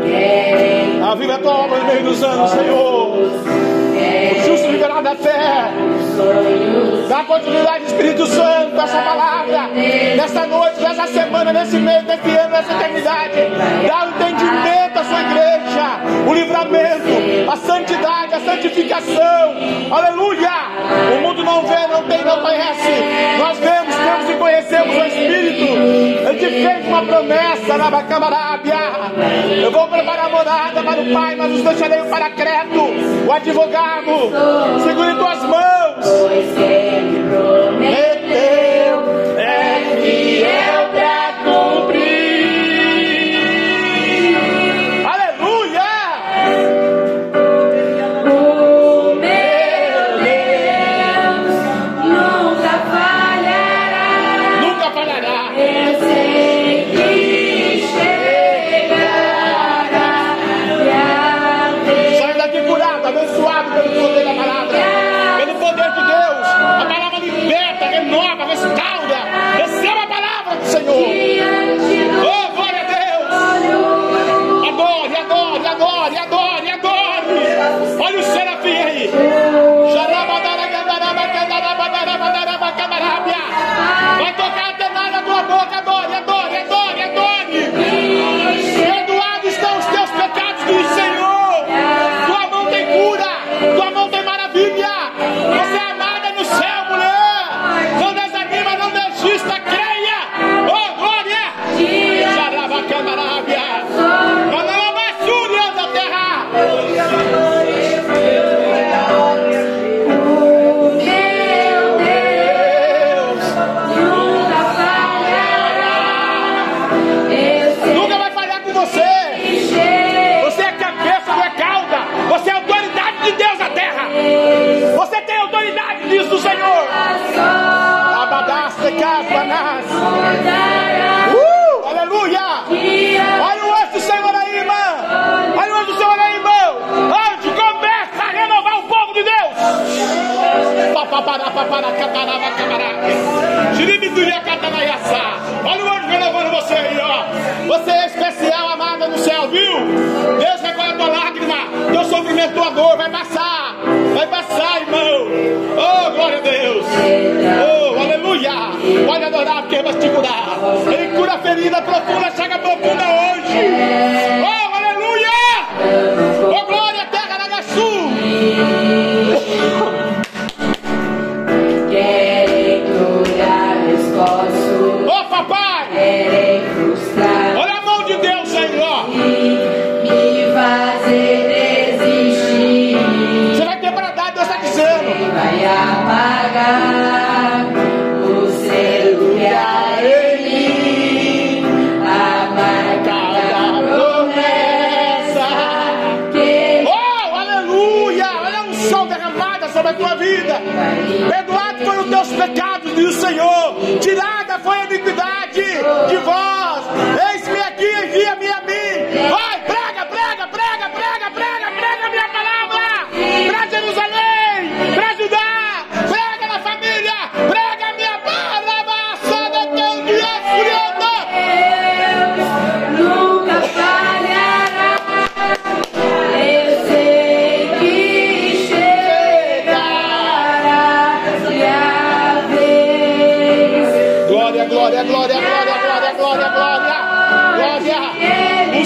Querem 0.03 1.01
Aviva 1.01 1.35
a 1.35 1.39
tua 1.39 1.53
obra 1.53 1.79
no 1.79 1.85
meio 1.85 2.03
dos 2.03 2.23
anos, 2.23 2.51
Senhor. 2.51 3.15
O 3.15 4.47
justo 4.47 4.67
viverá 4.71 5.01
da 5.01 5.15
fé. 5.15 5.71
Dá 7.09 7.23
continuidade, 7.23 7.74
Espírito 8.15 8.27
Santo, 8.27 8.81
essa 8.81 9.01
palavra, 9.01 9.67
nessa 10.15 10.47
noite, 10.47 10.81
nessa 10.81 11.07
semana, 11.07 11.51
nesse 11.51 11.77
mês, 11.77 12.03
nesse 12.05 12.29
ano, 12.29 12.49
nessa 12.49 12.73
eternidade. 12.73 13.39
Dá 13.87 14.05
o 14.05 14.09
entendimento 14.09 14.99
à 14.99 15.03
sua 15.03 15.21
igreja, 15.21 15.85
o 16.25 16.33
livramento, 16.33 17.51
a 17.51 17.55
santidade, 17.57 18.33
a 18.33 18.39
santificação. 18.39 19.55
Aleluia! 19.91 20.49
O 21.17 21.21
mundo 21.21 21.43
não 21.43 21.63
vê, 21.63 21.87
não 21.87 22.03
tem, 22.03 22.23
não 22.23 22.41
conhece. 22.41 22.91
Nós 23.37 23.59
vemos, 23.59 23.95
temos 23.95 24.29
e 24.29 24.33
conhecemos 24.33 24.95
o 24.95 25.05
Espírito. 25.05 25.65
Ele 26.29 26.39
te 26.39 26.49
fez 26.49 26.87
uma 26.87 27.01
promessa 27.05 27.77
na 27.77 27.91
Bacamarábia. 27.91 28.77
Eu 29.61 29.71
vou 29.71 29.87
preparar 29.89 30.27
a 30.27 30.29
morada 30.29 30.83
para 30.83 31.01
o 31.01 31.13
Pai, 31.13 31.35
mas 31.35 31.51
os 31.51 31.61
deixarei 31.61 32.01
o 32.01 32.05
Paracreto, 32.05 32.81
o 33.27 33.31
advogado. 33.31 34.31
Segure 34.83 35.15
tuas 35.15 35.43
mãos. 35.43 35.84
Pois 36.17 36.45
quem 36.53 37.27
prometeu 37.29 38.14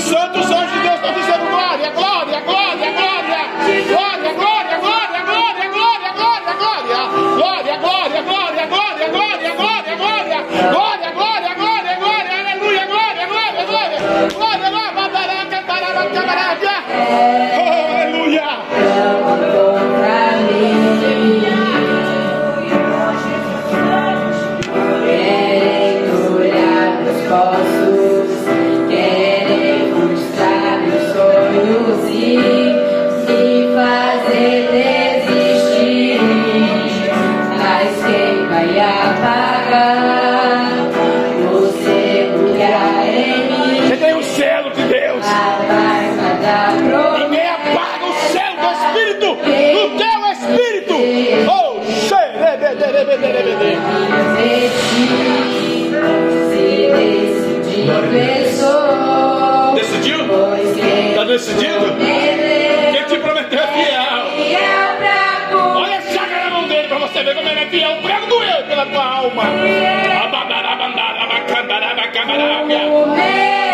Glória. 0.10 0.39
Tua 68.90 69.06
alma. 69.06 69.44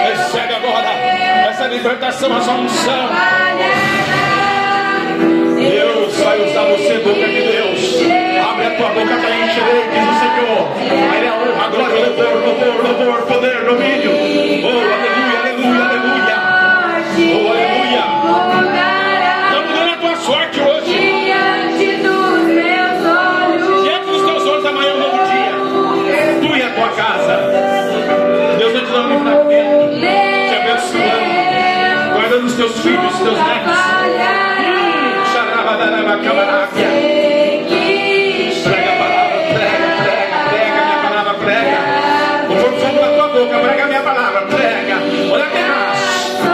Recebe 0.09 0.53
agora 0.53 0.89
essa 1.49 1.67
libertação, 1.67 2.37
essa 2.37 2.51
unção. 2.51 3.09
Deus 5.57 6.17
vai 6.17 6.41
usar 6.41 6.63
você, 6.65 6.99
boca 6.99 7.27
de 7.27 7.41
Deus. 7.41 7.95
Abre 8.49 8.65
a 8.67 8.71
tua 8.71 8.89
boca 8.89 9.15
para 9.17 9.35
encher, 9.35 9.89
diz 9.91 10.03
o 10.03 10.19
Senhor. 10.19 10.63
A 11.11 11.17
Ele 11.17 11.25
é 11.25 11.29
a 11.29 11.33
honra, 11.33 11.67
glória, 11.69 12.05
louvor, 12.05 12.35
louvor, 12.45 12.77
louvor, 12.83 13.21
poder, 13.27 13.65
domínio. 13.65 14.11
Oh, 14.63 14.69
aleluia, 14.93 15.39
aleluia, 15.39 15.83
aleluia. 15.85 16.35
Oh, 17.17 17.51
aleluia. 17.51 18.94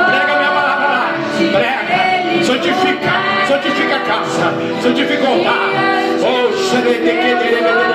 Prega 0.07 0.34
a 0.34 0.38
minha 0.38 0.51
palavra 0.51 0.88
lá, 0.88 1.13
prega. 1.49 2.45
Santifica, 2.45 3.11
a 3.95 3.99
casa, 3.99 4.53
santifica 4.84 5.23
o 5.23 5.27
altar. 5.27 5.69
Oh, 6.21 6.51
xeredequederebederebederebe, 6.57 7.11
xerebede. 7.51 7.91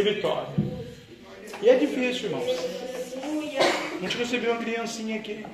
Que 0.00 0.14
vitória. 0.14 0.48
E 1.60 1.68
é 1.68 1.76
difícil, 1.76 2.30
irmãos. 2.30 2.48
A 2.48 4.00
gente 4.00 4.16
recebeu 4.16 4.52
uma 4.52 4.62
criancinha 4.62 5.16
aqui. 5.16 5.44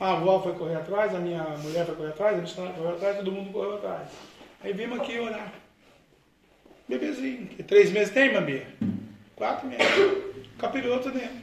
A 0.00 0.14
avó 0.14 0.42
foi 0.42 0.54
correr 0.54 0.74
atrás, 0.74 1.14
a 1.14 1.20
minha 1.20 1.44
mulher 1.58 1.86
foi 1.86 1.94
correr 1.94 2.08
atrás, 2.08 2.36
a 2.36 2.40
gente 2.40 2.54
correu 2.54 2.94
atrás, 2.96 3.16
todo 3.18 3.30
mundo 3.30 3.52
correu 3.52 3.76
atrás. 3.76 4.08
Aí 4.60 4.72
vimos 4.72 4.98
aqui 4.98 5.16
orar. 5.20 5.52
Bebezinho. 6.88 7.46
Três 7.68 7.92
meses 7.92 8.12
tem, 8.12 8.32
Mambia? 8.32 8.66
Quatro 9.36 9.68
meses. 9.68 9.86
Capiroto 10.58 11.12
dentro. 11.12 11.38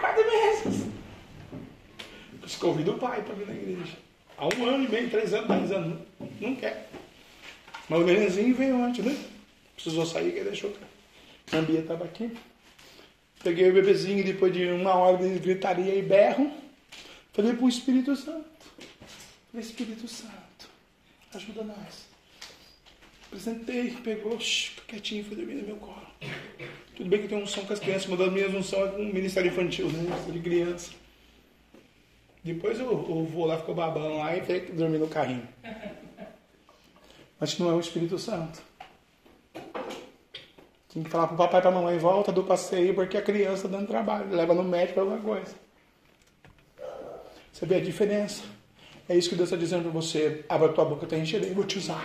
Quatro 0.00 0.24
meses. 0.26 0.86
Por 2.40 2.48
isso 2.48 2.58
que 2.58 2.64
eu 2.64 2.70
convido 2.70 2.92
o 2.94 2.98
pai 2.98 3.22
para 3.22 3.34
vir 3.36 3.46
na 3.46 3.54
igreja. 3.54 3.96
Há 4.36 4.46
um 4.46 4.66
ano 4.66 4.86
e 4.86 4.88
meio, 4.88 5.08
três 5.08 5.32
anos, 5.32 5.46
dez 5.46 5.70
anos. 5.70 6.00
Não 6.40 6.56
quer. 6.56 6.87
Mas 7.88 8.00
o 8.00 8.04
nenenzinho 8.04 8.54
veio 8.54 8.82
antes, 8.82 9.04
né? 9.04 9.16
Precisou 9.74 10.04
sair, 10.04 10.32
que 10.32 10.44
deixou. 10.44 10.72
A 11.52 11.60
Bia 11.62 11.80
estava 11.80 12.04
aqui. 12.04 12.36
Peguei 13.42 13.70
o 13.70 13.72
bebezinho 13.72 14.24
depois 14.24 14.52
de 14.52 14.66
uma 14.66 14.94
hora 14.94 15.16
de 15.16 15.38
gritaria 15.38 15.94
e 15.94 16.02
berro. 16.02 16.52
Falei 17.32 17.54
para 17.54 17.64
o 17.64 17.68
Espírito 17.68 18.14
Santo. 18.16 18.44
Falei, 19.50 19.64
Espírito 19.64 20.06
Santo, 20.08 20.68
ajuda 21.32 21.62
nós. 21.62 22.08
Apresentei, 23.26 23.90
pegou, 24.02 24.38
shh, 24.40 24.72
quietinho, 24.86 25.24
foi 25.24 25.36
dormir 25.36 25.54
no 25.54 25.66
meu 25.66 25.76
colo. 25.76 26.06
Tudo 26.96 27.08
bem 27.08 27.22
que 27.22 27.28
tenho 27.28 27.42
um 27.42 27.46
som 27.46 27.64
com 27.64 27.72
as 27.72 27.78
crianças, 27.78 28.06
uma 28.06 28.16
das 28.16 28.32
minhas 28.32 28.52
unções 28.52 28.88
é 28.88 28.92
com 28.92 29.02
o 29.02 29.14
Ministério 29.14 29.50
Infantil, 29.50 29.86
né? 29.90 30.02
Ministério 30.02 30.32
de 30.32 30.40
criança. 30.40 30.90
Depois 32.42 32.80
eu, 32.80 32.90
eu 32.90 33.24
vou 33.24 33.46
lá, 33.46 33.58
ficou 33.58 33.74
babando 33.74 34.16
lá 34.16 34.36
e 34.36 34.40
tem 34.40 34.64
que 34.64 34.72
no 34.72 35.08
carrinho. 35.08 35.46
Mas 37.38 37.58
não 37.58 37.70
é 37.70 37.74
o 37.74 37.80
Espírito 37.80 38.18
Santo. 38.18 38.60
Tem 40.92 41.02
que 41.02 41.10
falar 41.10 41.28
pro 41.28 41.36
papai 41.36 41.60
e 41.60 41.62
pra 41.62 41.70
mamãe, 41.70 41.98
volta 41.98 42.32
do 42.32 42.42
passeio, 42.42 42.94
porque 42.94 43.16
a 43.16 43.22
criança 43.22 43.68
tá 43.68 43.76
dando 43.76 43.86
trabalho, 43.86 44.34
leva 44.34 44.54
no 44.54 44.64
médico 44.64 45.00
alguma 45.00 45.20
coisa. 45.20 45.54
Você 47.52 47.66
vê 47.66 47.76
a 47.76 47.80
diferença? 47.80 48.42
É 49.08 49.16
isso 49.16 49.28
que 49.28 49.36
Deus 49.36 49.48
está 49.48 49.56
dizendo 49.56 49.82
para 49.82 49.90
você. 49.90 50.44
Abra 50.48 50.68
tua 50.68 50.84
boca, 50.84 51.06
eu 51.10 51.20
encherei, 51.20 51.50
eu 51.50 51.54
vou 51.54 51.64
te 51.64 51.78
usar. 51.78 52.04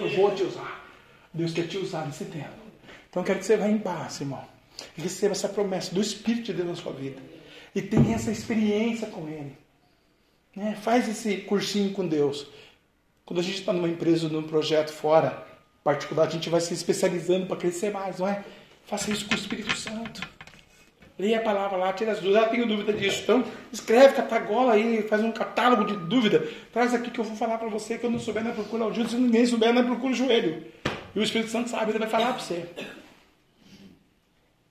Eu 0.00 0.16
vou 0.16 0.34
te 0.34 0.42
usar. 0.42 0.84
Deus 1.32 1.52
quer 1.52 1.66
te 1.66 1.78
usar 1.78 2.06
nesse 2.06 2.24
tempo. 2.24 2.68
Então 3.10 3.22
eu 3.22 3.26
quero 3.26 3.38
que 3.38 3.44
você 3.44 3.56
vá 3.56 3.68
em 3.68 3.78
paz, 3.78 4.20
irmão. 4.20 4.44
E 4.96 5.02
receba 5.02 5.32
essa 5.32 5.48
promessa 5.48 5.94
do 5.94 6.00
Espírito 6.00 6.46
de 6.46 6.52
Deus 6.54 6.68
na 6.68 6.74
sua 6.76 6.92
vida. 6.92 7.20
E 7.74 7.82
tenha 7.82 8.16
essa 8.16 8.30
experiência 8.30 9.08
com 9.08 9.28
Ele. 9.28 9.56
Né? 10.56 10.76
Faz 10.80 11.08
esse 11.08 11.38
cursinho 11.38 11.92
com 11.92 12.06
Deus. 12.06 12.46
Quando 13.28 13.40
a 13.40 13.42
gente 13.42 13.58
está 13.58 13.74
numa 13.74 13.90
empresa, 13.90 14.26
num 14.26 14.42
projeto 14.42 14.90
fora, 14.90 15.46
particular, 15.84 16.26
a 16.26 16.30
gente 16.30 16.48
vai 16.48 16.62
se 16.62 16.72
especializando 16.72 17.44
para 17.44 17.58
crescer 17.58 17.92
mais, 17.92 18.18
não 18.18 18.26
é? 18.26 18.42
Faça 18.86 19.10
isso 19.10 19.26
com 19.26 19.34
o 19.34 19.36
Espírito 19.36 19.76
Santo. 19.76 20.26
Leia 21.18 21.36
a 21.36 21.42
palavra 21.42 21.76
lá, 21.76 21.92
tira 21.92 22.12
as 22.12 22.20
dúvidas. 22.20 22.44
Ah, 22.44 22.48
tenho 22.48 22.66
dúvida 22.66 22.90
disso. 22.90 23.20
Então, 23.24 23.44
escreve, 23.70 24.14
catagola 24.14 24.72
aí, 24.72 25.02
faz 25.02 25.22
um 25.22 25.30
catálogo 25.30 25.84
de 25.84 25.94
dúvida. 26.06 26.48
Traz 26.72 26.94
aqui 26.94 27.10
que 27.10 27.20
eu 27.20 27.24
vou 27.24 27.36
falar 27.36 27.58
para 27.58 27.68
você 27.68 27.98
que 27.98 28.06
eu 28.06 28.10
não 28.10 28.18
souber, 28.18 28.42
não 28.42 28.52
procura 28.52 28.86
o 28.86 28.94
joelho. 28.94 29.10
Se 29.10 29.16
ninguém 29.16 29.44
souber, 29.44 29.74
não 29.74 29.84
procura 29.84 30.14
o 30.14 30.16
joelho. 30.16 30.64
E 31.14 31.20
o 31.20 31.22
Espírito 31.22 31.50
Santo 31.50 31.68
sabe, 31.68 31.90
ele 31.90 31.98
vai 31.98 32.08
falar 32.08 32.32
para 32.32 32.42
você. 32.42 32.66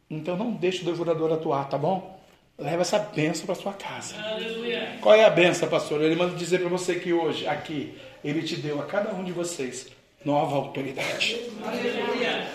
Então 0.09 0.35
não 0.35 0.49
deixe 0.53 0.81
o 0.81 0.85
devorador 0.85 1.31
atuar, 1.31 1.69
tá 1.69 1.77
bom? 1.77 2.19
Leva 2.57 2.81
essa 2.81 2.97
benção 2.97 3.45
para 3.45 3.53
sua 3.53 3.73
casa. 3.73 4.15
Aleluia. 4.19 4.97
Qual 4.99 5.13
é 5.13 5.23
a 5.23 5.29
benção, 5.29 5.69
pastor? 5.69 6.01
Ele 6.01 6.15
manda 6.15 6.35
dizer 6.35 6.59
para 6.59 6.69
você 6.69 6.95
que 6.95 7.13
hoje, 7.13 7.47
aqui, 7.47 7.95
ele 8.23 8.41
te 8.43 8.55
deu 8.55 8.79
a 8.79 8.85
cada 8.85 9.13
um 9.13 9.23
de 9.23 9.31
vocês 9.31 9.87
nova 10.25 10.55
autoridade. 10.55 11.39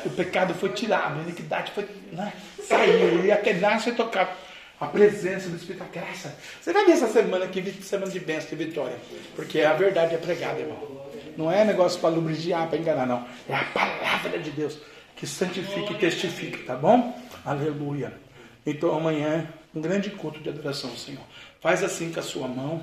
O 0.04 0.10
pecado 0.10 0.54
foi 0.54 0.70
tirado, 0.70 1.20
a 1.20 1.22
iniquidade 1.22 1.72
foi, 1.72 1.88
né, 2.12 2.32
saiu, 2.62 3.24
e 3.24 3.32
a 3.32 3.36
tenaz 3.36 3.84
foi 3.84 3.94
tocada. 3.94 4.30
A 4.80 4.86
presença 4.86 5.48
do 5.48 5.56
Espírito, 5.56 5.84
a 5.84 5.86
graça. 5.86 6.36
Você 6.60 6.72
vai 6.72 6.84
ver 6.84 6.92
essa 6.92 7.06
semana 7.06 7.44
aqui, 7.44 7.62
semana 7.82 8.10
de 8.10 8.18
bênção 8.18 8.48
e 8.52 8.56
vitória. 8.56 8.96
Porque 9.36 9.60
a 9.60 9.74
verdade 9.74 10.16
é 10.16 10.18
pregada, 10.18 10.58
irmão. 10.58 10.76
Não 11.36 11.52
é 11.52 11.64
negócio 11.64 12.00
para 12.00 12.10
lubrigiar, 12.10 12.68
para 12.68 12.78
enganar, 12.78 13.06
não. 13.06 13.24
É 13.48 13.54
a 13.54 13.64
palavra 13.66 14.40
de 14.40 14.50
Deus 14.50 14.78
que 15.14 15.24
santifica 15.24 15.92
e 15.92 15.98
testifica, 15.98 16.58
tá 16.66 16.74
bom? 16.74 17.16
Aleluia. 17.44 18.12
Então 18.66 18.92
amanhã, 18.92 19.48
um 19.72 19.80
grande 19.80 20.10
culto 20.10 20.40
de 20.40 20.48
adoração, 20.48 20.96
Senhor. 20.96 21.22
Faz 21.60 21.84
assim 21.84 22.12
com 22.12 22.18
a 22.18 22.22
sua 22.24 22.48
mão. 22.48 22.82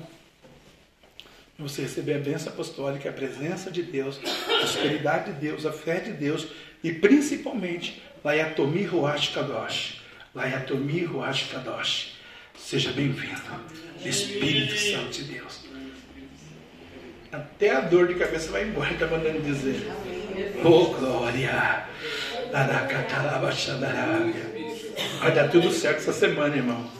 Você 1.60 1.82
receber 1.82 2.14
a 2.14 2.18
bênção 2.18 2.50
apostólica, 2.52 3.10
a 3.10 3.12
presença 3.12 3.70
de 3.70 3.82
Deus, 3.82 4.18
a 4.24 4.58
prosperidade 4.60 5.32
de 5.32 5.40
Deus, 5.40 5.66
a 5.66 5.72
fé 5.72 6.00
de 6.00 6.12
Deus 6.12 6.46
e 6.82 6.90
principalmente 6.90 8.02
Layatomi 8.24 8.84
Ruach 8.84 9.30
Kadosh. 9.32 10.00
Layatomi 10.34 11.04
Ruach 11.04 11.50
Kadosh. 11.50 12.14
Seja 12.58 12.90
bem-vindo, 12.92 13.40
Espírito 14.02 14.76
Santo 14.76 15.10
de 15.10 15.24
Deus. 15.24 15.60
Até 17.30 17.76
a 17.76 17.80
dor 17.80 18.08
de 18.08 18.14
cabeça 18.14 18.50
vai 18.50 18.64
embora, 18.64 18.92
está 18.92 19.06
mandando 19.06 19.40
dizer. 19.40 19.86
Oh, 20.64 20.86
glória! 20.86 21.86
Vai 25.20 25.34
dar 25.34 25.48
tudo 25.50 25.70
certo 25.70 25.98
essa 25.98 26.12
semana, 26.12 26.56
irmão. 26.56 26.90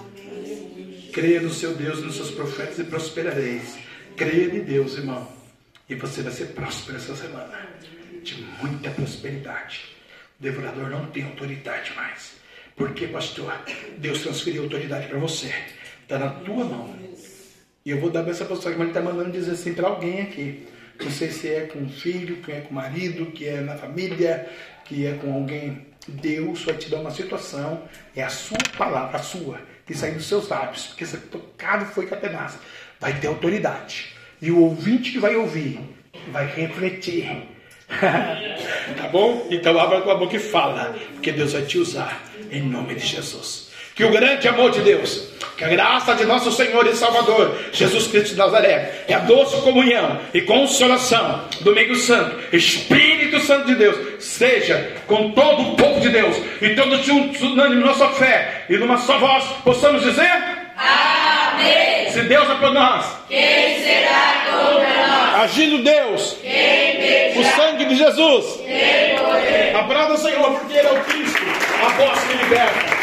Creia 1.12 1.40
no 1.40 1.50
seu 1.50 1.74
Deus, 1.74 2.02
nos 2.02 2.16
seus 2.16 2.30
profetas 2.30 2.78
e 2.78 2.84
prosperareis. 2.84 3.89
Creia 4.20 4.54
em 4.54 4.60
Deus, 4.64 4.98
irmão. 4.98 5.26
E 5.88 5.94
você 5.94 6.20
vai 6.20 6.30
ser 6.30 6.48
próspero 6.48 6.98
essa 6.98 7.16
semana. 7.16 7.58
De 8.22 8.34
muita 8.62 8.90
prosperidade. 8.90 9.96
O 10.38 10.42
devorador 10.42 10.90
não 10.90 11.06
tem 11.06 11.24
autoridade 11.24 11.94
mais. 11.94 12.34
Porque, 12.76 13.06
pastor, 13.06 13.50
Deus 13.96 14.20
transferiu 14.20 14.64
autoridade 14.64 15.06
para 15.06 15.18
você. 15.18 15.50
Está 16.02 16.18
na 16.18 16.28
tua 16.28 16.66
mão. 16.66 16.94
E 17.82 17.92
eu 17.92 17.98
vou 17.98 18.10
dar 18.10 18.28
essa 18.28 18.44
pessoa 18.44 18.74
que 18.74 18.78
ele 18.78 18.90
está 18.90 19.00
mandando 19.00 19.30
dizer 19.30 19.52
assim 19.52 19.72
para 19.72 19.88
alguém 19.88 20.20
aqui. 20.20 20.68
Não 21.02 21.10
sei 21.10 21.30
se 21.30 21.48
é 21.48 21.62
com 21.62 21.82
o 21.82 21.88
filho, 21.88 22.42
que 22.42 22.52
é 22.52 22.60
com 22.60 22.72
o 22.72 22.74
marido, 22.74 23.32
que 23.32 23.48
é 23.48 23.62
na 23.62 23.78
família, 23.78 24.46
que 24.84 25.06
é 25.06 25.14
com 25.14 25.32
alguém. 25.32 25.86
Deus 26.06 26.62
vai 26.64 26.74
te 26.76 26.90
dar 26.90 27.00
uma 27.00 27.10
situação, 27.10 27.88
é 28.14 28.22
a 28.22 28.28
sua 28.28 28.58
palavra, 28.76 29.16
a 29.16 29.22
sua, 29.22 29.62
que 29.86 29.94
sai 29.94 30.12
dos 30.12 30.26
seus 30.26 30.46
lábios, 30.48 30.88
porque 30.88 31.04
esse 31.04 31.16
tocado 31.16 31.86
foi 31.86 32.06
catenaz. 32.06 32.58
Vai 33.00 33.14
ter 33.14 33.28
autoridade. 33.28 34.10
E 34.42 34.50
o 34.50 34.60
ouvinte 34.60 35.10
que 35.10 35.18
vai 35.18 35.34
ouvir 35.36 35.80
vai 36.28 36.46
refletir. 36.46 37.28
tá 37.90 39.08
bom? 39.10 39.46
Então 39.50 39.78
abra 39.78 39.98
a 39.98 40.14
boca 40.14 40.36
e 40.36 40.38
fala, 40.38 40.94
porque 41.14 41.32
Deus 41.32 41.52
vai 41.52 41.62
te 41.62 41.78
usar 41.78 42.22
em 42.50 42.62
nome 42.62 42.94
de 42.94 43.06
Jesus. 43.06 43.70
Que 43.94 44.04
o 44.04 44.10
grande 44.10 44.48
amor 44.48 44.70
de 44.70 44.80
Deus, 44.80 45.28
que 45.58 45.64
a 45.64 45.68
graça 45.68 46.14
de 46.14 46.24
nosso 46.24 46.50
Senhor 46.52 46.86
e 46.86 46.94
Salvador, 46.94 47.58
Jesus 47.72 48.06
Cristo 48.06 48.30
de 48.30 48.38
Nazaré, 48.38 49.04
e 49.08 49.12
a 49.12 49.18
doce 49.18 49.60
comunhão 49.60 50.18
e 50.32 50.40
consolação, 50.42 51.44
Domingo 51.60 51.94
Santo, 51.96 52.36
Espírito 52.56 53.40
Santo 53.40 53.66
de 53.66 53.74
Deus, 53.74 54.24
seja 54.24 54.92
com 55.06 55.32
todo 55.32 55.62
o 55.62 55.76
povo 55.76 56.00
de 56.00 56.08
Deus, 56.08 56.34
e 56.62 56.70
todos 56.70 57.04
juntos, 57.04 57.42
unânime 57.42 57.82
nossa 57.82 58.08
fé, 58.10 58.64
e 58.70 58.76
numa 58.78 58.96
só 58.96 59.18
voz, 59.18 59.44
possamos 59.62 60.02
dizer: 60.02 60.30
Amém. 60.76 61.39
Se 62.12 62.22
Deus 62.22 62.50
é 62.50 62.54
por 62.54 62.72
nós, 62.72 63.06
quem 63.28 63.82
será 63.82 64.44
contra 64.50 65.06
nós? 65.06 65.34
Agindo 65.44 65.82
Deus, 65.82 66.36
quem 66.42 67.38
o 67.40 67.44
sangue 67.56 67.84
de 67.86 67.96
Jesus, 67.96 68.56
quem 68.56 69.16
poder? 69.16 69.76
Abrada 69.76 70.14
o 70.14 70.16
Senhor, 70.16 70.50
porque 70.58 70.76
Ele 70.76 70.88
é 70.88 70.92
o 70.92 71.00
Cristo, 71.04 71.40
a 71.84 71.88
voz 71.90 72.20
que 72.24 72.34
liberta. 72.34 73.00